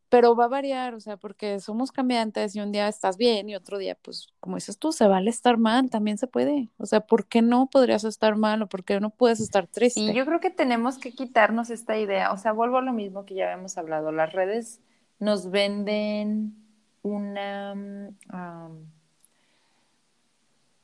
pero 0.10 0.36
va 0.36 0.46
a 0.46 0.50
variar, 0.50 0.94
o 0.94 1.00
sea, 1.00 1.18
porque 1.18 1.60
somos 1.60 1.92
cambiantes 1.92 2.56
y 2.56 2.60
un 2.60 2.72
día 2.72 2.88
estás 2.88 3.16
bien 3.16 3.48
y 3.48 3.56
otro 3.56 3.78
día, 3.78 3.96
pues, 4.02 4.28
como 4.40 4.56
dices 4.56 4.78
tú, 4.78 4.92
se 4.92 5.08
vale 5.08 5.30
estar 5.30 5.58
mal, 5.58 5.90
también 5.90 6.18
se 6.18 6.28
puede, 6.28 6.70
o 6.78 6.86
sea, 6.86 7.02
¿por 7.02 7.28
qué 7.28 7.42
no 7.42 7.68
podrías 7.68 8.04
estar 8.04 8.36
mal 8.36 8.62
o 8.64 8.68
por 8.68 8.84
qué 8.84 9.00
no 9.00 9.12
puedes 9.12 9.40
estar 9.40 9.68
triste? 9.68 10.02
Y 10.02 10.14
yo 10.14 10.26
creo 10.26 10.40
que 10.40 10.50
tenemos 10.50 10.98
que 10.98 11.14
quitarnos 11.14 11.70
esta 11.70 11.98
idea, 11.98 12.34
o 12.34 12.38
sea, 12.38 12.52
vuelvo 12.52 12.80
a 12.80 12.82
lo 12.82 12.92
mismo 12.92 13.26
que 13.26 13.36
ya 13.36 13.46
habíamos 13.46 13.78
hablado, 13.78 14.12
las 14.12 14.34
redes 14.34 14.82
nos 15.20 15.52
venden 15.52 16.56
una... 17.04 17.74
Um, 17.74 19.01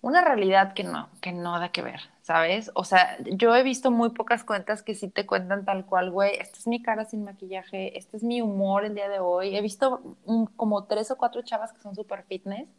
una 0.01 0.23
realidad 0.23 0.73
que 0.73 0.83
no, 0.83 1.09
que 1.21 1.31
no 1.31 1.59
da 1.59 1.69
que 1.69 1.81
ver, 1.81 2.01
¿sabes? 2.21 2.71
O 2.75 2.83
sea, 2.83 3.17
yo 3.23 3.55
he 3.55 3.63
visto 3.63 3.91
muy 3.91 4.09
pocas 4.11 4.43
cuentas 4.43 4.83
que 4.83 4.95
sí 4.95 5.09
te 5.09 5.25
cuentan 5.25 5.65
tal 5.65 5.85
cual, 5.85 6.11
güey, 6.11 6.35
esta 6.35 6.57
es 6.59 6.67
mi 6.67 6.81
cara 6.81 7.05
sin 7.05 7.23
maquillaje, 7.23 7.97
este 7.97 8.17
es 8.17 8.23
mi 8.23 8.41
humor 8.41 8.85
el 8.85 8.95
día 8.95 9.09
de 9.09 9.19
hoy. 9.19 9.55
He 9.55 9.61
visto 9.61 10.15
como 10.55 10.85
tres 10.85 11.11
o 11.11 11.17
cuatro 11.17 11.41
chavas 11.41 11.73
que 11.73 11.81
son 11.81 11.95
súper 11.95 12.23
fitness, 12.23 12.69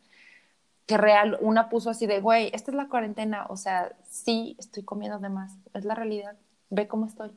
que 0.87 0.97
real, 0.97 1.39
una 1.41 1.69
puso 1.69 1.91
así 1.91 2.07
de, 2.07 2.21
güey, 2.21 2.51
esta 2.55 2.71
es 2.71 2.77
la 2.77 2.89
cuarentena, 2.89 3.47
o 3.51 3.57
sea, 3.57 3.93
sí, 4.05 4.57
estoy 4.59 4.85
comiendo 4.85 5.19
de 5.19 5.29
más, 5.29 5.57
es 5.75 5.85
la 5.85 5.95
realidad, 5.95 6.37
ve 6.71 6.89
cómo 6.89 7.07
estoy. 7.07 7.33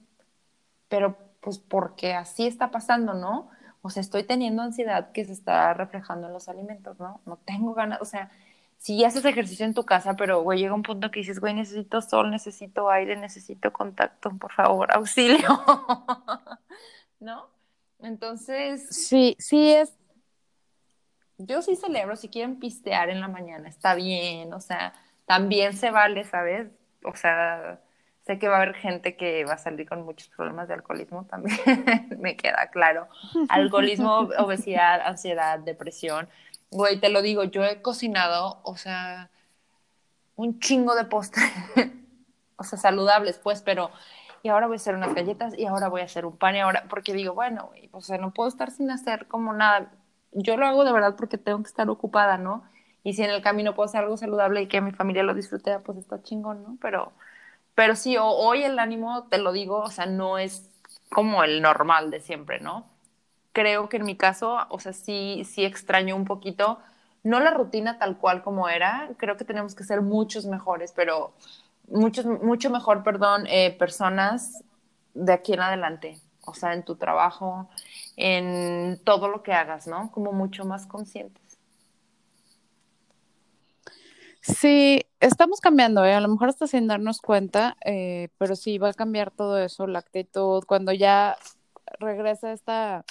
Pero 0.88 1.18
pues 1.42 1.58
porque 1.60 2.14
así 2.14 2.48
está 2.48 2.72
pasando, 2.72 3.14
¿no? 3.14 3.50
O 3.82 3.90
sea, 3.90 4.02
estoy 4.02 4.24
teniendo 4.24 4.62
ansiedad 4.62 5.12
que 5.12 5.26
se 5.26 5.34
está 5.34 5.74
reflejando 5.74 6.28
en 6.28 6.34
los 6.34 6.48
alimentos, 6.50 7.00
¿no? 7.00 7.20
No 7.26 7.38
tengo 7.38 7.74
ganas, 7.74 8.00
o 8.02 8.06
sea, 8.06 8.30
si 8.82 9.06
haces 9.06 9.24
ejercicio 9.26 9.64
en 9.64 9.76
tu 9.76 9.86
casa, 9.86 10.16
pero, 10.16 10.42
güey, 10.42 10.58
llega 10.58 10.74
un 10.74 10.82
punto 10.82 11.12
que 11.12 11.20
dices, 11.20 11.40
güey, 11.40 11.54
necesito 11.54 12.02
sol, 12.02 12.32
necesito 12.32 12.90
aire, 12.90 13.16
necesito 13.16 13.72
contacto, 13.72 14.36
por 14.40 14.52
favor, 14.54 14.92
auxilio. 14.96 15.64
¿No? 17.20 17.48
Entonces. 18.00 18.88
Sí, 18.90 19.36
sí 19.38 19.72
es. 19.72 19.94
Yo 21.38 21.62
sí 21.62 21.76
celebro, 21.76 22.16
si 22.16 22.28
quieren 22.28 22.58
pistear 22.58 23.12
en 23.12 23.22
la 23.22 23.28
mañana, 23.28 23.70
está 23.70 23.94
bien, 23.94 24.52
o 24.52 24.60
sea, 24.60 24.94
también 25.26 25.74
se 25.74 25.92
vale, 25.92 26.24
¿sabes? 26.24 26.68
O 27.04 27.16
sea, 27.16 27.80
sé 28.26 28.40
que 28.40 28.48
va 28.48 28.58
a 28.58 28.62
haber 28.64 28.74
gente 28.74 29.16
que 29.16 29.46
va 29.46 29.54
a 29.54 29.58
salir 29.60 29.88
con 29.88 30.04
muchos 30.04 30.28
problemas 30.30 30.68
de 30.68 30.74
alcoholismo 30.74 31.26
también, 31.26 31.56
me 32.20 32.36
queda 32.36 32.68
claro. 32.72 33.08
Alcoholismo, 33.50 34.30
obesidad, 34.40 35.02
ansiedad, 35.02 35.60
depresión 35.60 36.28
Güey, 36.72 37.00
te 37.00 37.10
lo 37.10 37.22
digo, 37.22 37.44
yo 37.44 37.64
he 37.66 37.82
cocinado, 37.82 38.62
o 38.64 38.78
sea, 38.78 39.30
un 40.36 40.60
chingo 40.60 40.96
de 40.96 41.06
postres, 41.06 41.52
o 42.58 42.64
sea, 42.64 42.80
saludables, 42.80 43.38
pues, 43.38 43.62
pero, 43.62 43.92
y 44.44 44.50
ahora 44.50 44.68
voy 44.68 44.76
a 44.76 44.78
hacer 44.78 44.96
unas 44.96 45.14
galletas, 45.14 45.58
y 45.58 45.66
ahora 45.66 45.90
voy 45.90 46.02
a 46.02 46.06
hacer 46.06 46.26
un 46.26 46.38
pan, 46.38 46.56
y 46.56 46.60
ahora, 46.62 46.86
porque 46.90 47.14
digo, 47.14 47.34
bueno, 47.34 47.68
güey, 47.68 47.90
o 47.92 48.02
sea, 48.02 48.18
no 48.18 48.32
puedo 48.34 48.50
estar 48.50 48.72
sin 48.72 48.90
hacer 48.90 49.28
como 49.28 49.54
nada. 49.54 49.92
Yo 50.32 50.58
lo 50.58 50.66
hago 50.66 50.86
de 50.86 50.94
verdad 50.94 51.16
porque 51.18 51.38
tengo 51.38 51.62
que 51.62 51.68
estar 51.68 51.90
ocupada, 51.90 52.38
¿no? 52.38 52.64
Y 53.04 53.14
si 53.14 53.24
en 53.24 53.32
el 53.32 53.42
camino 53.42 53.76
puedo 53.76 53.88
hacer 53.88 54.04
algo 54.04 54.18
saludable 54.18 54.62
y 54.62 54.68
que 54.68 54.82
mi 54.82 54.92
familia 54.92 55.24
lo 55.24 55.34
disfrute, 55.34 55.80
pues 55.80 55.98
está 55.98 56.24
chingón, 56.24 56.64
¿no? 56.64 56.78
Pero, 56.82 57.12
pero 57.76 57.96
sí, 57.96 58.16
hoy 58.20 58.64
el 58.64 58.80
ánimo, 58.80 59.26
te 59.30 59.38
lo 59.40 59.52
digo, 59.52 59.80
o 59.82 59.90
sea, 59.92 60.06
no 60.06 60.38
es 60.38 60.70
como 61.10 61.44
el 61.44 61.62
normal 61.62 62.12
de 62.12 62.22
siempre, 62.22 62.60
¿no? 62.62 62.91
Creo 63.52 63.90
que 63.90 63.98
en 63.98 64.06
mi 64.06 64.16
caso, 64.16 64.58
o 64.70 64.80
sea, 64.80 64.94
sí, 64.94 65.44
sí 65.46 65.66
extraño 65.66 66.16
un 66.16 66.26
poquito, 66.26 66.80
no 67.24 67.40
la 67.40 67.52
rutina 67.52 67.98
tal 68.00 68.18
cual 68.18 68.42
como 68.44 68.70
era, 68.70 69.10
creo 69.18 69.38
que 69.38 69.46
tenemos 69.46 69.76
que 69.76 69.84
ser 69.84 70.02
muchos 70.02 70.46
mejores, 70.46 70.92
pero 70.96 71.34
muchos, 71.88 72.26
mucho 72.26 72.70
mejor, 72.70 73.04
perdón, 73.04 73.46
eh, 73.48 73.76
personas 73.78 74.64
de 75.14 75.34
aquí 75.34 75.54
en 75.54 75.62
adelante, 75.62 76.20
o 76.46 76.54
sea, 76.54 76.74
en 76.74 76.84
tu 76.84 76.96
trabajo, 76.96 77.70
en 78.18 79.00
todo 79.04 79.28
lo 79.28 79.44
que 79.44 79.54
hagas, 79.54 79.88
¿no? 79.88 80.12
Como 80.12 80.32
mucho 80.32 80.66
más 80.66 80.88
conscientes. 80.88 81.42
Sí, 84.42 85.06
estamos 85.20 85.62
cambiando, 85.62 86.04
¿eh? 86.04 86.16
a 86.16 86.22
lo 86.22 86.28
mejor 86.28 86.50
hasta 86.50 86.66
sin 86.66 86.88
darnos 86.88 87.22
cuenta, 87.22 87.78
eh, 87.86 88.30
pero 88.40 88.56
sí 88.56 88.80
va 88.80 88.90
a 88.90 88.94
cambiar 88.94 89.30
todo 89.30 89.60
eso, 89.60 89.86
la 89.86 90.00
actitud, 90.00 90.64
cuando 90.66 90.92
ya 90.94 91.38
regresa 92.00 92.52
esta 92.52 93.06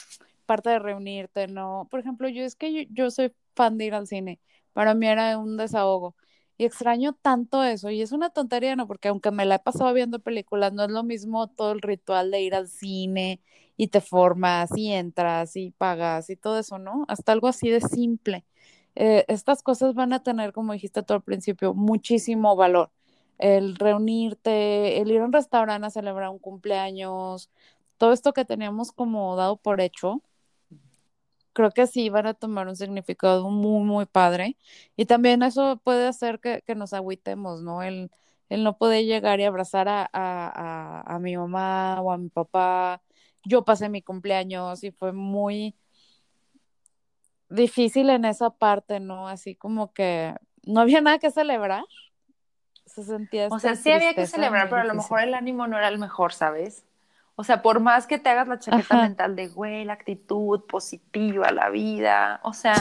parte 0.50 0.70
de 0.70 0.80
reunirte, 0.80 1.46
¿no? 1.46 1.86
Por 1.92 2.00
ejemplo, 2.00 2.28
yo 2.28 2.42
es 2.42 2.56
que 2.56 2.88
yo, 2.90 3.10
soy 3.12 3.32
fan 3.54 3.78
de 3.78 3.84
ir 3.86 3.94
al 3.94 4.08
cine, 4.08 4.40
para 4.72 4.94
mí 4.94 5.06
era 5.06 5.38
un 5.38 5.56
desahogo 5.56 6.16
y 6.58 6.64
extraño 6.64 7.12
tanto 7.14 7.62
eso 7.62 7.88
y 7.90 8.02
es 8.02 8.10
una 8.10 8.30
tontería, 8.30 8.74
¿no? 8.74 8.88
Porque 8.88 9.08
aunque 9.08 9.30
me 9.30 9.44
la 9.44 9.56
he 9.56 9.58
pasado 9.60 9.92
viendo 9.94 10.18
películas, 10.18 10.72
no 10.72 10.82
es 10.84 10.90
lo 10.90 11.04
mismo 11.04 11.46
todo 11.48 11.70
el 11.70 11.80
ritual 11.82 12.32
de 12.32 12.42
ir 12.42 12.56
al 12.56 12.66
cine 12.68 13.40
y 13.76 13.88
te 13.88 14.00
formas 14.00 14.70
y 14.76 14.90
entras 14.92 15.54
y 15.56 15.70
pagas 15.70 16.30
y 16.30 16.36
todo 16.36 16.58
eso, 16.58 16.78
¿no? 16.80 17.04
Hasta 17.08 17.30
algo 17.32 17.46
así 17.48 17.70
de 17.70 17.80
simple. 17.80 18.44
Eh, 18.96 19.24
estas 19.28 19.62
cosas 19.62 19.94
van 19.94 20.12
a 20.12 20.22
tener, 20.24 20.52
como 20.52 20.72
dijiste 20.72 21.02
todo 21.04 21.16
al 21.16 21.22
principio, 21.22 21.74
muchísimo 21.74 22.56
valor. 22.56 22.90
el 23.38 23.76
reunirte, 23.76 25.00
el 25.00 25.10
ir 25.12 25.20
a 25.20 25.24
un 25.24 25.32
restaurante 25.32 25.86
a 25.86 25.90
celebrar 25.90 26.28
un 26.30 26.38
cumpleaños, 26.40 27.50
todo 27.98 28.12
esto 28.12 28.32
que 28.32 28.44
teníamos 28.44 28.92
como 28.92 29.36
dado 29.36 29.56
por 29.58 29.80
hecho, 29.80 30.22
creo 31.52 31.70
que 31.70 31.86
sí 31.86 32.08
van 32.08 32.26
a 32.26 32.34
tomar 32.34 32.68
un 32.68 32.76
significado 32.76 33.50
muy, 33.50 33.84
muy 33.84 34.06
padre. 34.06 34.56
Y 34.96 35.06
también 35.06 35.42
eso 35.42 35.80
puede 35.82 36.06
hacer 36.06 36.40
que, 36.40 36.62
nos 36.74 36.92
agüitemos, 36.92 37.62
¿no? 37.62 37.82
El, 37.82 38.10
el, 38.48 38.64
no 38.64 38.78
poder 38.78 39.04
llegar 39.04 39.40
y 39.40 39.44
abrazar 39.44 39.88
a, 39.88 40.08
a, 40.12 41.14
a, 41.14 41.18
mi 41.18 41.36
mamá 41.36 42.00
o 42.00 42.12
a 42.12 42.18
mi 42.18 42.28
papá. 42.28 43.02
Yo 43.44 43.64
pasé 43.64 43.88
mi 43.88 44.02
cumpleaños 44.02 44.84
y 44.84 44.90
fue 44.90 45.12
muy 45.12 45.74
difícil 47.48 48.10
en 48.10 48.24
esa 48.24 48.50
parte, 48.50 49.00
¿no? 49.00 49.28
Así 49.28 49.54
como 49.54 49.92
que 49.92 50.34
no 50.62 50.80
había 50.80 51.00
nada 51.00 51.18
que 51.18 51.30
celebrar. 51.30 51.84
Se 52.86 53.04
sentía. 53.04 53.48
O 53.50 53.58
sea, 53.58 53.76
sí 53.76 53.90
había 53.90 54.14
que 54.14 54.26
celebrar, 54.26 54.68
pero 54.68 54.82
a 54.82 54.84
lo 54.84 54.94
mejor 54.94 55.20
el 55.20 55.34
ánimo 55.34 55.66
no 55.66 55.78
era 55.78 55.88
el 55.88 55.98
mejor, 55.98 56.32
¿sabes? 56.32 56.84
O 57.40 57.44
sea, 57.44 57.62
por 57.62 57.80
más 57.80 58.06
que 58.06 58.18
te 58.18 58.28
hagas 58.28 58.48
la 58.48 58.58
chaqueta 58.58 59.00
mental 59.00 59.34
de, 59.34 59.48
güey, 59.48 59.86
la 59.86 59.94
actitud 59.94 60.60
positiva 60.66 61.48
a 61.48 61.52
la 61.52 61.70
vida, 61.70 62.38
o 62.42 62.52
sea, 62.52 62.74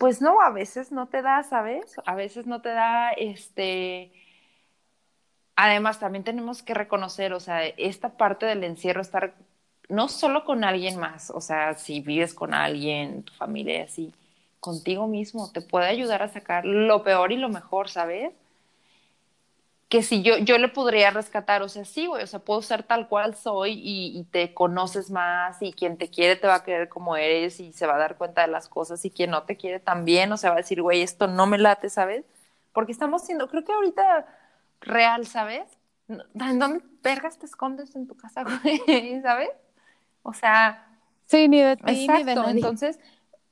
pues 0.00 0.20
no, 0.20 0.40
a 0.40 0.50
veces 0.50 0.90
no 0.90 1.06
te 1.06 1.22
da, 1.22 1.44
¿sabes? 1.44 1.94
A 2.04 2.16
veces 2.16 2.48
no 2.48 2.60
te 2.60 2.70
da, 2.70 3.12
este... 3.12 4.10
Además, 5.54 6.00
también 6.00 6.24
tenemos 6.24 6.64
que 6.64 6.74
reconocer, 6.74 7.32
o 7.32 7.38
sea, 7.38 7.64
esta 7.64 8.16
parte 8.16 8.44
del 8.44 8.64
encierro, 8.64 9.00
estar 9.00 9.34
no 9.88 10.08
solo 10.08 10.44
con 10.44 10.64
alguien 10.64 10.98
más, 10.98 11.30
o 11.30 11.40
sea, 11.40 11.74
si 11.74 12.00
vives 12.00 12.34
con 12.34 12.54
alguien, 12.54 13.22
tu 13.22 13.34
familia 13.34 13.78
y 13.78 13.82
así, 13.82 14.14
contigo 14.58 15.06
mismo, 15.06 15.52
te 15.52 15.60
puede 15.60 15.86
ayudar 15.86 16.24
a 16.24 16.28
sacar 16.28 16.64
lo 16.64 17.04
peor 17.04 17.30
y 17.30 17.36
lo 17.36 17.50
mejor, 17.50 17.88
¿sabes? 17.88 18.32
Que 19.88 20.02
si 20.02 20.22
yo, 20.22 20.38
yo 20.38 20.58
le 20.58 20.68
podría 20.68 21.10
rescatar, 21.10 21.62
o 21.62 21.68
sea, 21.68 21.84
sí, 21.84 22.06
güey, 22.06 22.24
o 22.24 22.26
sea, 22.26 22.40
puedo 22.40 22.60
ser 22.60 22.82
tal 22.82 23.08
cual 23.08 23.36
soy 23.36 23.80
y, 23.80 24.24
te 24.32 24.52
conoces 24.52 25.10
más 25.10 25.62
y 25.62 25.72
quien 25.72 25.96
te 25.96 26.10
quiere 26.10 26.34
te 26.34 26.48
va 26.48 26.56
a 26.56 26.64
querer 26.64 26.88
como 26.88 27.16
eres 27.16 27.60
y 27.60 27.72
se 27.72 27.86
va 27.86 27.94
a 27.94 27.98
dar 27.98 28.16
cuenta 28.16 28.42
de 28.42 28.48
las 28.48 28.68
cosas 28.68 29.04
y 29.04 29.10
quien 29.10 29.30
no 29.30 29.44
te 29.44 29.56
quiere 29.56 29.78
también, 29.78 30.32
o 30.32 30.36
sea, 30.36 30.50
va 30.50 30.56
a 30.56 30.60
decir, 30.60 30.82
güey, 30.82 31.02
esto 31.02 31.28
no 31.28 31.46
me 31.46 31.58
late, 31.58 31.88
¿sabes? 31.88 32.24
Porque 32.72 32.92
estamos 32.92 33.22
siendo, 33.22 33.48
creo 33.48 33.64
que 33.64 33.72
ahorita 33.72 34.26
real, 34.80 35.26
¿sabes? 35.26 35.78
¿En 36.08 36.58
dónde 36.58 36.84
vergas 37.02 37.38
te 37.38 37.46
escondes 37.46 37.94
en 37.94 38.08
tu 38.08 38.16
casa, 38.16 38.44
güey? 38.64 39.20
¿Sabes? 39.22 39.50
O 40.22 40.32
sea... 40.32 40.82
Sí, 41.26 41.48
ni 41.48 41.60
de 41.60 41.76
ti, 41.76 42.08
ni 42.08 42.22
de 42.24 42.34
nadie. 42.34 42.50
Entonces, 42.52 43.00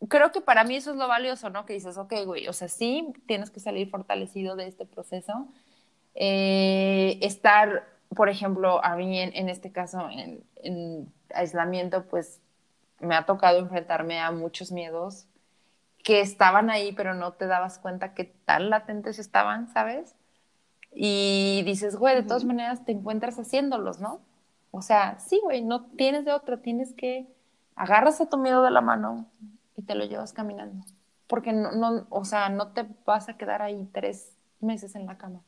creo 0.09 0.33
que 0.33 0.41
para 0.41 0.65
mí 0.65 0.77
eso 0.77 0.91
es 0.91 0.97
lo 0.97 1.09
valioso, 1.09 1.51
¿no? 1.51 1.65
Que 1.65 1.75
dices, 1.75 1.97
ok, 1.97 2.13
güey, 2.25 2.49
o 2.49 2.53
sea, 2.53 2.69
sí, 2.69 3.13
tienes 3.27 3.51
que 3.51 3.61
salir 3.61 3.89
fortalecido 3.89 4.57
de 4.57 4.67
este 4.67 4.85
proceso, 4.85 5.49
eh, 6.15 7.19
estar, 7.23 7.87
por 8.15 8.29
ejemplo, 8.29 8.85
a 8.85 8.97
mí 8.97 9.19
en, 9.21 9.49
este 9.49 9.73
caso, 9.73 10.09
en, 10.11 11.13
aislamiento, 11.35 12.07
pues 12.07 12.41
me 13.01 13.15
ha 13.17 13.27
tocado 13.27 13.59
enfrentarme 13.59 14.21
a 14.21 14.31
muchos 14.31 14.71
miedos 14.71 15.27
que 16.05 16.21
estaban 16.21 16.71
ahí, 16.71 16.93
pero 16.93 17.15
no 17.15 17.33
te 17.33 17.47
dabas 17.47 17.79
cuenta 17.79 18.15
que 18.15 18.25
tan 18.25 18.71
latentes 18.71 19.19
estaban, 19.19 19.69
¿sabes? 19.73 20.15
Y 20.93 21.63
dices, 21.65 21.97
güey, 21.97 22.15
de 22.15 22.23
todas 22.23 22.45
maneras 22.45 22.85
te 22.85 22.93
encuentras 22.93 23.39
haciéndolos, 23.39 24.01
¿no? 24.01 24.21
O 24.71 24.83
sea, 24.83 25.19
sí, 25.19 25.41
güey, 25.43 25.63
no 25.63 25.87
tienes 25.87 26.25
de 26.25 26.33
otra, 26.33 26.59
tienes 26.59 26.93
que 26.95 27.27
agarras 27.75 28.21
a 28.21 28.29
tu 28.29 28.37
miedo 28.37 28.63
de 28.63 28.71
la 28.71 28.81
mano 28.81 29.27
y 29.77 29.83
te 29.83 29.95
lo 29.95 30.05
llevas 30.05 30.33
caminando. 30.33 30.85
Porque 31.27 31.53
no, 31.53 31.73
no, 31.73 32.07
o 32.11 32.25
sea, 32.25 32.49
no 32.49 32.69
te 32.73 32.87
vas 33.05 33.29
a 33.29 33.37
quedar 33.37 33.63
ahí 33.63 33.89
tres 33.93 34.37
meses 34.61 34.95
en 34.95 35.07
la 35.07 35.17
cama. 35.17 35.41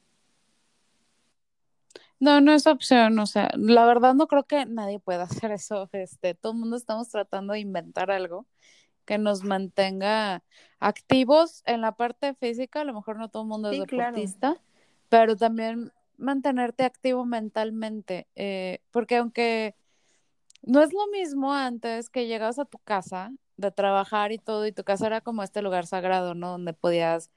No, 2.18 2.40
no 2.40 2.52
es 2.52 2.66
opción, 2.66 3.18
o 3.18 3.26
sea, 3.26 3.50
la 3.56 3.84
verdad 3.84 4.14
no 4.14 4.26
creo 4.26 4.44
que 4.44 4.64
nadie 4.64 4.98
pueda 4.98 5.24
hacer 5.24 5.52
eso, 5.52 5.88
este, 5.92 6.34
todo 6.34 6.52
el 6.52 6.58
mundo 6.58 6.76
estamos 6.76 7.08
tratando 7.08 7.52
de 7.52 7.60
inventar 7.60 8.10
algo 8.10 8.46
que 9.04 9.18
nos 9.18 9.44
mantenga 9.44 10.42
activos 10.80 11.62
en 11.66 11.80
la 11.80 11.92
parte 11.92 12.34
física, 12.34 12.80
a 12.80 12.84
lo 12.84 12.94
mejor 12.94 13.18
no 13.18 13.28
todo 13.28 13.42
el 13.42 13.48
mundo 13.48 13.70
es 13.70 13.78
deportista, 13.80 14.60
pero 15.08 15.36
también 15.36 15.92
mantenerte 16.16 16.84
activo 16.84 17.24
mentalmente, 17.24 18.26
eh, 18.34 18.80
porque 18.90 19.16
aunque 19.16 19.76
no 20.62 20.82
es 20.82 20.92
lo 20.92 21.06
mismo 21.08 21.52
antes 21.52 22.08
que 22.10 22.26
llegabas 22.26 22.58
a 22.58 22.64
tu 22.64 22.78
casa 22.78 23.30
de 23.56 23.70
trabajar 23.70 24.32
y 24.32 24.38
todo, 24.38 24.66
y 24.66 24.72
tu 24.72 24.84
casa 24.84 25.06
era 25.06 25.20
como 25.20 25.42
este 25.42 25.62
lugar 25.62 25.86
sagrado, 25.86 26.34
¿no? 26.34 26.50
Donde 26.50 26.72
podías 26.72 27.30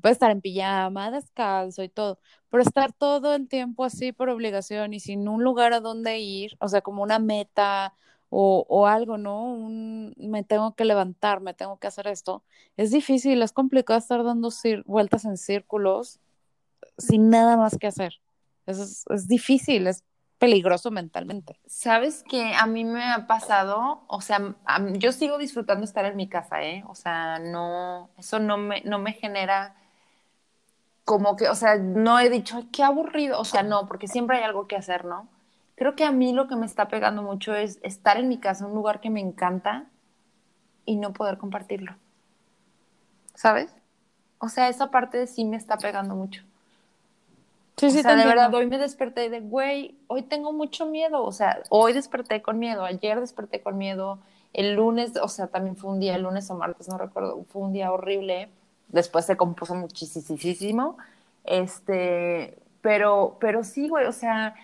puede 0.00 0.12
estar 0.12 0.30
en 0.30 0.40
pijama, 0.40 1.10
descalzo 1.10 1.82
y 1.82 1.88
todo, 1.88 2.18
pero 2.50 2.62
estar 2.62 2.92
todo 2.92 3.34
el 3.34 3.48
tiempo 3.48 3.84
así 3.84 4.12
por 4.12 4.28
obligación 4.28 4.94
y 4.94 5.00
sin 5.00 5.28
un 5.28 5.44
lugar 5.44 5.72
a 5.72 5.80
donde 5.80 6.18
ir, 6.18 6.56
o 6.60 6.68
sea, 6.68 6.80
como 6.82 7.02
una 7.02 7.18
meta 7.18 7.94
o, 8.28 8.66
o 8.68 8.86
algo, 8.86 9.18
¿no? 9.18 9.56
Me 10.16 10.44
tengo 10.44 10.74
que 10.74 10.84
levantar, 10.84 11.40
me 11.40 11.54
tengo 11.54 11.78
que 11.78 11.86
hacer 11.86 12.06
esto, 12.08 12.44
es 12.76 12.90
difícil, 12.90 13.42
es 13.42 13.52
complicado 13.52 13.98
estar 13.98 14.24
dando 14.24 14.50
vueltas 14.86 15.24
en 15.24 15.36
círculos 15.36 16.20
sin 16.98 17.30
nada 17.30 17.56
más 17.56 17.78
que 17.78 17.86
hacer. 17.86 18.20
Es, 18.66 19.04
es 19.10 19.28
difícil, 19.28 19.86
es 19.86 20.04
peligroso 20.38 20.90
mentalmente. 20.90 21.58
Sabes 21.66 22.22
que 22.22 22.54
a 22.54 22.66
mí 22.66 22.84
me 22.84 23.04
ha 23.04 23.26
pasado, 23.26 24.02
o 24.06 24.20
sea, 24.20 24.54
yo 24.92 25.12
sigo 25.12 25.38
disfrutando 25.38 25.84
estar 25.84 26.04
en 26.04 26.16
mi 26.16 26.28
casa, 26.28 26.62
¿eh? 26.62 26.84
O 26.88 26.94
sea, 26.94 27.38
no, 27.38 28.10
eso 28.18 28.38
no 28.38 28.58
me, 28.58 28.82
no 28.82 28.98
me 28.98 29.12
genera 29.12 29.74
como 31.04 31.36
que, 31.36 31.48
o 31.48 31.54
sea, 31.54 31.76
no 31.76 32.18
he 32.18 32.28
dicho, 32.28 32.64
qué 32.72 32.82
aburrido, 32.82 33.38
o 33.38 33.44
sea, 33.44 33.62
no, 33.62 33.86
porque 33.86 34.08
siempre 34.08 34.38
hay 34.38 34.42
algo 34.42 34.66
que 34.66 34.76
hacer, 34.76 35.04
¿no? 35.04 35.28
Creo 35.76 35.94
que 35.94 36.04
a 36.04 36.10
mí 36.10 36.32
lo 36.32 36.48
que 36.48 36.56
me 36.56 36.66
está 36.66 36.88
pegando 36.88 37.22
mucho 37.22 37.54
es 37.54 37.78
estar 37.82 38.16
en 38.16 38.28
mi 38.28 38.38
casa, 38.38 38.66
un 38.66 38.74
lugar 38.74 39.00
que 39.00 39.10
me 39.10 39.20
encanta 39.20 39.84
y 40.84 40.96
no 40.96 41.12
poder 41.12 41.38
compartirlo. 41.38 41.94
¿Sabes? 43.34 43.74
O 44.38 44.48
sea, 44.48 44.68
esa 44.68 44.90
parte 44.90 45.26
sí 45.26 45.44
me 45.44 45.56
está 45.56 45.76
pegando 45.76 46.14
mucho. 46.14 46.42
Sí, 47.78 47.90
sí, 47.90 47.98
o 47.98 48.02
sea, 48.02 48.16
de 48.16 48.24
verdad, 48.24 48.54
hoy 48.54 48.66
me 48.66 48.78
desperté 48.78 49.28
de, 49.28 49.40
güey, 49.40 49.98
hoy 50.06 50.22
tengo 50.22 50.54
mucho 50.54 50.86
miedo, 50.86 51.22
o 51.22 51.30
sea, 51.30 51.62
hoy 51.68 51.92
desperté 51.92 52.40
con 52.40 52.58
miedo, 52.58 52.84
ayer 52.84 53.20
desperté 53.20 53.60
con 53.60 53.76
miedo, 53.76 54.18
el 54.54 54.74
lunes, 54.74 55.12
o 55.20 55.28
sea, 55.28 55.48
también 55.48 55.76
fue 55.76 55.90
un 55.90 56.00
día, 56.00 56.14
el 56.16 56.22
lunes 56.22 56.50
o 56.50 56.54
martes, 56.54 56.88
no 56.88 56.96
recuerdo, 56.96 57.44
fue 57.50 57.60
un 57.60 57.74
día 57.74 57.92
horrible, 57.92 58.48
después 58.88 59.26
se 59.26 59.36
compuso 59.36 59.74
muchísimo, 59.74 60.96
este, 61.44 62.56
pero, 62.80 63.36
pero 63.40 63.62
sí, 63.62 63.88
güey, 63.88 64.06
o 64.06 64.12
sea, 64.12 64.54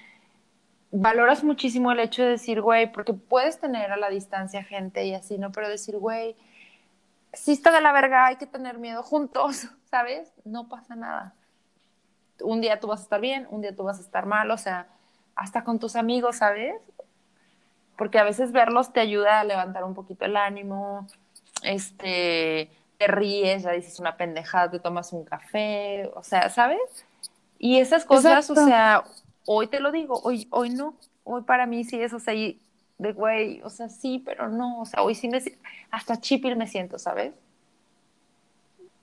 valoras 0.90 1.44
muchísimo 1.44 1.92
el 1.92 2.00
hecho 2.00 2.22
de 2.22 2.30
decir, 2.30 2.62
güey, 2.62 2.90
porque 2.90 3.12
puedes 3.12 3.60
tener 3.60 3.92
a 3.92 3.98
la 3.98 4.08
distancia 4.08 4.64
gente 4.64 5.04
y 5.04 5.14
así, 5.14 5.36
¿no? 5.36 5.52
Pero 5.52 5.68
decir, 5.68 5.98
güey, 5.98 6.34
si 7.34 7.52
está 7.52 7.72
de 7.72 7.82
la 7.82 7.92
verga, 7.92 8.24
hay 8.24 8.36
que 8.36 8.46
tener 8.46 8.78
miedo 8.78 9.02
juntos, 9.02 9.68
¿sabes? 9.90 10.32
No 10.46 10.70
pasa 10.70 10.96
nada 10.96 11.34
un 12.42 12.60
día 12.60 12.80
tú 12.80 12.88
vas 12.88 13.00
a 13.00 13.02
estar 13.04 13.20
bien, 13.20 13.46
un 13.50 13.62
día 13.62 13.74
tú 13.74 13.84
vas 13.84 13.98
a 13.98 14.02
estar 14.02 14.26
mal, 14.26 14.50
o 14.50 14.58
sea, 14.58 14.86
hasta 15.34 15.64
con 15.64 15.78
tus 15.78 15.96
amigos, 15.96 16.36
¿sabes? 16.36 16.74
Porque 17.96 18.18
a 18.18 18.24
veces 18.24 18.52
verlos 18.52 18.92
te 18.92 19.00
ayuda 19.00 19.40
a 19.40 19.44
levantar 19.44 19.84
un 19.84 19.94
poquito 19.94 20.24
el 20.24 20.36
ánimo, 20.36 21.06
este, 21.62 22.70
te 22.98 23.06
ríes, 23.06 23.62
ya 23.62 23.72
dices 23.72 23.98
una 24.00 24.16
pendejada, 24.16 24.70
te 24.70 24.78
tomas 24.78 25.12
un 25.12 25.24
café, 25.24 26.10
o 26.14 26.22
sea, 26.22 26.48
¿sabes? 26.48 26.80
Y 27.58 27.78
esas 27.78 28.04
cosas, 28.04 28.50
o 28.50 28.54
sea, 28.54 29.04
hoy 29.46 29.68
te 29.68 29.80
lo 29.80 29.92
digo, 29.92 30.20
hoy, 30.22 30.48
hoy 30.50 30.70
no, 30.70 30.94
hoy 31.24 31.42
para 31.42 31.66
mí 31.66 31.84
sí 31.84 32.00
es, 32.00 32.12
o 32.12 32.18
sea, 32.18 32.34
de 32.34 33.12
güey, 33.12 33.60
o 33.62 33.70
sea, 33.70 33.88
sí, 33.88 34.22
pero 34.24 34.48
no, 34.48 34.80
o 34.80 34.86
sea, 34.86 35.02
hoy 35.02 35.14
sí 35.14 35.28
me, 35.28 35.42
hasta 35.90 36.20
chipil 36.20 36.56
me 36.56 36.66
siento, 36.66 36.98
¿sabes? 36.98 37.32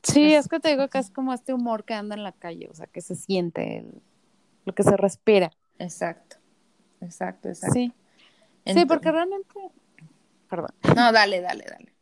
Sí, 0.04 0.34
es, 0.34 0.48
que 0.48 0.60
te 0.60 0.70
digo 0.70 0.88
que 0.88 0.98
es 0.98 1.12
como 1.12 1.34
este 1.34 1.54
humor 1.54 1.84
que 1.84 1.94
anda 1.94 2.16
en 2.16 2.24
la 2.24 2.32
calle, 2.32 2.70
o 2.72 2.74
sea, 2.74 2.88
que 2.88 3.02
se 3.02 3.16
siente, 3.16 3.86
lo 4.66 4.74
que 4.74 4.84
se 4.84 4.96
respira. 4.96 5.52
Exacto, 5.78 6.38
exacto, 7.02 7.50
exacto. 7.50 7.74
Sí, 7.74 7.94
sí 8.66 8.86
porque 8.86 9.12
realmente, 9.12 9.54
perdón. 10.50 10.72
No, 10.96 11.12
dale, 11.12 11.42
dale, 11.42 11.66
dale. 11.70 11.94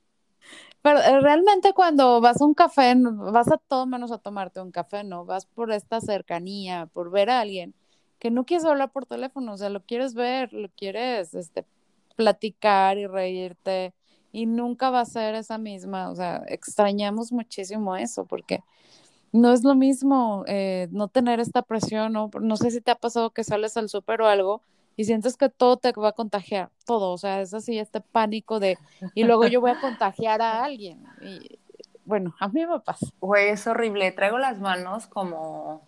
Pero 0.81 0.99
eh, 0.99 1.19
realmente 1.19 1.73
cuando 1.73 2.21
vas 2.21 2.39
a 2.41 2.45
un 2.45 2.53
café, 2.53 2.93
vas 2.95 3.51
a 3.51 3.57
todo 3.57 3.85
menos 3.85 4.11
a 4.11 4.19
tomarte 4.19 4.61
un 4.61 4.71
café, 4.71 5.03
¿no? 5.03 5.25
Vas 5.25 5.45
por 5.45 5.71
esta 5.71 5.99
cercanía, 5.99 6.85
por 6.93 7.11
ver 7.11 7.29
a 7.29 7.41
alguien 7.41 7.73
que 8.19 8.31
no 8.31 8.45
quieres 8.45 8.65
hablar 8.65 8.91
por 8.91 9.05
teléfono, 9.05 9.53
o 9.53 9.57
sea, 9.57 9.69
lo 9.69 9.81
quieres 9.83 10.13
ver, 10.13 10.51
lo 10.53 10.69
quieres 10.69 11.33
este, 11.33 11.65
platicar 12.15 12.97
y 12.97 13.05
reírte 13.05 13.93
y 14.31 14.45
nunca 14.45 14.89
va 14.89 15.01
a 15.01 15.05
ser 15.05 15.35
esa 15.35 15.57
misma, 15.57 16.09
o 16.09 16.15
sea, 16.15 16.43
extrañamos 16.47 17.31
muchísimo 17.31 17.95
eso 17.95 18.25
porque 18.25 18.63
no 19.31 19.51
es 19.51 19.63
lo 19.63 19.75
mismo 19.75 20.43
eh, 20.47 20.87
no 20.91 21.07
tener 21.07 21.39
esta 21.39 21.61
presión, 21.61 22.13
¿no? 22.13 22.29
no 22.41 22.57
sé 22.57 22.71
si 22.71 22.81
te 22.81 22.91
ha 22.91 22.95
pasado 22.95 23.31
que 23.31 23.43
sales 23.43 23.77
al 23.77 23.89
súper 23.89 24.21
o 24.21 24.27
algo 24.27 24.61
y 24.95 25.05
sientes 25.05 25.37
que 25.37 25.49
todo 25.49 25.77
te 25.77 25.91
va 25.91 26.09
a 26.09 26.13
contagiar, 26.13 26.69
todo, 26.85 27.11
o 27.11 27.17
sea, 27.17 27.41
es 27.41 27.53
así, 27.53 27.77
este 27.77 28.01
pánico 28.01 28.59
de, 28.59 28.77
y 29.13 29.23
luego 29.23 29.45
yo 29.45 29.61
voy 29.61 29.71
a 29.71 29.79
contagiar 29.79 30.41
a 30.41 30.63
alguien. 30.63 31.03
Y 31.21 31.59
bueno, 32.03 32.35
a 32.39 32.47
mí 32.47 32.65
me 32.65 32.79
pasa. 32.79 33.05
Güey, 33.21 33.49
es 33.49 33.67
horrible, 33.67 34.11
traigo 34.11 34.39
las 34.39 34.59
manos 34.59 35.05
como 35.05 35.83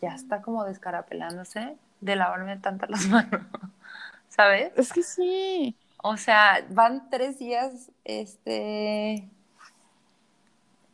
ya 0.00 0.14
está 0.14 0.42
como 0.42 0.64
descarapelándose 0.64 1.76
de 2.00 2.16
lavarme 2.16 2.56
tantas 2.58 2.90
las 2.90 3.06
manos, 3.08 3.42
¿sabes? 4.28 4.72
Es 4.76 4.92
que 4.92 5.02
sí. 5.02 5.76
O 6.02 6.16
sea, 6.16 6.66
van 6.70 7.08
tres 7.10 7.38
días, 7.38 7.92
este, 8.02 9.30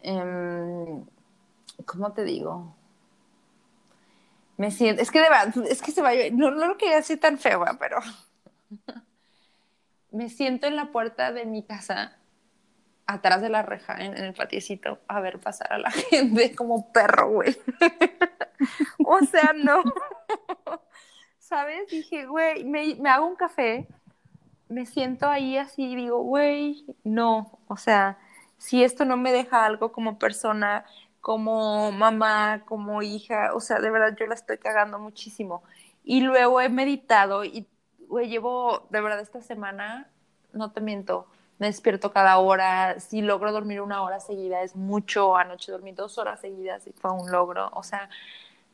em, 0.02 1.06
¿cómo 1.86 2.12
te 2.12 2.24
digo? 2.24 2.76
Me 4.58 4.70
siento, 4.70 5.00
es 5.00 5.10
que 5.10 5.24
es 5.70 5.82
que 5.82 5.92
se 5.92 6.02
va 6.02 6.10
no, 6.32 6.50
no 6.50 6.66
lo 6.66 6.76
quería 6.76 6.96
decir 6.96 7.18
tan 7.18 7.38
feo, 7.38 7.64
pero 7.80 8.00
me 10.10 10.28
siento 10.28 10.66
en 10.66 10.76
la 10.76 10.92
puerta 10.92 11.32
de 11.32 11.46
mi 11.46 11.62
casa, 11.62 12.18
atrás 13.06 13.40
de 13.40 13.48
la 13.48 13.62
reja, 13.62 13.96
en, 13.96 14.14
el 14.14 14.34
patiecito, 14.34 15.00
a 15.08 15.20
ver 15.20 15.40
pasar 15.40 15.72
a 15.72 15.78
la 15.78 15.90
gente 16.10 16.54
como 16.54 16.92
perro, 16.92 17.30
güey. 17.30 17.56
o 19.06 19.20
sea, 19.20 19.54
no. 19.54 19.82
¿Sabes? 21.38 21.88
Dije, 21.88 22.26
güey, 22.26 22.64
me, 22.64 22.94
me 22.96 23.08
hago 23.08 23.26
un 23.26 23.36
café, 23.36 23.88
me 24.68 24.86
siento 24.86 25.28
ahí 25.28 25.56
así 25.56 25.84
y 25.92 25.96
digo, 25.96 26.22
güey, 26.22 26.84
no. 27.04 27.58
O 27.68 27.76
sea, 27.76 28.18
si 28.58 28.84
esto 28.84 29.04
no 29.04 29.16
me 29.16 29.32
deja 29.32 29.64
algo 29.64 29.92
como 29.92 30.18
persona, 30.18 30.84
como 31.20 31.92
mamá, 31.92 32.62
como 32.66 33.02
hija, 33.02 33.54
o 33.54 33.60
sea, 33.60 33.80
de 33.80 33.90
verdad 33.90 34.16
yo 34.18 34.26
la 34.26 34.34
estoy 34.34 34.58
cagando 34.58 34.98
muchísimo. 34.98 35.62
Y 36.04 36.20
luego 36.22 36.60
he 36.60 36.68
meditado 36.68 37.44
y, 37.44 37.68
güey, 38.08 38.28
llevo, 38.28 38.86
de 38.90 39.00
verdad, 39.00 39.20
esta 39.20 39.42
semana, 39.42 40.10
no 40.52 40.72
te 40.72 40.80
miento, 40.80 41.26
me 41.58 41.66
despierto 41.66 42.12
cada 42.12 42.38
hora, 42.38 43.00
si 43.00 43.20
logro 43.20 43.52
dormir 43.52 43.80
una 43.80 44.02
hora 44.02 44.20
seguida 44.20 44.62
es 44.62 44.76
mucho, 44.76 45.36
anoche 45.36 45.72
dormí 45.72 45.92
dos 45.92 46.16
horas 46.18 46.40
seguidas 46.40 46.86
y 46.86 46.92
fue 46.92 47.10
un 47.12 47.30
logro, 47.30 47.70
o 47.74 47.82
sea, 47.82 48.08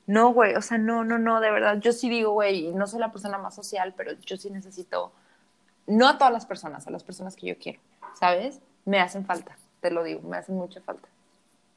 no, 0.07 0.33
güey, 0.33 0.55
o 0.55 0.63
sea, 0.63 0.79
no, 0.79 1.05
no, 1.05 1.19
no, 1.19 1.41
de 1.41 1.51
verdad, 1.51 1.79
yo 1.81 1.93
sí 1.93 2.09
digo, 2.11 2.33
güey, 2.33 2.73
no 2.73 2.87
soy 2.87 3.01
la 3.01 3.11
persona 3.13 3.39
más 3.39 3.55
social, 3.55 3.95
pero 3.97 4.13
yo 4.21 4.37
sí 4.37 4.51
necesito, 4.51 5.13
no 5.87 6.09
a 6.09 6.19
todas 6.19 6.33
las 6.33 6.47
personas, 6.47 6.87
a 6.87 6.91
las 6.91 7.03
personas 7.03 7.37
que 7.37 7.47
yo 7.47 7.59
quiero, 7.59 7.81
¿sabes? 8.19 8.61
Me 8.85 9.01
hacen 9.01 9.25
falta, 9.25 9.57
te 9.81 9.91
lo 9.91 10.03
digo, 10.03 10.23
me 10.23 10.37
hacen 10.37 10.57
mucha 10.57 10.81
falta. 10.81 11.09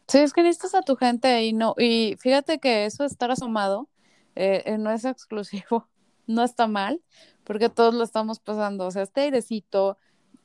Sí, 0.07 0.19
es 0.19 0.33
que 0.33 0.43
necesitas 0.43 0.75
a 0.75 0.81
tu 0.81 0.95
gente 0.95 1.43
y 1.43 1.53
no, 1.53 1.75
y 1.77 2.15
fíjate 2.19 2.59
que 2.59 2.85
eso 2.85 3.03
estar 3.03 3.29
asomado 3.29 3.89
eh, 4.35 4.63
eh, 4.65 4.77
no 4.77 4.91
es 4.91 5.03
exclusivo, 5.03 5.87
no 6.27 6.43
está 6.43 6.67
mal, 6.67 7.01
porque 7.43 7.69
todos 7.69 7.93
lo 7.93 8.03
estamos 8.03 8.39
pasando, 8.39 8.85
o 8.85 8.91
sea, 8.91 9.03
este 9.03 9.21
airecito, 9.21 9.97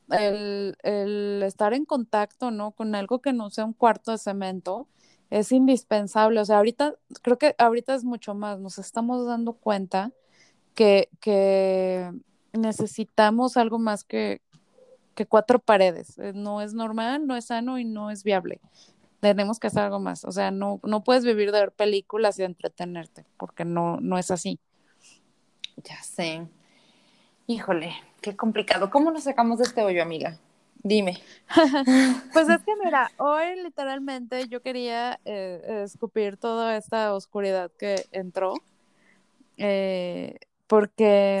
el, 0.09 0.75
el 0.83 1.41
estar 1.43 1.73
en 1.73 1.85
contacto, 1.85 2.51
¿no? 2.51 2.71
Con 2.71 2.95
algo 2.95 3.21
que 3.21 3.33
no 3.33 3.49
sea 3.49 3.65
un 3.65 3.73
cuarto 3.73 4.11
de 4.11 4.17
cemento, 4.17 4.87
es 5.29 5.51
indispensable, 5.51 6.39
o 6.41 6.45
sea, 6.45 6.57
ahorita, 6.57 6.95
creo 7.21 7.37
que 7.37 7.55
ahorita 7.57 7.95
es 7.95 8.03
mucho 8.03 8.35
más, 8.35 8.59
nos 8.59 8.77
estamos 8.77 9.25
dando 9.25 9.53
cuenta 9.53 10.11
que, 10.75 11.09
que 11.19 12.11
necesitamos 12.53 13.57
algo 13.57 13.79
más 13.79 14.03
que, 14.03 14.41
que 15.15 15.25
cuatro 15.25 15.59
paredes, 15.59 16.17
eh, 16.19 16.33
no 16.33 16.61
es 16.61 16.73
normal, 16.73 17.27
no 17.27 17.35
es 17.35 17.45
sano 17.45 17.77
y 17.79 17.85
no 17.85 18.11
es 18.11 18.23
viable 18.23 18.61
tenemos 19.23 19.57
que 19.57 19.67
hacer 19.67 19.83
algo 19.83 19.99
más. 19.99 20.25
O 20.25 20.31
sea, 20.31 20.51
no, 20.51 20.81
no 20.83 21.03
puedes 21.03 21.23
vivir 21.23 21.51
de 21.53 21.61
ver 21.61 21.71
películas 21.71 22.37
y 22.37 22.43
entretenerte, 22.43 23.25
porque 23.37 23.63
no, 23.63 23.97
no 24.01 24.17
es 24.17 24.29
así. 24.29 24.59
Ya 25.77 26.03
sé. 26.03 26.45
Híjole, 27.47 27.95
qué 28.21 28.35
complicado. 28.35 28.89
¿Cómo 28.89 29.11
nos 29.11 29.23
sacamos 29.23 29.59
de 29.59 29.63
este 29.63 29.81
hoyo, 29.81 30.03
amiga? 30.03 30.37
Dime. 30.83 31.21
pues 32.33 32.49
es 32.49 32.63
que 32.63 32.75
mira, 32.83 33.11
hoy 33.17 33.63
literalmente 33.63 34.47
yo 34.49 34.61
quería 34.61 35.19
eh, 35.23 35.83
escupir 35.85 36.35
toda 36.35 36.75
esta 36.75 37.13
oscuridad 37.13 37.71
que 37.79 38.05
entró, 38.11 38.55
eh, 39.55 40.37
porque 40.67 41.39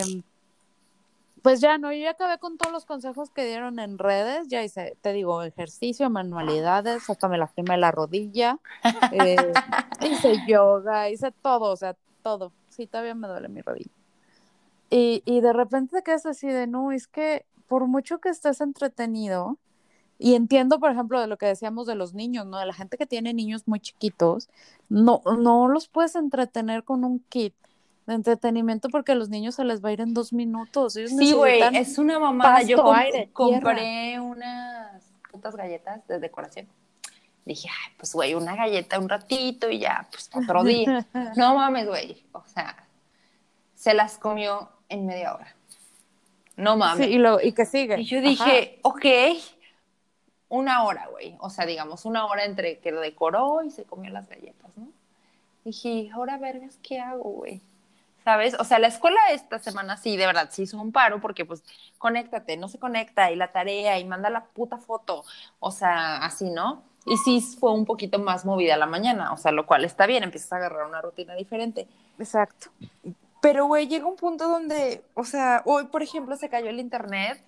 pues 1.43 1.59
ya 1.59 1.77
no, 1.77 1.91
yo 1.91 1.99
ya 1.99 2.11
acabé 2.11 2.39
con 2.39 2.57
todos 2.57 2.71
los 2.71 2.85
consejos 2.85 3.29
que 3.29 3.45
dieron 3.45 3.77
en 3.77 3.97
redes, 3.97 4.47
ya 4.47 4.63
hice, 4.63 4.97
te 5.01 5.11
digo, 5.11 5.43
ejercicio, 5.43 6.09
manualidades, 6.09 7.09
hasta 7.09 7.27
me 7.27 7.37
lastimé 7.37 7.77
la 7.77 7.91
rodilla, 7.91 8.59
eh, 9.11 9.35
hice 10.01 10.37
yoga, 10.47 11.09
hice 11.09 11.31
todo, 11.31 11.71
o 11.71 11.75
sea, 11.75 11.97
todo, 12.21 12.53
sí, 12.69 12.87
todavía 12.87 13.13
me 13.13 13.27
duele 13.27 13.49
mi 13.49 13.61
rodilla. 13.61 13.91
Y, 14.89 15.21
y 15.25 15.41
de 15.41 15.51
repente 15.51 15.97
te 15.97 16.03
quedas 16.03 16.25
así 16.25 16.47
de, 16.47 16.65
no, 16.65 16.93
es 16.93 17.07
que 17.07 17.45
por 17.67 17.87
mucho 17.87 18.19
que 18.19 18.29
estés 18.29 18.61
entretenido, 18.61 19.57
y 20.17 20.35
entiendo, 20.35 20.79
por 20.79 20.91
ejemplo, 20.91 21.19
de 21.19 21.27
lo 21.27 21.37
que 21.37 21.47
decíamos 21.47 21.87
de 21.87 21.95
los 21.95 22.13
niños, 22.13 22.45
¿no? 22.45 22.57
De 22.57 22.65
la 22.65 22.73
gente 22.73 22.97
que 22.97 23.05
tiene 23.05 23.33
niños 23.33 23.63
muy 23.67 23.81
chiquitos, 23.81 24.47
no, 24.87 25.21
no 25.37 25.67
los 25.67 25.89
puedes 25.89 26.15
entretener 26.15 26.85
con 26.85 27.03
un 27.03 27.19
kit 27.27 27.53
de 28.05 28.13
entretenimiento 28.13 28.89
porque 28.89 29.13
a 29.13 29.15
los 29.15 29.29
niños 29.29 29.55
se 29.55 29.63
les 29.63 29.83
va 29.83 29.89
a 29.89 29.91
ir 29.93 30.01
en 30.01 30.13
dos 30.13 30.33
minutos. 30.33 30.93
sí, 30.93 31.33
güey, 31.33 31.61
es 31.75 31.97
una 31.97 32.19
mamada. 32.19 32.61
Yo 32.63 32.83
compré 33.33 34.19
unas 34.19 35.03
putas 35.31 35.55
galletas 35.55 36.05
de 36.07 36.19
decoración. 36.19 36.67
Dije, 37.45 37.67
ay, 37.69 37.93
pues, 37.97 38.13
güey, 38.13 38.35
una 38.35 38.55
galleta 38.55 38.99
un 38.99 39.09
ratito 39.09 39.69
y 39.69 39.79
ya, 39.79 40.07
pues, 40.11 40.29
otro 40.33 40.63
día. 40.63 41.05
no 41.35 41.55
mames, 41.55 41.87
güey. 41.87 42.23
O 42.31 42.43
sea, 42.45 42.87
se 43.75 43.93
las 43.93 44.17
comió 44.17 44.69
en 44.87 45.05
media 45.05 45.35
hora. 45.35 45.53
No 46.55 46.77
mames. 46.77 47.07
Sí, 47.07 47.13
y, 47.13 47.17
lo, 47.17 47.41
y 47.41 47.51
que 47.51 47.65
sigue. 47.65 47.99
Y 47.99 48.05
yo 48.05 48.21
dije, 48.21 48.79
ok, 48.83 49.05
una 50.47 50.83
hora, 50.83 51.07
güey. 51.07 51.35
O 51.39 51.49
sea, 51.49 51.65
digamos, 51.65 52.05
una 52.05 52.25
hora 52.27 52.45
entre 52.45 52.79
que 52.79 52.91
lo 52.91 53.01
decoró 53.01 53.63
y 53.63 53.71
se 53.71 53.83
comió 53.83 54.09
las 54.11 54.29
galletas, 54.29 54.71
¿no? 54.77 54.87
Dije, 55.65 56.11
ahora 56.13 56.37
vergas, 56.37 56.77
¿qué 56.81 56.99
hago, 56.99 57.23
güey? 57.23 57.61
¿Sabes? 58.23 58.55
O 58.59 58.63
sea, 58.63 58.79
la 58.79 58.87
escuela 58.87 59.19
esta 59.31 59.59
semana 59.59 59.97
sí, 59.97 60.17
de 60.17 60.25
verdad, 60.25 60.49
sí 60.51 60.63
hizo 60.63 60.79
un 60.79 60.91
paro 60.91 61.19
porque 61.19 61.45
pues 61.45 61.63
conéctate, 61.97 62.57
no 62.57 62.67
se 62.67 62.79
conecta 62.79 63.31
y 63.31 63.35
la 63.35 63.51
tarea 63.51 63.99
y 63.99 64.05
manda 64.05 64.29
la 64.29 64.45
puta 64.45 64.77
foto, 64.77 65.23
o 65.59 65.71
sea, 65.71 66.17
así, 66.17 66.49
¿no? 66.49 66.83
Y 67.05 67.17
sí 67.17 67.41
fue 67.59 67.73
un 67.73 67.85
poquito 67.85 68.19
más 68.19 68.45
movida 68.45 68.77
la 68.77 68.85
mañana, 68.85 69.33
o 69.33 69.37
sea, 69.37 69.51
lo 69.51 69.65
cual 69.65 69.83
está 69.83 70.05
bien, 70.05 70.23
empiezas 70.23 70.53
a 70.53 70.57
agarrar 70.57 70.87
una 70.87 71.01
rutina 71.01 71.35
diferente. 71.35 71.87
Exacto. 72.17 72.69
Pero, 73.41 73.65
güey, 73.65 73.87
llega 73.87 74.05
un 74.05 74.15
punto 74.15 74.47
donde, 74.47 75.03
o 75.15 75.25
sea, 75.25 75.63
hoy, 75.65 75.85
por 75.87 76.01
ejemplo, 76.01 76.37
se 76.37 76.47
cayó 76.47 76.69
el 76.69 76.79
internet 76.79 77.43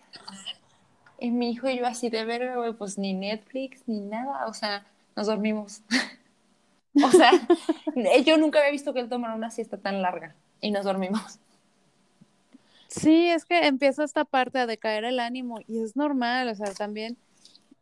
y 1.20 1.32
mi 1.32 1.52
hijo 1.52 1.70
y 1.70 1.78
yo 1.80 1.88
así 1.88 2.10
de 2.10 2.26
ver, 2.26 2.54
güey, 2.58 2.74
pues 2.74 2.98
ni 2.98 3.14
Netflix, 3.14 3.88
ni 3.88 4.02
nada, 4.02 4.48
o 4.48 4.54
sea, 4.54 4.86
nos 5.16 5.28
dormimos. 5.28 5.84
o 7.02 7.12
sea, 7.12 7.32
yo 8.26 8.38
nunca 8.38 8.60
había 8.60 8.72
visto 8.72 8.94
que 8.94 9.00
él 9.00 9.08
tomara 9.08 9.36
una 9.36 9.52
siesta 9.52 9.78
tan 9.78 10.02
larga 10.02 10.36
y 10.66 10.72
nos 10.72 10.84
dormimos. 10.84 11.40
Sí, 12.88 13.30
es 13.30 13.46
que 13.46 13.68
empieza 13.68 14.04
esta 14.04 14.26
parte 14.26 14.58
a 14.58 14.66
decaer 14.66 15.04
el 15.04 15.20
ánimo 15.20 15.60
y 15.68 15.80
es 15.80 15.96
normal, 15.96 16.48
o 16.48 16.56
sea, 16.56 16.74
también 16.74 17.18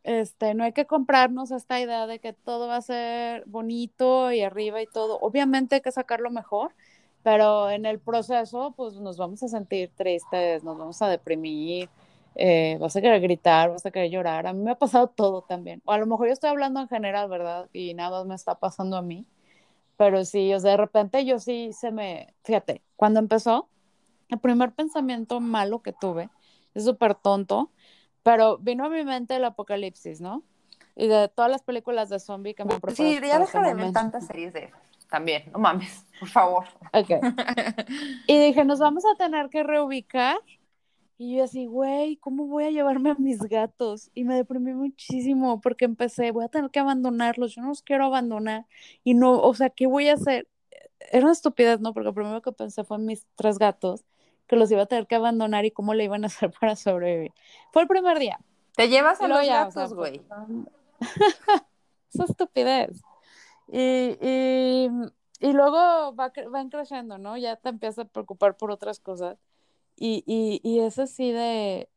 este, 0.04 0.54
no 0.54 0.66
hay 0.66 0.74
que 0.74 0.86
comprarnos 0.86 1.52
esta 1.52 1.80
idea 1.80 2.08
de 2.08 2.20
que 2.20 2.34
todo 2.34 2.68
va 2.68 2.78
a 2.78 2.82
ser 2.82 3.44
bonito 3.46 4.32
y 4.34 4.42
arriba 4.42 4.82
y 4.82 4.88
todo. 4.88 5.18
Obviamente 5.22 5.76
hay 5.76 5.82
que 5.82 5.92
sacarlo 5.94 6.30
mejor, 6.30 6.72
pero 7.24 7.70
en 7.70 7.86
el 7.86 8.00
proceso, 8.00 8.74
pues 8.76 8.96
nos 8.96 9.18
vamos 9.18 9.42
a 9.44 9.48
sentir 9.48 9.92
tristes, 9.96 10.64
nos 10.64 10.78
vamos 10.78 11.02
a 11.02 11.08
deprimir, 11.08 11.90
eh, 12.36 12.78
vas 12.82 12.96
a 12.98 13.02
querer 13.02 13.22
gritar, 13.22 13.70
vas 13.70 13.86
a 13.86 13.92
querer 13.92 14.12
llorar. 14.12 14.46
A 14.46 14.52
mí 14.54 14.62
me 14.62 14.72
ha 14.72 14.76
pasado 14.76 15.08
todo 15.08 15.44
también. 15.44 15.82
O 15.86 15.94
a 15.94 15.98
lo 15.98 16.06
mejor 16.06 16.28
yo 16.28 16.34
estoy 16.34 16.50
hablando 16.50 16.82
en 16.82 16.90
general, 16.90 17.30
¿verdad? 17.30 17.70
Y 17.72 17.94
nada 17.94 18.20
más 18.20 18.28
me 18.28 18.36
está 18.36 18.56
pasando 18.56 18.98
a 18.98 19.02
mí. 19.02 19.26
Pero 20.04 20.26
sí, 20.26 20.54
o 20.54 20.60
sea, 20.60 20.72
de 20.72 20.78
repente 20.78 21.24
yo 21.24 21.40
sí 21.40 21.72
se 21.72 21.90
me, 21.90 22.36
fíjate, 22.44 22.82
cuando 22.98 23.22
empezó, 23.22 23.70
el 24.28 24.38
primer 24.38 24.74
pensamiento 24.74 25.40
malo 25.40 25.82
que 25.82 25.94
tuve, 25.94 26.30
es 26.74 26.84
súper 26.84 27.16
tonto, 27.16 27.72
pero 28.22 28.58
vino 28.58 28.84
a 28.84 28.90
mi 28.90 29.06
mente 29.06 29.38
el 29.38 29.46
apocalipsis, 29.46 30.20
¿no? 30.20 30.44
Y 30.98 31.08
de 31.08 31.30
todas 31.30 31.50
las 31.50 31.64
películas 31.64 32.10
de 32.10 32.20
zombie 32.20 32.54
que 32.54 32.66
me 32.66 32.74
han 32.74 32.82
Sí, 32.94 33.18
ya 33.26 33.40
deja 33.40 33.62
de 33.62 33.74
ver 33.76 33.94
tantas 33.94 34.28
series 34.28 34.52
de 34.52 34.74
también, 35.10 35.50
no 35.54 35.60
mames, 35.60 36.04
por 36.20 36.28
favor. 36.28 36.66
Ok. 36.92 37.10
y 38.28 38.38
dije, 38.40 38.66
nos 38.66 38.80
vamos 38.80 39.06
a 39.06 39.16
tener 39.16 39.48
que 39.50 39.64
reubicar 39.64 40.36
y 41.18 41.38
yo 41.38 41.44
así, 41.44 41.68
güey, 41.68 42.18
¿cómo 42.18 42.48
voy 42.48 42.66
a 42.66 42.72
llevarme 42.72 43.12
a 43.12 43.16
mis 43.16 43.40
gatos? 43.40 44.10
Y 44.14 44.24
me 44.24 44.36
deprimí 44.36 44.74
muchísimo 44.74 45.62
porque 45.62 45.86
empecé, 45.86 46.32
voy 46.32 46.46
a 46.46 46.50
tener 46.50 46.72
que 46.72 46.80
abandonarlos, 46.80 47.56
yo 47.56 47.62
no 47.62 47.70
los 47.70 47.84
quiero 47.84 48.06
abandonar. 48.06 48.66
Y 49.04 49.14
no, 49.14 49.40
o 49.40 49.54
sea, 49.54 49.70
¿qué 49.70 49.86
voy 49.86 50.10
a 50.10 50.16
hacer? 50.16 50.48
Era 51.12 51.26
una 51.26 51.34
estupidez, 51.34 51.80
¿no? 51.80 51.94
Porque 51.94 52.06
lo 52.06 52.14
primero 52.14 52.42
que 52.42 52.52
pensé 52.52 52.84
fue 52.84 52.98
en 52.98 53.06
mis 53.06 53.28
tres 53.36 53.60
gatos, 53.60 54.04
que 54.48 54.56
los 54.56 54.72
iba 54.72 54.84
a 54.84 54.86
tener 54.88 55.06
que 55.06 55.16
abandonar 55.16 55.66
y 55.66 55.72
cómo 55.72 55.94
le 55.94 56.04
iban 56.04 56.24
a 56.24 56.28
hacer 56.28 56.52
para 56.60 56.76
sobrevivir. 56.76 57.32
Fue 57.72 57.84
el 57.84 57.88
primer 57.88 58.18
día. 58.18 58.40
Te 58.76 58.90
llevas 58.90 59.22
a 59.22 59.28
los 59.28 59.46
gatos, 59.46 59.94
güey. 59.94 60.22
Esa 62.14 62.24
estupidez. 62.26 63.02
Y, 63.68 64.18
y, 64.20 64.90
y 65.40 65.54
luego 65.54 66.16
va, 66.16 66.32
van 66.50 66.70
creciendo, 66.70 67.18
¿no? 67.18 67.38
Ya 67.38 67.56
te 67.56 67.70
empiezas 67.70 68.06
a 68.06 68.10
preocupar 68.10 68.58
por 68.58 68.72
otras 68.72 69.00
cosas. 69.00 69.38
Y, 69.96 70.24
y, 70.26 70.60
y 70.64 70.80
es 70.80 71.00
así 71.00 71.32
de, 71.32 71.90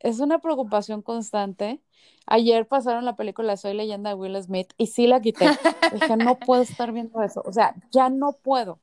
es 0.00 0.20
una 0.20 0.38
preocupación 0.40 1.02
constante. 1.02 1.80
Ayer 2.26 2.66
pasaron 2.66 3.04
la 3.04 3.16
película 3.16 3.56
Soy 3.56 3.74
leyenda 3.74 4.10
de 4.10 4.16
Will 4.16 4.42
Smith 4.42 4.72
y 4.76 4.86
sí 4.88 5.06
la 5.06 5.20
quité. 5.20 5.46
Dije, 5.92 6.16
no 6.16 6.38
puedo 6.38 6.62
estar 6.62 6.92
viendo 6.92 7.22
eso. 7.22 7.42
O 7.44 7.52
sea, 7.52 7.74
ya 7.92 8.08
no 8.10 8.32
puedo. 8.32 8.80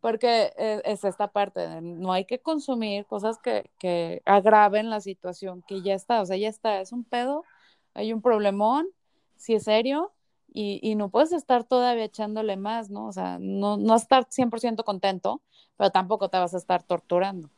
porque 0.00 0.52
eh, 0.58 0.82
es 0.84 1.04
esta 1.04 1.28
parte, 1.28 1.80
no 1.82 2.12
hay 2.12 2.24
que 2.24 2.40
consumir 2.40 3.06
cosas 3.06 3.38
que, 3.38 3.70
que 3.78 4.22
agraven 4.26 4.90
la 4.90 5.00
situación, 5.00 5.62
que 5.66 5.82
ya 5.82 5.94
está, 5.94 6.22
o 6.22 6.26
sea, 6.26 6.36
ya 6.36 6.48
está, 6.48 6.80
es 6.80 6.92
un 6.92 7.04
pedo, 7.04 7.44
hay 7.94 8.12
un 8.12 8.22
problemón, 8.22 8.88
si 9.36 9.54
es 9.54 9.64
serio, 9.64 10.12
y, 10.52 10.80
y, 10.82 10.94
no 10.94 11.10
puedes 11.10 11.32
estar 11.32 11.64
todavía 11.64 12.04
echándole 12.04 12.56
más, 12.56 12.90
¿no? 12.90 13.06
O 13.06 13.12
sea, 13.12 13.38
no, 13.40 13.76
no 13.76 13.96
estar 13.96 14.26
100% 14.30 14.84
contento, 14.84 15.42
pero 15.76 15.90
tampoco 15.90 16.30
te 16.30 16.38
vas 16.38 16.54
a 16.54 16.58
estar 16.58 16.82
torturando. 16.84 17.50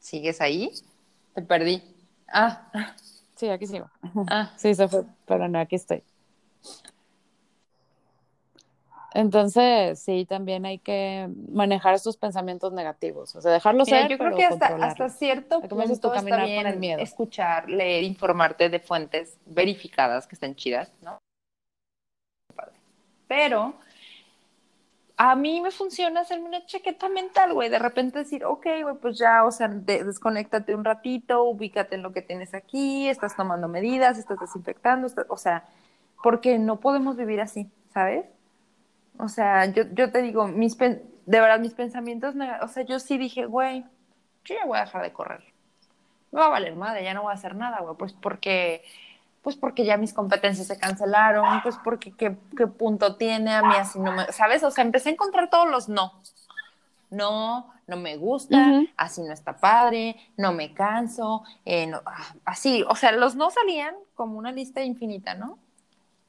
¿Sigues 0.00 0.40
ahí? 0.40 0.72
Te 1.34 1.42
perdí. 1.42 1.82
Ah. 2.26 2.94
Sí, 3.36 3.48
aquí 3.48 3.66
sigo. 3.66 3.88
Ah. 4.28 4.50
Sí, 4.56 4.74
se 4.74 4.88
fue, 4.88 5.04
pero 5.26 5.46
no, 5.48 5.60
aquí 5.60 5.76
estoy. 5.76 6.02
Entonces, 9.12 9.98
sí, 9.98 10.24
también 10.24 10.64
hay 10.64 10.78
que 10.78 11.28
manejar 11.50 11.94
estos 11.94 12.16
pensamientos 12.16 12.72
negativos, 12.72 13.34
o 13.34 13.40
sea, 13.40 13.50
dejarlos 13.50 13.88
ser, 13.88 14.08
Yo 14.08 14.18
creo 14.18 14.36
que 14.36 14.44
hasta, 14.44 14.66
hasta 14.76 15.08
cierto 15.08 15.60
punto 15.62 16.14
está 16.14 16.44
bien 16.44 16.62
con 16.62 16.72
el 16.72 16.78
miedo. 16.78 17.00
escuchar, 17.00 17.68
leer, 17.68 18.04
informarte 18.04 18.68
de 18.68 18.78
fuentes 18.78 19.36
verificadas 19.46 20.28
que 20.28 20.36
estén 20.36 20.54
chidas, 20.54 20.92
¿no? 21.02 21.18
Pero 23.26 23.74
a 25.22 25.36
mí 25.36 25.60
me 25.60 25.70
funciona 25.70 26.20
hacerme 26.20 26.48
una 26.48 26.64
chaqueta 26.64 27.10
mental, 27.10 27.52
güey, 27.52 27.68
de 27.68 27.78
repente 27.78 28.20
decir, 28.20 28.42
ok, 28.42 28.66
güey, 28.84 28.94
pues 29.02 29.18
ya, 29.18 29.44
o 29.44 29.52
sea, 29.52 29.68
desconéctate 29.68 30.74
un 30.74 30.82
ratito, 30.82 31.42
ubícate 31.44 31.96
en 31.96 32.02
lo 32.02 32.14
que 32.14 32.22
tienes 32.22 32.54
aquí, 32.54 33.06
estás 33.06 33.36
tomando 33.36 33.68
medidas, 33.68 34.16
estás 34.16 34.40
desinfectando, 34.40 35.08
o 35.28 35.36
sea, 35.36 35.64
porque 36.22 36.58
no 36.58 36.80
podemos 36.80 37.18
vivir 37.18 37.42
así, 37.42 37.70
¿sabes? 37.92 38.24
O 39.18 39.28
sea, 39.28 39.66
yo, 39.66 39.82
yo 39.92 40.10
te 40.10 40.22
digo, 40.22 40.48
mis 40.48 40.78
de 40.78 41.00
verdad, 41.26 41.60
mis 41.60 41.74
pensamientos, 41.74 42.34
o 42.62 42.68
sea, 42.68 42.82
yo 42.84 42.98
sí 42.98 43.18
dije, 43.18 43.44
güey, 43.44 43.84
yo 44.46 44.54
ya 44.54 44.64
voy 44.64 44.78
a 44.78 44.86
dejar 44.86 45.02
de 45.02 45.12
correr. 45.12 45.44
Me 46.32 46.40
va 46.40 46.46
a 46.46 46.48
valer 46.48 46.74
madre, 46.76 47.04
ya 47.04 47.12
no 47.12 47.24
voy 47.24 47.32
a 47.32 47.34
hacer 47.34 47.56
nada, 47.56 47.80
güey, 47.80 47.94
pues 47.98 48.14
porque, 48.14 48.82
pues 49.42 49.56
porque 49.56 49.84
ya 49.84 49.96
mis 49.96 50.12
competencias 50.12 50.66
se 50.66 50.78
cancelaron, 50.78 51.62
pues 51.62 51.76
porque 51.82 52.12
qué, 52.12 52.36
qué 52.56 52.66
punto 52.66 53.16
tiene 53.16 53.54
a 53.54 53.62
mí 53.62 53.74
así 53.76 53.98
no 53.98 54.12
me, 54.12 54.30
¿sabes? 54.32 54.62
O 54.62 54.70
sea, 54.70 54.84
empecé 54.84 55.08
a 55.08 55.12
encontrar 55.12 55.48
todos 55.50 55.68
los 55.68 55.88
no. 55.88 56.12
No, 57.10 57.72
no 57.88 57.96
me 57.96 58.16
gusta, 58.16 58.82
así 58.96 59.20
no 59.22 59.32
está 59.32 59.56
padre, 59.56 60.14
no 60.36 60.52
me 60.52 60.72
canso, 60.72 61.42
eh, 61.64 61.88
no, 61.88 62.00
ah, 62.06 62.34
así, 62.44 62.84
o 62.88 62.94
sea, 62.94 63.10
los 63.10 63.34
no 63.34 63.50
salían 63.50 63.96
como 64.14 64.38
una 64.38 64.52
lista 64.52 64.84
infinita, 64.84 65.34
¿no? 65.34 65.58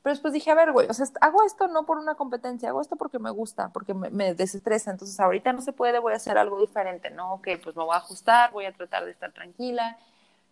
Pero 0.01 0.15
después 0.15 0.33
dije, 0.33 0.49
a 0.49 0.55
ver, 0.55 0.71
güey, 0.71 0.87
o 0.89 0.93
sea, 0.93 1.05
hago 1.21 1.43
esto 1.43 1.67
no 1.67 1.85
por 1.85 1.99
una 1.99 2.15
competencia, 2.15 2.69
hago 2.69 2.81
esto 2.81 2.95
porque 2.95 3.19
me 3.19 3.29
gusta, 3.29 3.69
porque 3.69 3.93
me, 3.93 4.33
desestresa. 4.33 4.89
Entonces, 4.89 5.19
ahorita 5.19 5.53
no 5.53 5.61
se 5.61 5.73
puede, 5.73 5.99
voy 5.99 6.13
a 6.13 6.15
hacer 6.15 6.39
algo 6.39 6.59
diferente, 6.59 7.11
¿no? 7.11 7.33
Ok, 7.33 7.49
pues 7.63 7.75
me 7.75 7.83
voy 7.83 7.93
a 7.93 7.97
ajustar, 7.97 8.51
voy 8.51 8.65
a 8.65 8.71
tratar 8.71 9.05
de 9.05 9.11
estar 9.11 9.31
tranquila, 9.31 9.99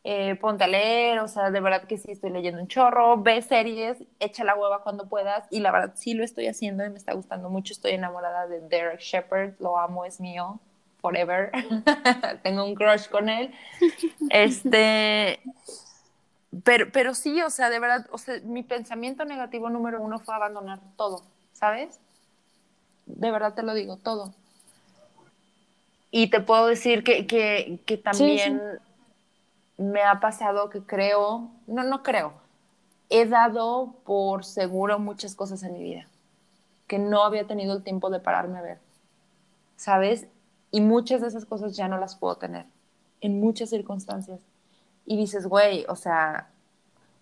eh, 0.04 0.36
ponte 0.36 0.64
a 0.64 0.68
leer, 0.68 1.20
o 1.20 1.28
sea, 1.28 1.52
de 1.52 1.60
verdad 1.60 1.84
que 1.84 1.98
sí 1.98 2.12
estoy 2.12 2.32
leyendo 2.32 2.62
un 2.62 2.68
chorro, 2.68 3.22
ve 3.22 3.42
series, 3.42 3.98
echa 4.20 4.44
la 4.44 4.56
hueva 4.56 4.82
cuando 4.84 5.08
puedas, 5.08 5.46
y 5.52 5.60
la 5.60 5.72
verdad 5.72 5.94
sí 5.96 6.14
lo 6.14 6.24
estoy 6.24 6.48
haciendo 6.48 6.86
y 6.86 6.90
me 6.90 6.98
está 6.98 7.14
gustando 7.14 7.50
mucho. 7.50 7.74
Estoy 7.74 7.92
enamorada 7.92 8.48
de 8.48 8.62
Derek 8.62 9.00
Shepard, 9.00 9.54
lo 9.60 9.78
amo, 9.78 10.06
es 10.06 10.20
mío, 10.20 10.60
forever. 11.02 11.52
Tengo 12.44 12.64
un 12.64 12.76
crush 12.76 13.08
con 13.10 13.30
él. 13.30 13.54
Este 14.30 15.40
pero, 16.64 16.92
pero 16.92 17.14
sí, 17.14 17.42
o 17.42 17.50
sea, 17.50 17.70
de 17.70 17.80
verdad, 17.80 18.08
o 18.12 18.18
sea, 18.18 18.40
mi 18.44 18.64
pensamiento 18.64 19.24
negativo 19.24 19.70
número 19.70 20.02
uno 20.02 20.20
fue 20.20 20.34
abandonar 20.34 20.80
todo, 20.98 21.22
¿sabes? 21.54 22.00
De 23.06 23.30
verdad 23.30 23.54
te 23.54 23.62
lo 23.62 23.74
digo, 23.74 23.98
todo. 23.98 24.34
Y 26.10 26.32
te 26.32 26.40
puedo 26.40 26.66
decir 26.66 27.04
que, 27.04 27.28
que, 27.28 27.80
que 27.86 27.98
también 27.98 28.80
me 29.80 30.04
ha 30.04 30.20
pasado 30.20 30.70
que 30.70 30.82
creo, 30.82 31.50
no, 31.66 31.84
no 31.84 32.04
creo, 32.04 32.34
he 33.10 33.26
dado 33.26 33.96
por 34.04 34.44
seguro 34.44 35.00
muchas 35.00 35.36
cosas 35.36 35.64
en 35.64 35.74
mi 35.74 35.82
vida, 35.82 36.08
que 36.86 37.00
no 37.00 37.24
había 37.24 37.48
tenido 37.48 37.76
el 37.76 37.84
tiempo 37.84 38.10
de 38.10 38.20
pararme 38.20 38.60
a 38.60 38.62
ver, 38.62 38.80
¿sabes? 39.78 40.28
Y 40.70 40.82
muchas 40.82 41.22
de 41.22 41.28
esas 41.30 41.46
cosas 41.46 41.78
ya 41.78 41.88
no 41.88 41.98
las 41.98 42.18
puedo 42.18 42.36
tener, 42.36 42.66
en 43.22 43.40
muchas 43.40 43.70
circunstancias 43.70 44.40
y 45.06 45.16
dices, 45.16 45.48
güey, 45.48 45.86
o 45.88 45.96
sea, 45.96 46.50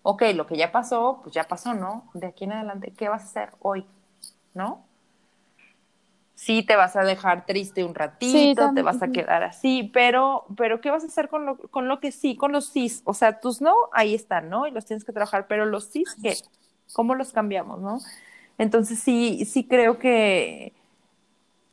ok, 0.02 0.22
lo 0.34 0.46
que 0.46 0.56
ya 0.56 0.72
pasó, 0.72 1.20
pues 1.22 1.34
ya 1.34 1.44
pasó, 1.44 1.74
¿no? 1.74 2.10
De 2.12 2.26
aquí 2.26 2.44
en 2.44 2.52
adelante, 2.52 2.92
¿qué 2.96 3.08
vas 3.08 3.22
a 3.22 3.26
hacer 3.26 3.52
hoy? 3.60 3.86
¿No? 4.52 4.84
Sí, 6.38 6.62
te 6.62 6.76
vas 6.76 6.94
a 6.94 7.02
dejar 7.02 7.46
triste 7.46 7.82
un 7.82 7.96
ratito, 7.96 8.70
te 8.72 8.82
vas 8.82 9.02
a 9.02 9.08
quedar 9.08 9.42
así, 9.42 9.90
pero, 9.92 10.44
pero 10.56 10.80
¿qué 10.80 10.88
vas 10.88 11.02
a 11.02 11.08
hacer 11.08 11.28
con 11.28 11.44
lo, 11.44 11.58
con 11.58 11.88
lo 11.88 11.98
que 11.98 12.12
sí, 12.12 12.36
con 12.36 12.52
los 12.52 12.66
sí? 12.66 12.92
O 13.02 13.12
sea, 13.12 13.40
tus 13.40 13.60
no, 13.60 13.74
ahí 13.90 14.14
están, 14.14 14.48
¿no? 14.48 14.64
Y 14.68 14.70
los 14.70 14.84
tienes 14.84 15.02
que 15.02 15.10
trabajar, 15.10 15.48
pero 15.48 15.66
los 15.66 15.86
sí, 15.86 16.04
¿qué? 16.22 16.36
¿Cómo 16.92 17.16
los 17.16 17.32
cambiamos, 17.32 17.80
no? 17.80 17.98
Entonces 18.56 19.00
sí, 19.00 19.46
sí 19.46 19.64
creo 19.66 19.98
que, 19.98 20.74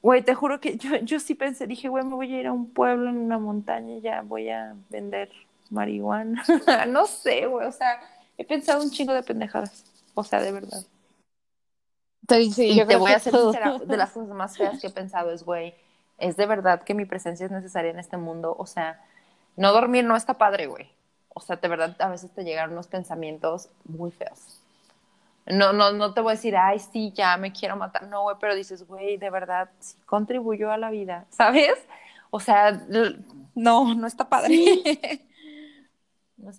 güey, 0.02 0.24
te 0.24 0.34
juro 0.34 0.60
que 0.60 0.78
yo, 0.78 0.96
yo 0.96 1.20
sí 1.20 1.36
pensé, 1.36 1.68
dije, 1.68 1.88
güey, 1.88 2.04
me 2.04 2.16
voy 2.16 2.34
a 2.34 2.40
ir 2.40 2.48
a 2.48 2.52
un 2.52 2.68
pueblo 2.72 3.12
en 3.12 3.18
una 3.18 3.38
montaña, 3.38 4.00
ya 4.00 4.24
voy 4.24 4.50
a 4.50 4.76
vender 4.90 5.30
marihuana, 5.70 6.44
no 6.88 7.06
sé, 7.06 7.46
güey, 7.46 7.68
o 7.68 7.72
sea, 7.72 8.02
he 8.36 8.44
pensado 8.44 8.82
un 8.82 8.90
chingo 8.90 9.14
de 9.14 9.22
pendejadas, 9.22 9.86
o 10.16 10.24
sea, 10.24 10.42
de 10.42 10.52
verdad. 10.52 10.88
Sí, 12.28 12.80
y 12.82 12.86
te 12.86 12.96
voy 12.96 13.12
a 13.12 13.20
ser 13.20 13.34
sincera, 13.34 13.78
de 13.78 13.98
las 13.98 14.12
cosas 14.14 14.30
más 14.30 14.58
feas 14.58 14.80
que 14.80 14.88
he 14.88 14.92
pensado 14.92 15.32
es, 15.32 15.44
güey, 15.44 15.76
es 16.18 16.38
de 16.38 16.46
verdad 16.46 16.84
que 16.84 16.94
mi 16.94 17.06
presencia 17.06 17.46
es 17.46 17.52
necesaria 17.52 17.92
en 17.92 18.00
este 18.00 18.18
mundo, 18.18 18.56
o 18.58 18.66
sea, 18.66 19.02
no 19.56 19.72
dormir 19.72 20.06
no 20.06 20.16
está 20.16 20.36
padre, 20.36 20.68
güey. 20.68 20.90
O 21.34 21.42
sea, 21.42 21.58
de 21.58 21.68
verdad, 21.68 21.96
a 22.00 22.10
veces 22.10 22.32
te 22.32 22.44
llegan 22.44 22.72
unos 22.72 22.88
pensamientos 22.88 23.70
muy 23.84 24.12
feos. 24.12 24.62
No, 25.46 25.74
no, 25.74 25.92
no 25.92 26.14
te 26.14 26.22
voy 26.22 26.32
a 26.32 26.36
decir, 26.36 26.56
ay, 26.58 26.80
sí, 26.80 27.12
ya 27.14 27.38
me 27.38 27.52
quiero 27.52 27.76
matar. 27.76 28.08
No, 28.08 28.24
güey, 28.24 28.38
pero 28.40 28.56
dices, 28.56 28.88
güey, 28.88 29.18
de 29.18 29.30
verdad, 29.30 29.70
sí 29.80 29.98
contribuyó 30.06 30.72
a 30.72 30.78
la 30.78 30.90
vida, 30.90 31.26
¿sabes? 31.30 31.76
O 32.32 32.40
sea, 32.40 32.82
no, 33.54 33.94
no 33.94 34.08
está 34.08 34.28
padre. 34.28 34.58
no 36.38 36.52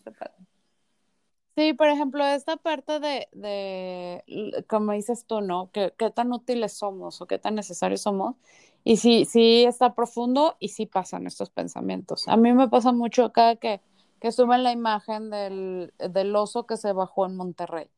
Sí, 1.57 1.73
por 1.73 1.89
ejemplo, 1.89 2.25
esta 2.27 2.59
parte 2.59 3.01
de, 3.01 3.29
de 3.33 4.65
como 4.69 4.93
dices 4.93 5.25
tú, 5.27 5.41
¿no? 5.41 5.71
¿Qué, 5.73 5.95
¿Qué, 5.97 6.11
tan 6.11 6.33
útiles 6.33 6.75
somos 6.75 7.23
o 7.23 7.27
qué 7.27 7.39
tan 7.39 7.55
necesarios 7.55 8.03
somos? 8.03 8.37
Y 8.85 8.99
sí, 8.99 9.25
sí 9.25 9.65
está 9.65 9.95
profundo 9.95 10.57
y 10.61 10.69
sí 10.69 10.85
pasan 10.85 11.27
estos 11.27 11.49
pensamientos. 11.51 12.29
A 12.29 12.37
mí 12.37 12.53
me 12.53 12.69
pasa 12.69 12.93
mucho 12.93 13.25
acá 13.25 13.57
que, 13.57 13.81
que 14.21 14.33
suben 14.33 14.65
la 14.65 14.73
imagen 14.73 15.31
del, 15.31 15.95
del 15.99 16.37
oso 16.37 16.67
que 16.67 16.77
se 16.77 16.93
bajó 16.93 17.25
en 17.25 17.37
Monterrey, 17.37 17.89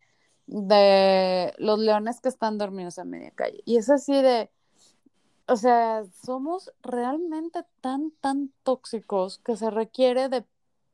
de 0.47 1.53
los 1.59 1.81
leones 1.81 2.21
que 2.21 2.29
están 2.29 2.59
dormidos 2.59 2.97
en 2.99 3.11
media 3.11 3.33
calle. 3.33 3.61
Y 3.65 3.77
es 3.79 3.91
así 3.91 4.15
de, 4.15 4.51
o 5.49 5.57
sea, 5.57 6.05
somos 6.25 6.73
realmente 6.83 7.65
tan, 7.81 8.13
tan 8.21 8.53
tóxicos 8.63 9.39
que 9.41 9.57
se 9.57 9.71
requiere 9.71 10.29
de 10.29 10.45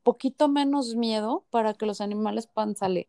poquito 0.05 0.47
menos 0.47 0.95
miedo 0.95 1.43
para 1.49 1.73
que 1.73 1.85
los 1.85 1.99
animales 1.99 2.47
puedan 2.47 2.77
salir. 2.77 3.07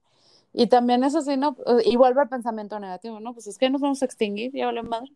Y 0.53 0.67
también 0.69 1.05
eso 1.05 1.21
sí, 1.21 1.37
¿no? 1.37 1.55
Y 1.85 1.97
vuelve 1.97 2.23
al 2.23 2.29
pensamiento 2.29 2.81
negativo, 2.81 3.21
¿no? 3.21 3.35
Pues 3.35 3.47
es 3.47 3.59
que 3.59 3.71
nos 3.71 3.83
vamos 3.83 4.03
a 4.03 4.07
extinguir, 4.07 4.51
ya 4.53 4.67
vale 4.67 4.83
madre. 4.83 5.13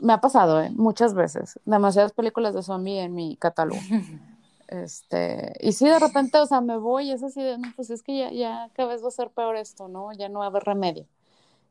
Me 0.00 0.12
ha 0.12 0.20
pasado, 0.20 0.60
¿eh? 0.60 0.70
Muchas 0.74 1.14
veces. 1.14 1.60
Demasiadas 1.64 2.12
películas 2.12 2.54
de 2.54 2.62
zombie 2.62 3.00
en 3.00 3.14
mi 3.14 3.36
catálogo. 3.36 3.80
Este, 4.66 5.52
y 5.60 5.72
sí, 5.72 5.86
de 5.86 5.98
repente, 5.98 6.38
o 6.38 6.46
sea, 6.46 6.62
me 6.62 6.78
voy 6.78 7.10
y 7.10 7.12
es 7.12 7.22
así 7.22 7.40
de, 7.42 7.58
no, 7.58 7.68
pues 7.76 7.90
es 7.90 8.02
que 8.02 8.18
ya, 8.18 8.32
ya 8.32 8.70
cada 8.72 8.88
vez 8.88 9.04
va 9.04 9.08
a 9.08 9.10
ser 9.10 9.30
peor 9.30 9.56
esto, 9.56 9.88
¿no? 9.88 10.12
Ya 10.14 10.30
no 10.30 10.38
va 10.38 10.46
a 10.46 10.48
haber 10.48 10.64
remedio. 10.64 11.06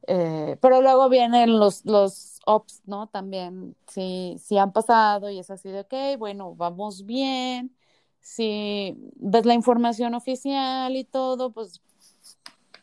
Eh, 0.07 0.57
pero 0.61 0.81
luego 0.81 1.09
vienen 1.09 1.59
los, 1.59 1.85
los 1.85 2.39
ops, 2.45 2.81
¿no? 2.85 3.07
También, 3.07 3.75
sí, 3.87 4.37
sí 4.39 4.57
han 4.57 4.71
pasado 4.73 5.29
y 5.29 5.39
es 5.39 5.49
así 5.49 5.69
de, 5.69 5.81
ok, 5.81 6.19
bueno, 6.19 6.55
vamos 6.55 7.05
bien, 7.05 7.75
si 8.23 8.97
ves 9.17 9.45
la 9.47 9.55
información 9.55 10.15
oficial 10.15 10.97
y 10.97 11.05
todo, 11.05 11.53
pues 11.53 11.81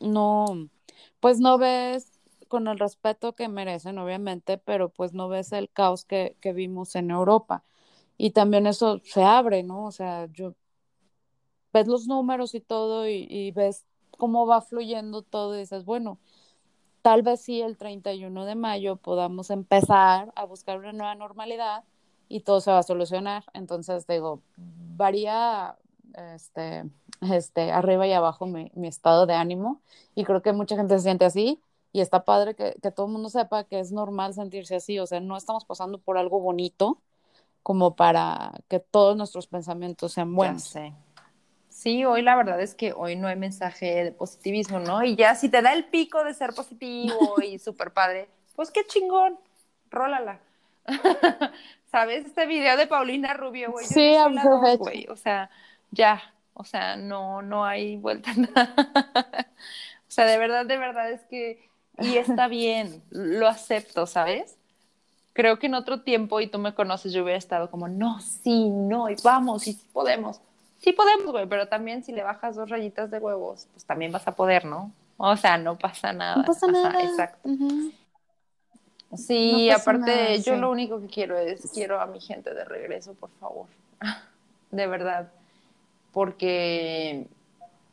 no, 0.01 0.69
pues 1.21 1.41
no 1.41 1.59
ves 1.59 2.21
con 2.49 2.69
el 2.69 2.79
respeto 2.79 3.35
que 3.35 3.49
merecen, 3.49 3.99
obviamente, 3.99 4.59
pero 4.59 4.89
pues 4.91 5.13
no 5.15 5.29
ves 5.29 5.53
el 5.53 5.71
caos 5.71 6.05
que, 6.05 6.37
que 6.41 6.53
vimos 6.53 6.97
en 6.97 7.11
Europa. 7.11 7.65
Y 8.19 8.33
también 8.33 8.67
eso 8.67 9.01
se 9.05 9.23
abre, 9.25 9.63
¿no? 9.63 9.87
O 9.87 9.93
sea, 9.93 10.27
yo 10.33 10.55
ves 11.73 11.87
los 11.87 12.07
números 12.07 12.55
y 12.55 12.61
todo 12.61 13.09
y, 13.09 13.27
y 13.29 13.51
ves 13.53 13.87
cómo 14.19 14.47
va 14.47 14.61
fluyendo 14.61 15.23
todo 15.23 15.57
y 15.57 15.61
dices, 15.61 15.85
bueno, 15.85 16.19
tal 17.03 17.23
vez 17.23 17.43
sí 17.43 17.63
el 17.63 17.79
31 17.79 18.47
de 18.47 18.57
mayo 18.57 18.97
podamos 18.97 19.51
empezar 19.51 20.33
a 20.37 20.45
buscar 20.47 20.79
una 20.79 20.93
nueva 20.93 21.17
normalidad 21.17 21.85
y 22.31 22.41
todo 22.41 22.63
se 22.63 22.71
va 22.71 22.79
a 22.79 22.83
solucionar. 22.83 23.45
Entonces, 23.53 24.07
digo, 24.07 24.41
varía 24.57 25.77
este, 26.35 26.85
este, 27.21 27.73
arriba 27.73 28.07
y 28.07 28.13
abajo 28.13 28.47
mi, 28.47 28.71
mi, 28.75 28.89
estado 28.89 29.27
de 29.27 29.35
ánimo 29.35 29.83
y 30.15 30.25
creo 30.25 30.41
que 30.41 30.53
mucha 30.53 30.77
gente 30.77 30.97
se 30.97 31.05
siente 31.05 31.25
así 31.25 31.61
y 31.93 32.01
está 32.01 32.25
padre 32.25 32.55
que, 32.55 32.77
que 32.81 32.91
todo 32.91 33.07
el 33.07 33.13
mundo 33.13 33.29
sepa 33.29 33.65
que 33.65 33.81
es 33.81 33.93
normal 33.93 34.33
sentirse 34.33 34.77
así, 34.77 34.99
o 34.99 35.07
sea, 35.07 35.21
no 35.21 35.37
estamos 35.37 35.65
pasando 35.65 35.99
por 35.99 36.17
algo 36.17 36.41
bonito 36.41 37.03
como 37.63 37.97
para 37.97 38.53
que 38.69 38.79
todos 38.79 39.17
nuestros 39.17 39.49
pensamientos 39.49 40.13
sean 40.13 40.35
buenos. 40.35 40.75
Sí, 41.69 42.05
hoy 42.05 42.23
la 42.23 42.37
verdad 42.37 42.61
es 42.61 42.75
que 42.75 42.93
hoy 42.93 43.17
no 43.17 43.29
hay 43.29 43.37
mensaje 43.37 44.05
de 44.05 44.13
positivismo, 44.13 44.79
¿no? 44.81 45.03
Y 45.03 45.17
ya 45.17 45.35
si 45.35 45.49
te 45.49 45.63
da 45.63 45.73
el 45.73 45.87
pico 45.87 46.25
de 46.25 46.35
ser 46.35 46.53
positivo 46.55 47.41
y 47.43 47.59
súper 47.59 47.93
padre, 47.93 48.29
pues 48.55 48.71
qué 48.71 48.87
chingón, 48.87 49.39
rólala. 49.91 50.41
¿Sabes? 51.91 52.27
Este 52.27 52.47
video 52.47 52.77
de 52.77 52.87
Paulina 52.87 53.35
Rubio, 53.35 53.73
güey. 53.73 53.85
Sí, 53.87 54.17
güey. 54.79 55.07
O 55.09 55.17
sea, 55.17 55.51
ya. 55.91 56.23
O 56.55 56.65
sea, 56.65 56.97
no, 56.97 57.43
no 57.43 57.65
hay 57.65 57.97
vuelta. 57.97 58.31
o 58.37 60.11
sea, 60.11 60.25
de 60.27 60.39
verdad, 60.39 60.67
de 60.67 60.77
verdad 60.77 61.11
es 61.11 61.23
que. 61.23 61.69
Y 61.99 62.17
está 62.17 62.49
bien, 62.49 63.03
lo 63.11 63.47
acepto, 63.49 64.07
¿sabes? 64.07 64.57
Creo 65.33 65.59
que 65.59 65.67
en 65.67 65.75
otro 65.75 66.01
tiempo, 66.03 66.41
y 66.41 66.47
tú 66.47 66.59
me 66.59 66.75
conoces, 66.75 67.13
yo 67.13 67.23
hubiera 67.23 67.39
estado 67.39 67.71
como, 67.71 67.89
no, 67.89 68.21
sí, 68.21 68.71
no, 68.71 69.11
y 69.11 69.17
vamos, 69.23 69.67
y 69.67 69.75
sí 69.75 69.87
podemos. 69.93 70.41
Sí 70.79 70.93
podemos, 70.93 71.31
güey, 71.31 71.47
pero 71.47 71.69
también 71.69 72.03
si 72.03 72.13
le 72.13 72.23
bajas 72.23 72.57
dos 72.57 72.71
rayitas 72.71 73.11
de 73.11 73.19
huevos, 73.19 73.67
pues 73.73 73.85
también 73.85 74.13
vas 74.13 74.27
a 74.27 74.35
poder, 74.35 74.65
¿no? 74.65 74.93
O 75.19 75.37
sea, 75.37 75.59
no 75.59 75.77
pasa 75.77 76.15
nada. 76.15 76.37
No 76.37 76.45
pasa 76.45 76.67
nada. 76.69 77.03
exacto. 77.03 77.51
Sí, 79.17 79.71
aparte, 79.71 80.41
yo 80.41 80.57
lo 80.57 80.71
único 80.71 81.01
que 81.01 81.09
quiero 81.09 81.37
es, 81.37 81.71
quiero 81.73 82.01
a 82.01 82.07
mi 82.07 82.21
gente 82.21 82.55
de 82.55 82.65
regreso, 82.65 83.15
por 83.15 83.31
favor. 83.41 83.67
De 84.71 84.87
verdad. 84.87 85.33
Porque 86.13 87.27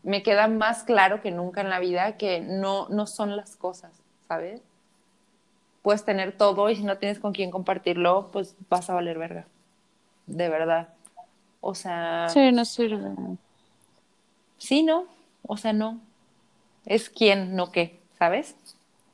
me 0.03 0.21
queda 0.21 0.47
más 0.47 0.83
claro 0.83 1.21
que 1.21 1.31
nunca 1.31 1.61
en 1.61 1.69
la 1.69 1.79
vida 1.79 2.17
que 2.17 2.39
no, 2.39 2.87
no 2.89 3.07
son 3.07 3.35
las 3.35 3.55
cosas, 3.55 3.91
¿sabes? 4.27 4.61
Puedes 5.81 6.05
tener 6.05 6.37
todo 6.37 6.69
y 6.69 6.75
si 6.75 6.83
no 6.83 6.97
tienes 6.97 7.19
con 7.19 7.33
quién 7.33 7.49
compartirlo, 7.49 8.29
pues 8.31 8.55
vas 8.69 8.89
a 8.89 8.93
valer 8.93 9.17
verga. 9.17 9.47
De 10.27 10.49
verdad. 10.49 10.89
O 11.61 11.73
sea. 11.73 12.27
Sí, 12.29 12.51
no 12.51 12.65
sirve. 12.65 13.09
Sí, 14.57 14.83
no. 14.83 15.05
O 15.43 15.57
sea, 15.57 15.73
no. 15.73 15.99
Es 16.85 17.09
quién, 17.09 17.55
no 17.55 17.71
qué, 17.71 17.99
¿sabes? 18.17 18.55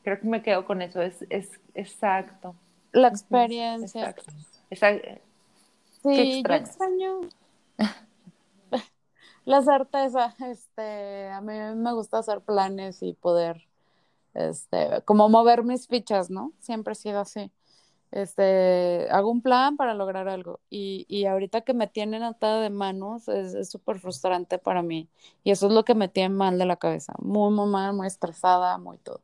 Creo 0.03 0.19
que 0.19 0.27
me 0.27 0.41
quedo 0.41 0.65
con 0.65 0.81
eso. 0.81 1.01
Es, 1.01 1.25
es 1.29 1.49
Exacto. 1.73 2.55
La 2.91 3.07
experiencia. 3.07 4.09
Exacto. 4.09 4.31
Exacto. 4.69 5.21
Sí, 6.03 6.43
yo 6.47 6.53
extraño 6.53 7.21
la 9.45 9.61
certeza. 9.61 10.35
Este, 10.47 11.29
a 11.29 11.41
mí 11.41 11.53
me 11.75 11.93
gusta 11.93 12.19
hacer 12.19 12.41
planes 12.41 13.01
y 13.01 13.13
poder, 13.13 13.67
este, 14.33 15.01
como 15.05 15.29
mover 15.29 15.63
mis 15.63 15.87
fichas, 15.87 16.29
¿no? 16.29 16.51
Siempre 16.59 16.91
he 16.93 16.95
sido 16.95 17.19
así. 17.21 17.51
Este, 18.11 19.07
hago 19.09 19.31
un 19.31 19.41
plan 19.41 19.75
para 19.75 19.95
lograr 19.95 20.27
algo 20.27 20.59
y, 20.69 21.07
y 21.09 21.25
ahorita 21.25 21.61
que 21.61 21.73
me 21.73 21.87
tienen 21.87 22.21
atada 22.21 22.61
de 22.61 22.69
manos 22.69 23.27
es 23.27 23.71
súper 23.71 23.97
frustrante 23.97 24.59
para 24.59 24.83
mí 24.83 25.09
y 25.43 25.49
eso 25.49 25.65
es 25.65 25.73
lo 25.73 25.83
que 25.83 25.95
me 25.95 26.09
tiene 26.09 26.29
mal 26.35 26.59
de 26.59 26.65
la 26.67 26.75
cabeza, 26.75 27.13
muy, 27.17 27.51
muy 27.51 27.65
mal, 27.67 27.95
muy 27.95 28.05
estresada, 28.05 28.77
muy 28.77 28.99
todo 28.99 29.21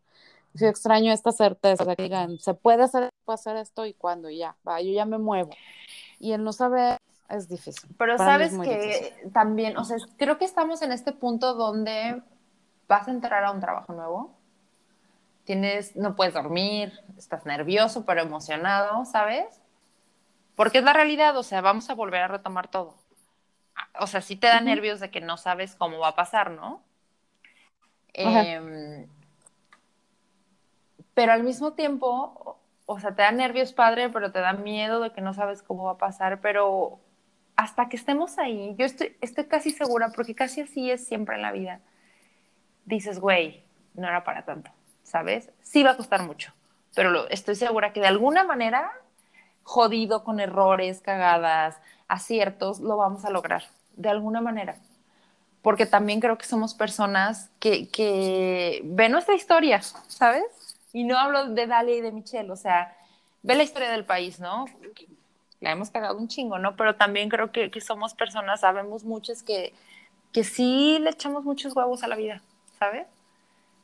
sí 0.55 0.65
extraño 0.65 1.11
esta 1.11 1.31
certeza, 1.31 1.95
que 1.95 2.03
digan, 2.03 2.39
se 2.39 2.53
puede 2.53 2.83
hacer, 2.83 3.09
puede 3.25 3.35
hacer 3.35 3.57
esto 3.57 3.85
y 3.85 3.93
cuando 3.93 4.29
ya, 4.29 4.55
va, 4.67 4.81
yo 4.81 4.91
ya 4.91 5.05
me 5.05 5.17
muevo. 5.17 5.51
Y 6.19 6.33
el 6.33 6.43
no 6.43 6.53
saber 6.53 6.97
es 7.29 7.47
difícil. 7.47 7.89
Pero 7.97 8.17
sabes 8.17 8.57
que 8.57 9.13
también, 9.33 9.77
o 9.77 9.83
sea, 9.83 9.97
creo 10.17 10.37
que 10.37 10.45
estamos 10.45 10.81
en 10.81 10.91
este 10.91 11.11
punto 11.11 11.53
donde 11.53 12.21
vas 12.87 13.07
a 13.07 13.11
entrar 13.11 13.43
a 13.43 13.51
un 13.51 13.59
trabajo 13.59 13.93
nuevo, 13.93 14.35
tienes, 15.43 15.95
no 15.95 16.15
puedes 16.15 16.33
dormir, 16.33 16.93
estás 17.17 17.45
nervioso, 17.45 18.05
pero 18.05 18.21
emocionado, 18.21 19.05
¿sabes? 19.05 19.61
Porque 20.55 20.79
es 20.79 20.83
la 20.83 20.93
realidad, 20.93 21.37
o 21.37 21.43
sea, 21.43 21.61
vamos 21.61 21.89
a 21.89 21.95
volver 21.95 22.21
a 22.21 22.27
retomar 22.27 22.67
todo. 22.67 22.95
O 23.99 24.07
sea, 24.07 24.21
sí 24.21 24.35
te 24.35 24.47
da 24.47 24.59
nervios 24.59 24.99
de 24.99 25.09
que 25.09 25.21
no 25.21 25.37
sabes 25.37 25.75
cómo 25.75 25.99
va 25.99 26.09
a 26.09 26.15
pasar, 26.15 26.51
¿no? 26.51 26.81
Eh, 28.13 29.07
pero 31.19 31.33
al 31.33 31.43
mismo 31.43 31.73
tiempo, 31.73 32.61
o 32.85 32.99
sea, 33.01 33.13
te 33.13 33.23
da 33.23 33.31
nervios 33.33 33.73
padre, 33.73 34.07
pero 34.07 34.31
te 34.31 34.39
da 34.39 34.53
miedo 34.53 35.01
de 35.01 35.11
que 35.11 35.19
no 35.19 35.33
sabes 35.33 35.61
cómo 35.61 35.83
va 35.83 35.91
a 35.91 35.97
pasar, 35.97 36.39
pero 36.39 37.01
hasta 37.57 37.89
que 37.89 37.97
estemos 37.97 38.37
ahí, 38.37 38.73
yo 38.77 38.85
estoy, 38.85 39.17
estoy 39.19 39.43
casi 39.47 39.71
segura, 39.71 40.13
porque 40.15 40.33
casi 40.33 40.61
así 40.61 40.89
es 40.89 41.05
siempre 41.05 41.35
en 41.35 41.41
la 41.41 41.51
vida, 41.51 41.81
dices, 42.85 43.19
güey, 43.19 43.65
no 43.95 44.07
era 44.07 44.23
para 44.23 44.45
tanto, 44.45 44.71
¿sabes? 45.03 45.51
Sí 45.61 45.83
va 45.83 45.91
a 45.91 45.97
costar 45.97 46.23
mucho, 46.23 46.53
pero 46.95 47.27
estoy 47.27 47.55
segura 47.55 47.91
que 47.91 47.99
de 47.99 48.07
alguna 48.07 48.45
manera, 48.45 48.89
jodido 49.63 50.23
con 50.23 50.39
errores, 50.39 51.01
cagadas, 51.01 51.81
aciertos, 52.07 52.79
lo 52.79 52.95
vamos 52.95 53.25
a 53.25 53.29
lograr, 53.29 53.63
de 53.97 54.07
alguna 54.07 54.39
manera. 54.39 54.77
Porque 55.61 55.85
también 55.85 56.21
creo 56.21 56.37
que 56.37 56.45
somos 56.45 56.73
personas 56.73 57.49
que, 57.59 57.89
que 57.89 58.79
ven 58.85 59.11
nuestra 59.11 59.35
historia, 59.35 59.81
¿sabes? 60.07 60.45
Y 60.93 61.03
no 61.03 61.17
hablo 61.17 61.49
de 61.49 61.67
Dali 61.67 61.93
y 61.93 62.01
de 62.01 62.11
Michelle, 62.11 62.51
o 62.51 62.55
sea, 62.55 62.95
ve 63.43 63.55
la 63.55 63.63
historia 63.63 63.91
del 63.91 64.05
país, 64.05 64.39
¿no? 64.39 64.65
La 65.59 65.71
hemos 65.71 65.91
cagado 65.91 66.17
un 66.17 66.27
chingo, 66.27 66.57
¿no? 66.57 66.75
Pero 66.75 66.95
también 66.95 67.29
creo 67.29 67.51
que, 67.51 67.69
que 67.69 67.81
somos 67.81 68.13
personas, 68.13 68.61
sabemos 68.61 69.03
muchos 69.03 69.43
que, 69.43 69.73
que 70.31 70.43
sí 70.43 70.97
le 70.99 71.11
echamos 71.11 71.43
muchos 71.43 71.75
huevos 71.75 72.03
a 72.03 72.07
la 72.07 72.15
vida, 72.15 72.41
¿sabes? 72.79 73.07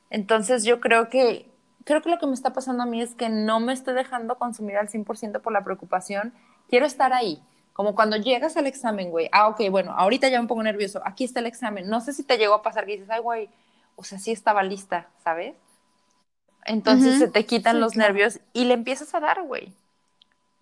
Entonces 0.10 0.64
yo 0.64 0.80
creo 0.80 1.10
que, 1.10 1.50
creo 1.84 2.02
que 2.02 2.10
lo 2.10 2.20
que 2.20 2.28
me 2.28 2.34
está 2.34 2.54
pasando 2.54 2.84
a 2.84 2.86
mí 2.86 3.02
es 3.02 3.14
que 3.16 3.30
no 3.30 3.60
me 3.60 3.74
estoy 3.74 3.94
dejando 3.94 4.38
consumir 4.38 4.78
al 4.78 4.90
100% 4.90 5.42
por 5.42 5.54
la 5.54 5.64
preocupación. 5.64 6.34
Quiero 6.70 6.86
estar 6.86 7.14
ahí. 7.14 7.42
Como 7.74 7.94
cuando 7.94 8.16
llegas 8.16 8.56
al 8.56 8.68
examen, 8.68 9.10
güey. 9.10 9.28
Ah, 9.34 9.50
ok, 9.50 9.70
bueno, 9.70 9.92
ahorita 9.98 10.30
ya 10.30 10.42
me 10.42 10.48
pongo 10.48 10.64
nervioso. 10.64 11.02
Aquí 11.04 11.26
está 11.26 11.42
el 11.42 11.46
examen. 11.46 11.90
No 11.90 12.00
sé 12.00 12.14
si 12.14 12.24
te 12.24 12.38
llegó 12.38 12.54
a 12.54 12.62
pasar 12.62 12.86
que 12.86 12.94
dices, 12.94 13.10
ay, 13.10 13.22
güey, 13.22 13.50
o 13.98 14.04
sea, 14.06 14.18
sí 14.18 14.32
estaba 14.32 14.64
lista, 14.64 15.10
¿sabes? 15.24 15.56
Entonces 16.66 17.20
se 17.20 17.28
te 17.28 17.46
quitan 17.46 17.80
los 17.80 17.96
nervios 17.96 18.40
y 18.54 18.66
le 18.66 18.74
empiezas 18.74 19.14
a 19.14 19.20
dar, 19.20 19.44
güey. 19.44 19.72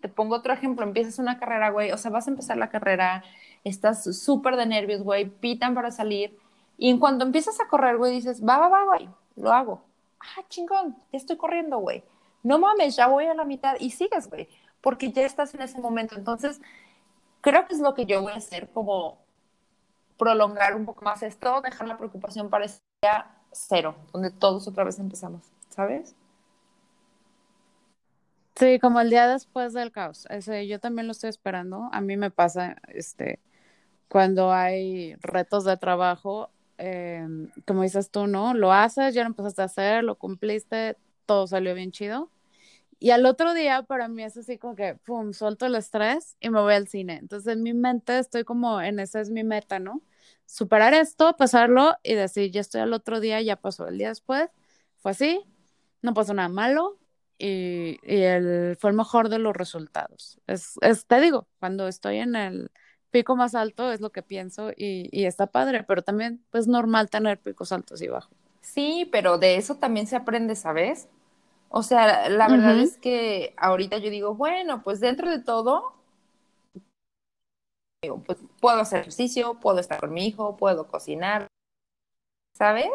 Te 0.02 0.10
pongo 0.10 0.36
otro 0.36 0.54
ejemplo, 0.54 0.86
empiezas 0.86 1.18
una 1.18 1.40
carrera, 1.40 1.70
güey, 1.70 1.92
o 1.92 1.98
sea, 1.98 2.12
vas 2.12 2.28
a 2.28 2.32
empezar 2.32 2.58
la 2.58 2.70
carrera, 2.70 3.24
estás 3.64 4.04
súper 4.18 4.58
de 4.58 4.66
nervios, 4.66 5.02
güey, 5.02 5.26
pitan 5.30 5.74
para 5.74 5.92
salir, 5.92 6.38
y 6.78 6.90
en 6.90 7.00
cuanto 7.00 7.24
empiezas 7.24 7.62
a 7.62 7.68
correr, 7.68 7.98
güey, 7.98 8.12
dices, 8.12 8.44
va, 8.44 8.58
va, 8.58 8.68
va, 8.68 8.84
güey, 8.84 9.10
lo 9.38 9.54
hago. 9.54 9.82
Ah, 10.20 10.44
chingón, 10.50 10.98
ya 11.12 11.18
estoy 11.18 11.38
corriendo, 11.38 11.78
güey. 11.78 12.04
No 12.44 12.60
mames, 12.60 12.98
ya 12.98 13.08
voy 13.08 13.26
a 13.26 13.34
la 13.34 13.46
mitad 13.46 13.78
y 13.80 13.92
sigues, 13.92 14.30
güey, 14.30 14.50
porque 14.82 15.12
ya 15.12 15.26
estás 15.26 15.54
en 15.54 15.62
ese 15.62 15.80
momento. 15.80 16.16
Entonces, 16.16 16.60
creo 17.40 17.66
que 17.66 17.74
es 17.74 17.80
lo 17.80 17.94
que 17.94 18.06
yo 18.06 18.22
voy 18.22 18.34
a 18.34 18.38
hacer, 18.38 18.70
como 18.70 19.18
prolongar 20.18 20.76
un 20.76 20.86
poco 20.86 21.06
más 21.06 21.24
esto, 21.24 21.62
dejar 21.62 21.88
la 21.88 21.98
preocupación 21.98 22.50
para 22.50 22.66
ese 22.66 22.82
día 23.02 23.28
cero, 23.54 23.96
donde 24.12 24.32
todos 24.32 24.68
otra 24.68 24.84
vez 24.84 25.00
empezamos. 25.00 25.53
¿Sabes? 25.74 26.16
Sí, 28.56 28.80
como 28.80 29.02
el 29.02 29.10
día 29.10 29.28
después 29.28 29.74
del 29.74 29.92
caos. 29.92 30.28
Ese, 30.30 30.68
yo 30.68 30.80
también 30.80 31.08
lo 31.08 31.12
estoy 31.12 31.30
esperando. 31.30 31.90
A 31.92 32.02
mí 32.02 32.18
me 32.18 32.30
pasa, 32.32 32.78
este, 32.88 33.42
cuando 34.10 34.54
hay 34.54 35.16
retos 35.22 35.66
de 35.66 35.78
trabajo, 35.78 36.52
em, 36.78 37.50
como 37.68 37.84
dices 37.84 38.12
tú, 38.12 38.28
¿no? 38.28 38.54
Lo 38.54 38.74
haces, 38.74 39.16
ya 39.16 39.24
lo 39.24 39.28
empezaste 39.30 39.62
a 39.64 39.66
hacer, 39.66 40.04
lo 40.04 40.18
cumpliste, 40.18 40.98
todo 41.26 41.48
salió 41.48 41.76
bien 41.76 41.92
chido. 41.92 42.32
Y 43.00 43.12
al 43.12 43.26
otro 43.26 43.54
día, 43.54 43.84
para 43.84 44.08
mí 44.10 44.24
es 44.24 44.38
así 44.38 44.58
como 44.58 44.76
que, 44.76 44.96
pum, 44.96 45.34
suelto 45.34 45.66
el 45.68 45.76
estrés 45.76 46.38
y 46.42 46.50
me 46.50 46.62
voy 46.62 46.74
al 46.76 46.88
cine. 46.88 47.18
Entonces, 47.18 47.54
en 47.54 47.64
mi 47.64 47.74
mente 47.74 48.20
estoy 48.20 48.44
como, 48.46 48.82
en 48.82 49.00
esa 49.00 49.22
es 49.22 49.30
mi 49.32 49.44
meta, 49.44 49.80
¿no? 49.80 50.02
Superar 50.46 50.94
esto, 50.94 51.36
pasarlo 51.38 51.96
y 52.04 52.16
decir, 52.16 52.52
ya 52.52 52.62
estoy 52.62 52.82
al 52.82 52.94
otro 52.94 53.20
día, 53.20 53.42
ya 53.42 53.58
pasó. 53.58 53.88
El 53.88 53.98
día 54.00 54.10
después 54.10 54.50
fue 55.00 55.12
así, 55.12 55.42
no 56.04 56.14
pasó 56.14 56.36
nada 56.36 56.50
malo 56.50 57.00
y, 57.40 57.98
el, 58.04 58.78
fue 58.80 58.92
el 58.92 58.96
mejor 58.96 59.30
de 59.30 59.40
los 59.40 59.56
resultados. 59.56 60.40
Es, 60.46 60.78
te 61.08 61.20
digo, 61.20 61.48
cuando 61.60 61.88
estoy 61.88 62.18
en 62.18 62.36
el 62.36 62.72
pico 63.10 63.36
más 63.36 63.56
alto 63.56 63.92
es 63.92 64.02
lo 64.02 64.12
que 64.12 64.22
pienso 64.22 64.72
y, 64.72 65.10
y 65.12 65.26
está 65.26 65.48
padre, 65.48 65.84
pero 65.84 66.04
también 66.04 66.46
es 66.54 66.68
normal 66.68 67.10
tener 67.10 67.40
picos 67.40 67.72
altos 67.72 68.02
y 68.02 68.08
bajos. 68.08 68.38
Sí, 68.62 69.10
pero 69.12 69.38
de 69.38 69.56
eso 69.56 69.76
también 69.76 70.08
se 70.08 70.16
aprende, 70.16 70.56
¿sabes? 70.56 71.08
O 71.70 71.84
sea, 71.84 72.30
la 72.30 72.48
verdad 72.48 72.78
es 72.78 72.98
que 72.98 73.56
ahorita 73.58 73.98
yo 73.98 74.12
digo, 74.12 74.36
bueno, 74.36 74.84
pues 74.84 75.00
dentro 75.00 75.30
de 75.30 75.40
todo, 75.40 75.96
pues 78.26 78.38
puedo 78.62 78.80
hacer 78.80 79.02
ejercicio, 79.02 79.60
puedo 79.60 79.80
estar 79.80 80.00
con 80.00 80.14
mi 80.14 80.28
hijo, 80.28 80.56
puedo 80.56 80.88
cocinar, 80.88 81.48
¿sabes? 82.54 82.92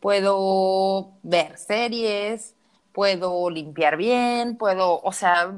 Puedo 0.00 1.12
ver 1.22 1.58
series, 1.58 2.56
puedo 2.92 3.50
limpiar 3.50 3.96
bien, 3.96 4.56
puedo, 4.56 5.00
o 5.02 5.12
sea, 5.12 5.52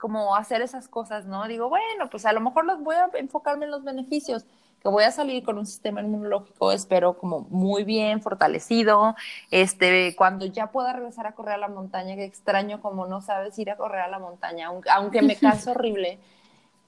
como 0.00 0.36
hacer 0.36 0.62
esas 0.62 0.88
cosas, 0.88 1.26
¿no? 1.26 1.46
Digo, 1.48 1.68
bueno, 1.68 2.10
pues 2.10 2.26
a 2.26 2.32
lo 2.32 2.40
mejor 2.40 2.64
los 2.64 2.82
voy 2.82 2.96
a 2.96 3.08
enfocarme 3.14 3.66
en 3.66 3.70
los 3.70 3.84
beneficios. 3.84 4.44
que 4.80 4.88
voy 4.88 5.04
a 5.04 5.12
salir 5.12 5.44
con 5.44 5.58
un 5.58 5.66
sistema 5.66 6.00
inmunológico, 6.00 6.72
espero 6.72 7.16
como 7.16 7.42
muy 7.50 7.84
bien 7.84 8.20
fortalecido, 8.20 9.14
este, 9.52 10.16
cuando 10.16 10.44
ya 10.46 10.72
pueda 10.72 10.92
regresar 10.92 11.26
a 11.28 11.34
correr 11.36 11.54
a 11.54 11.58
la 11.58 11.68
montaña, 11.68 12.16
que 12.16 12.24
extraño 12.24 12.80
como 12.82 13.06
no 13.06 13.20
sabes 13.22 13.56
ir 13.60 13.70
a 13.70 13.76
correr 13.76 14.00
a 14.00 14.08
la 14.08 14.18
montaña, 14.18 14.66
aunque, 14.90 15.22
me 15.22 15.36
canso 15.40 15.70
horrible, 15.70 16.18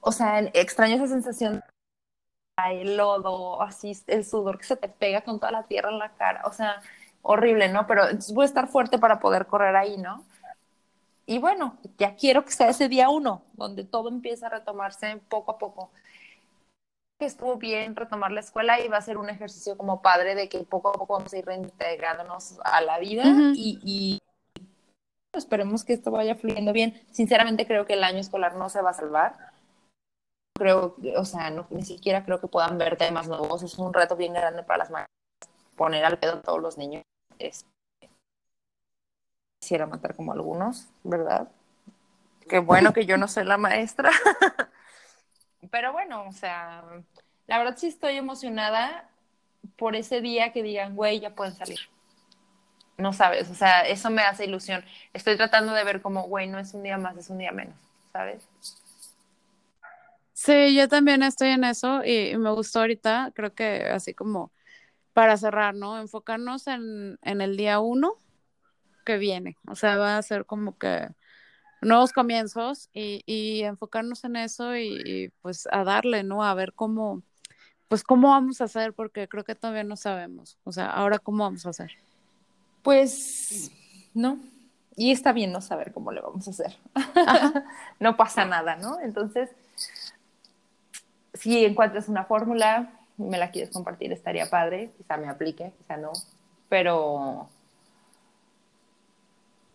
o 0.01 0.11
sea, 0.13 0.41
extraño 0.41 0.97
esa 0.97 1.07
sensación 1.07 1.63
el 2.57 2.97
lodo, 2.97 3.61
así 3.63 3.93
el 4.07 4.25
sudor 4.25 4.59
que 4.59 4.65
se 4.65 4.77
te 4.77 4.89
pega 4.89 5.23
con 5.23 5.41
toda 5.41 5.53
la 5.53 5.65
tierra 5.65 5.91
en 5.91 5.99
la 5.99 6.11
cara, 6.11 6.43
o 6.45 6.53
sea, 6.53 6.81
horrible, 7.23 7.69
¿no? 7.69 7.87
Pero 7.87 8.05
entonces 8.05 8.35
voy 8.35 8.45
a 8.45 8.47
estar 8.47 8.69
fuerte 8.69 8.99
para 8.99 9.19
poder 9.19 9.47
correr 9.47 9.75
ahí, 9.77 9.97
¿no? 9.97 10.25
Y 11.27 11.39
bueno, 11.39 11.79
ya 11.99 12.17
quiero 12.17 12.45
que 12.45 12.53
sea 12.53 12.69
ese 12.69 12.89
día 12.89 13.09
uno, 13.09 13.43
donde 13.55 13.85
todo 13.85 14.09
empieza 14.09 14.47
a 14.47 14.51
retomarse 14.51 15.17
poco 15.29 15.53
a 15.53 15.59
poco 15.59 15.91
que 17.19 17.27
estuvo 17.27 17.57
bien 17.57 17.95
retomar 17.95 18.33
la 18.33 18.41
escuela 18.41 18.81
y 18.81 18.89
va 18.89 18.97
a 18.97 19.03
ser 19.03 19.19
un 19.19 19.31
ejercicio 19.31 19.77
como 19.77 20.03
padre 20.03 20.35
de 20.35 20.49
que 20.49 20.59
poco 20.61 20.89
a 20.89 20.93
poco 20.93 21.15
vamos 21.15 21.33
a 21.33 21.39
ir 21.39 21.47
reintegrándonos 21.47 22.59
a 22.65 22.81
la 22.81 22.99
vida 22.99 23.25
y, 23.55 24.21
esperemos 25.33 25.85
que 25.85 25.95
esto 25.95 26.13
vaya 26.13 26.37
fluyendo 26.37 26.73
bien. 26.73 27.01
Sinceramente 27.11 27.67
creo 27.67 27.87
que 27.87 27.95
el 27.95 28.05
año 28.05 28.19
escolar 28.19 28.55
no 28.55 28.69
se 28.69 28.81
va 28.81 28.91
a 28.91 28.95
salvar. 28.95 29.54
Creo, 30.57 30.97
o 31.17 31.25
sea, 31.25 31.51
ni 31.71 31.83
siquiera 31.83 32.25
creo 32.25 32.41
que 32.41 32.47
puedan 32.47 32.79
ver 32.79 32.97
temas 32.97 33.29
nuevos. 33.29 33.63
Es 33.63 33.77
un 33.79 33.93
reto 33.93 34.17
bien 34.17 34.33
grande 34.33 34.63
para 34.63 34.79
las 34.79 34.91
maestras 34.91 35.15
poner 35.77 36.05
al 36.05 36.19
pedo 36.19 36.35
a 36.35 36.43
todos 36.43 36.61
los 36.61 36.79
niños. 36.79 37.03
Es, 37.39 37.67
quisiera 39.61 39.87
matar 39.87 40.15
como 40.15 40.33
algunos, 40.33 40.89
¿verdad? 41.03 41.49
Qué 42.49 42.59
bueno 42.59 42.93
que 42.93 43.07
yo 43.07 43.17
no 43.17 43.29
soy 43.29 43.45
la 43.45 43.57
maestra. 43.57 44.11
pero 45.71 45.93
bueno, 45.93 46.25
o 46.29 46.33
sea, 46.33 46.85
la 47.47 47.59
verdad 47.59 47.77
sí 47.77 47.87
estoy 47.87 48.17
emocionada 48.17 49.09
por 49.77 49.97
ese 49.97 50.21
día 50.21 50.53
que 50.53 50.63
digan, 50.63 50.95
güey, 50.95 51.21
ya 51.21 51.35
pueden 51.35 51.55
salir. 51.55 51.81
No 52.97 53.13
sabes, 53.13 53.51
o 53.51 53.55
sea, 53.55 53.81
eso 53.81 54.11
me 54.11 54.23
hace 54.23 54.45
ilusión. 54.45 54.85
Estoy 55.13 55.37
tratando 55.37 55.73
de 55.73 55.83
ver 55.83 56.01
como, 56.01 56.25
güey, 56.25 56.47
no 56.47 56.59
es 56.59 56.75
un 56.75 56.83
día 56.83 56.99
más, 56.99 57.17
es 57.17 57.29
un 57.31 57.39
día 57.39 57.51
menos, 57.51 57.75
¿sabes? 58.13 58.47
Sí, 60.45 60.75
yo 60.75 60.89
también 60.89 61.23
estoy 61.23 61.49
en 61.49 61.65
eso 61.65 62.05
y, 62.05 62.37
me 62.37 62.51
gustó 62.51 62.81
ahorita, 62.81 63.33
creo 63.35 63.55
que 63.55 63.85
así 63.85 64.13
como 64.13 64.53
para 65.15 65.39
cerrar, 65.39 65.75
¿no? 65.75 65.99
Enfocarnos 65.99 66.67
en, 66.67 67.19
en 67.23 67.41
el 67.41 67.57
día 67.57 67.81
uno 67.81 68.19
que 69.07 69.17
viene, 69.17 69.57
o 69.67 69.75
sea, 69.75 69.97
va 69.97 70.19
a 70.19 70.23
ser 70.23 70.45
como 70.45 70.77
que 70.77 71.09
nuevos 71.81 72.13
comienzos 72.13 72.91
y, 72.93 73.63
enfocarnos 73.63 74.23
en 74.25 74.37
eso 74.37 74.77
y, 74.77 75.33
pues 75.41 75.67
a 75.73 75.83
darle, 75.83 76.25
¿no? 76.25 76.45
A 76.45 76.53
ver 76.53 76.75
cómo, 76.75 77.23
pues 77.89 78.03
cómo 78.05 78.31
vamos 78.31 78.61
a 78.61 78.65
hacer, 78.65 78.93
porque 78.93 79.29
creo 79.29 79.45
que 79.45 79.55
todavía 79.55 79.85
no 79.85 79.97
sabemos. 79.97 80.59
O 80.65 80.73
sea, 80.73 80.91
ahora 80.91 81.19
cómo 81.19 81.45
vamos 81.45 81.65
a 81.65 81.71
hacer. 81.71 81.93
Pues 82.83 83.71
no. 84.13 84.39
Y 84.95 85.11
está 85.11 85.33
bien 85.33 85.53
no 85.53 85.63
saber 85.63 85.93
cómo 85.95 86.13
le 86.13 86.21
vamos 86.21 86.47
a 86.49 86.51
hacer. 86.51 86.77
no 87.99 88.19
pasa 88.19 88.45
nada, 88.45 88.77
¿no? 88.77 89.01
Entonces, 89.01 89.51
si 91.35 91.65
encuentras 91.65 92.09
una 92.09 92.25
fórmula, 92.25 92.93
me 93.17 93.39
la 93.39 93.51
quieres 93.51 93.71
compartir, 93.71 94.13
estaría 94.13 94.49
padre. 94.49 94.93
Quizá 94.97 95.17
me 95.17 95.29
aplique, 95.29 95.73
quizá 95.79 95.97
no. 95.97 96.13
Pero 96.69 97.49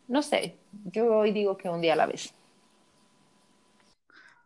no 0.10 0.24
sé, 0.24 0.58
yo 0.86 1.18
hoy 1.18 1.32
digo 1.32 1.56
que 1.56 1.70
un 1.70 1.82
día 1.82 1.94
a 1.94 1.96
la 1.96 2.08
vez. 2.08 2.34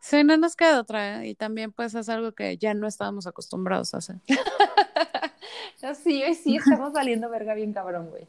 Sí, 0.02 0.22
no 0.26 0.36
nos 0.36 0.58
queda 0.58 0.82
otra, 0.82 1.24
¿eh? 1.24 1.30
y 1.30 1.36
también 1.36 1.72
pues 1.72 1.96
es 1.96 2.10
algo 2.10 2.34
que 2.34 2.58
ya 2.58 2.74
no 2.74 2.88
estábamos 2.88 3.26
acostumbrados 3.26 3.94
a 3.94 4.00
hacer. 4.00 4.18
sí, 6.04 6.22
hoy 6.22 6.36
sí 6.36 6.58
estamos 6.58 6.92
saliendo 6.92 7.30
verga 7.30 7.54
bien 7.54 7.72
cabrón, 7.72 8.10
güey. 8.10 8.28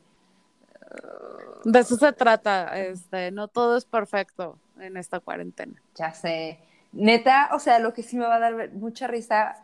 De 1.64 1.80
eso 1.80 1.96
se 1.96 2.12
trata, 2.12 2.78
este, 2.78 3.32
no 3.32 3.48
todo 3.48 3.76
es 3.76 3.84
perfecto 3.84 4.56
en 4.78 4.96
esta 4.96 5.18
cuarentena. 5.18 5.82
Ya 5.96 6.12
sé. 6.12 6.60
Neta, 6.94 7.50
o 7.52 7.58
sea, 7.58 7.78
lo 7.80 7.92
que 7.92 8.02
sí 8.02 8.16
me 8.16 8.24
va 8.24 8.36
a 8.36 8.38
dar 8.38 8.72
mucha 8.72 9.06
risa, 9.06 9.56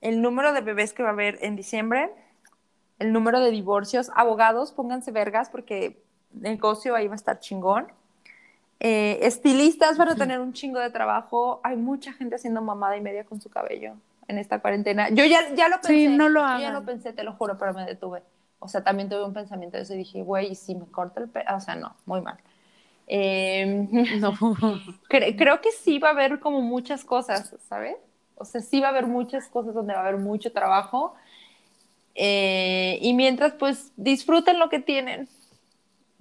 el 0.00 0.20
número 0.20 0.52
de 0.52 0.60
bebés 0.60 0.92
que 0.92 1.02
va 1.02 1.10
a 1.10 1.12
haber 1.12 1.38
en 1.42 1.56
diciembre, 1.56 2.10
el 2.98 3.12
número 3.12 3.40
de 3.40 3.50
divorcios, 3.50 4.10
abogados, 4.14 4.72
pónganse 4.72 5.12
vergas 5.12 5.50
porque 5.50 6.02
negocio 6.32 6.94
ahí 6.94 7.06
va 7.06 7.14
a 7.14 7.16
estar 7.16 7.38
chingón. 7.38 7.86
Eh, 8.80 9.20
estilistas 9.22 9.96
van 9.96 10.10
a 10.10 10.14
tener 10.16 10.40
un 10.40 10.52
chingo 10.52 10.78
de 10.80 10.90
trabajo. 10.90 11.60
Hay 11.62 11.76
mucha 11.76 12.12
gente 12.12 12.34
haciendo 12.34 12.60
mamada 12.60 12.96
y 12.96 13.00
media 13.00 13.24
con 13.24 13.40
su 13.40 13.48
cabello 13.48 13.94
en 14.28 14.38
esta 14.38 14.60
cuarentena. 14.60 15.08
Yo 15.10 15.24
ya, 15.24 15.54
ya 15.54 15.68
lo 15.68 15.76
pensé. 15.76 15.88
Sí, 15.88 16.08
no 16.08 16.28
lo 16.28 16.40
ya 16.58 16.70
lo 16.72 16.84
pensé, 16.84 17.12
te 17.12 17.22
lo 17.22 17.32
juro, 17.34 17.56
pero 17.56 17.72
me 17.72 17.84
detuve. 17.84 18.22
O 18.58 18.68
sea, 18.68 18.82
también 18.82 19.08
tuve 19.08 19.24
un 19.24 19.34
pensamiento 19.34 19.76
de 19.76 19.84
eso 19.84 19.94
y 19.94 19.98
dije, 19.98 20.22
güey, 20.22 20.52
¿y 20.52 20.54
si 20.54 20.74
me 20.74 20.86
corta 20.86 21.20
el 21.20 21.28
pelo? 21.28 21.56
O 21.56 21.60
sea, 21.60 21.76
no, 21.76 21.94
muy 22.06 22.20
mal. 22.20 22.38
Em, 23.06 23.88
no. 24.20 24.34
creo 25.08 25.60
que 25.60 25.72
sí 25.72 25.98
va 25.98 26.08
a 26.08 26.12
haber 26.12 26.40
como 26.40 26.60
muchas 26.60 27.04
cosas, 27.04 27.54
¿sabes? 27.68 27.96
O 28.36 28.44
sea, 28.44 28.60
sí 28.60 28.80
va 28.80 28.88
a 28.88 28.90
haber 28.90 29.06
muchas 29.06 29.48
cosas 29.48 29.74
donde 29.74 29.94
va 29.94 30.00
a 30.00 30.08
haber 30.08 30.20
mucho 30.20 30.52
trabajo. 30.52 31.14
Eh, 32.14 32.98
y 33.02 33.12
mientras, 33.14 33.54
pues, 33.54 33.92
disfruten 33.96 34.58
lo 34.58 34.68
que 34.68 34.80
tienen 34.80 35.28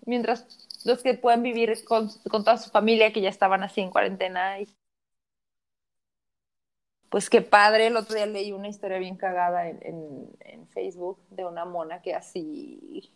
mientras 0.06 0.46
los 0.86 1.02
que 1.02 1.14
pueden 1.14 1.44
vivir 1.44 1.74
con, 1.86 2.10
toda 2.30 2.58
su 2.58 2.70
familia 2.70 3.14
que 3.14 3.22
ya 3.22 3.30
estaban 3.30 3.64
así 3.64 3.82
en 3.82 3.92
cuarentena. 3.92 4.60
Y... 4.60 4.68
Pues 7.10 7.30
qué 7.30 7.42
padre, 7.42 7.88
el 7.88 7.98
otro 7.98 8.16
día 8.16 8.26
leí 8.26 8.52
una 8.52 8.68
historia 8.68 8.98
bien 8.98 9.16
cagada 9.16 9.70
en, 9.70 10.30
en, 10.40 10.68
Facebook 10.70 11.20
de 11.30 11.46
una 11.46 11.66
mona 11.66 12.02
que 12.02 12.16
así 12.16 13.12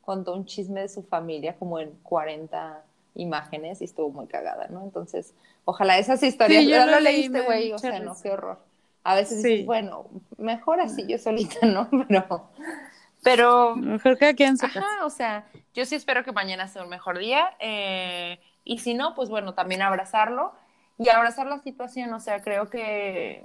contó 0.00 0.34
un 0.34 0.46
chisme 0.46 0.82
de 0.82 0.88
su 0.88 1.02
familia 1.02 1.58
como 1.58 1.80
en 1.80 1.90
40 2.02 2.84
imágenes 3.14 3.80
y 3.80 3.84
estuvo 3.84 4.10
muy 4.10 4.26
cagada, 4.26 4.68
¿no? 4.68 4.82
Entonces, 4.82 5.34
ojalá 5.64 5.98
esas 5.98 6.22
historias, 6.22 6.64
sí, 6.64 6.70
yo 6.70 6.86
lo 6.86 7.00
leíste, 7.00 7.40
güey, 7.42 7.72
o 7.72 7.78
sea, 7.78 7.98
no, 8.00 8.16
qué 8.20 8.30
horror. 8.30 8.58
A 9.02 9.14
veces 9.14 9.42
dices, 9.42 9.66
bueno, 9.66 10.06
mejor 10.36 10.80
así 10.80 11.06
yo 11.06 11.18
solita, 11.18 11.66
¿no? 11.66 11.88
Pero 12.08 12.50
pero. 13.22 13.76
Mejor 13.76 14.18
que 14.18 14.26
aquí 14.26 14.44
en 14.44 14.56
su 14.56 14.66
ajá, 14.66 15.04
o 15.04 15.10
sea, 15.10 15.46
yo 15.74 15.84
sí 15.84 15.94
espero 15.94 16.24
que 16.24 16.32
mañana 16.32 16.68
sea 16.68 16.82
un 16.82 16.88
mejor 16.88 17.18
día. 17.18 17.50
Eh, 17.58 18.40
y 18.64 18.78
si 18.78 18.94
no, 18.94 19.14
pues 19.14 19.28
bueno, 19.28 19.54
también 19.54 19.82
abrazarlo 19.82 20.52
y 20.98 21.08
abrazar 21.08 21.46
la 21.46 21.58
situación. 21.58 22.12
O 22.12 22.20
sea, 22.20 22.40
creo 22.42 22.68
que 22.70 23.44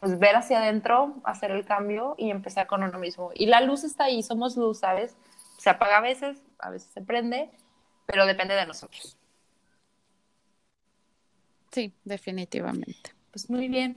pues 0.00 0.18
ver 0.18 0.34
hacia 0.34 0.60
adentro, 0.60 1.16
hacer 1.24 1.50
el 1.50 1.66
cambio 1.66 2.14
y 2.16 2.30
empezar 2.30 2.66
con 2.66 2.82
uno 2.82 2.98
mismo. 2.98 3.30
Y 3.34 3.46
la 3.46 3.60
luz 3.60 3.84
está 3.84 4.04
ahí, 4.04 4.22
somos 4.22 4.56
luz, 4.56 4.78
¿sabes? 4.78 5.14
Se 5.58 5.68
apaga 5.68 5.98
a 5.98 6.00
veces, 6.00 6.42
a 6.58 6.70
veces 6.70 6.90
se 6.90 7.02
prende, 7.02 7.50
pero 8.10 8.26
depende 8.26 8.54
de 8.54 8.66
nosotros. 8.66 9.16
Sí, 11.70 11.92
definitivamente. 12.04 13.14
Pues 13.30 13.48
muy 13.48 13.68
bien. 13.68 13.96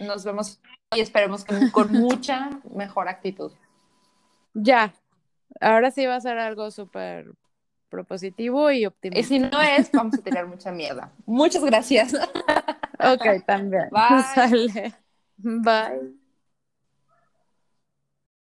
Nos 0.00 0.24
vemos 0.24 0.60
y 0.94 1.00
esperemos 1.00 1.44
que 1.44 1.70
con 1.70 1.92
mucha 1.92 2.50
mejor 2.74 3.08
actitud. 3.08 3.52
Ya, 4.54 4.94
ahora 5.60 5.90
sí 5.90 6.06
va 6.06 6.16
a 6.16 6.20
ser 6.20 6.38
algo 6.38 6.70
súper 6.70 7.32
propositivo 7.88 8.70
y 8.70 8.86
optimista. 8.86 9.20
Y 9.20 9.24
si 9.24 9.38
no 9.38 9.60
es, 9.60 9.90
vamos 9.92 10.14
a 10.14 10.22
tener 10.22 10.46
mucha 10.46 10.72
mierda. 10.72 11.12
Muchas 11.26 11.64
gracias. 11.64 12.14
Ok, 12.98 13.44
también. 13.46 13.90
Bye. 13.90 14.94
Bye. 15.36 16.25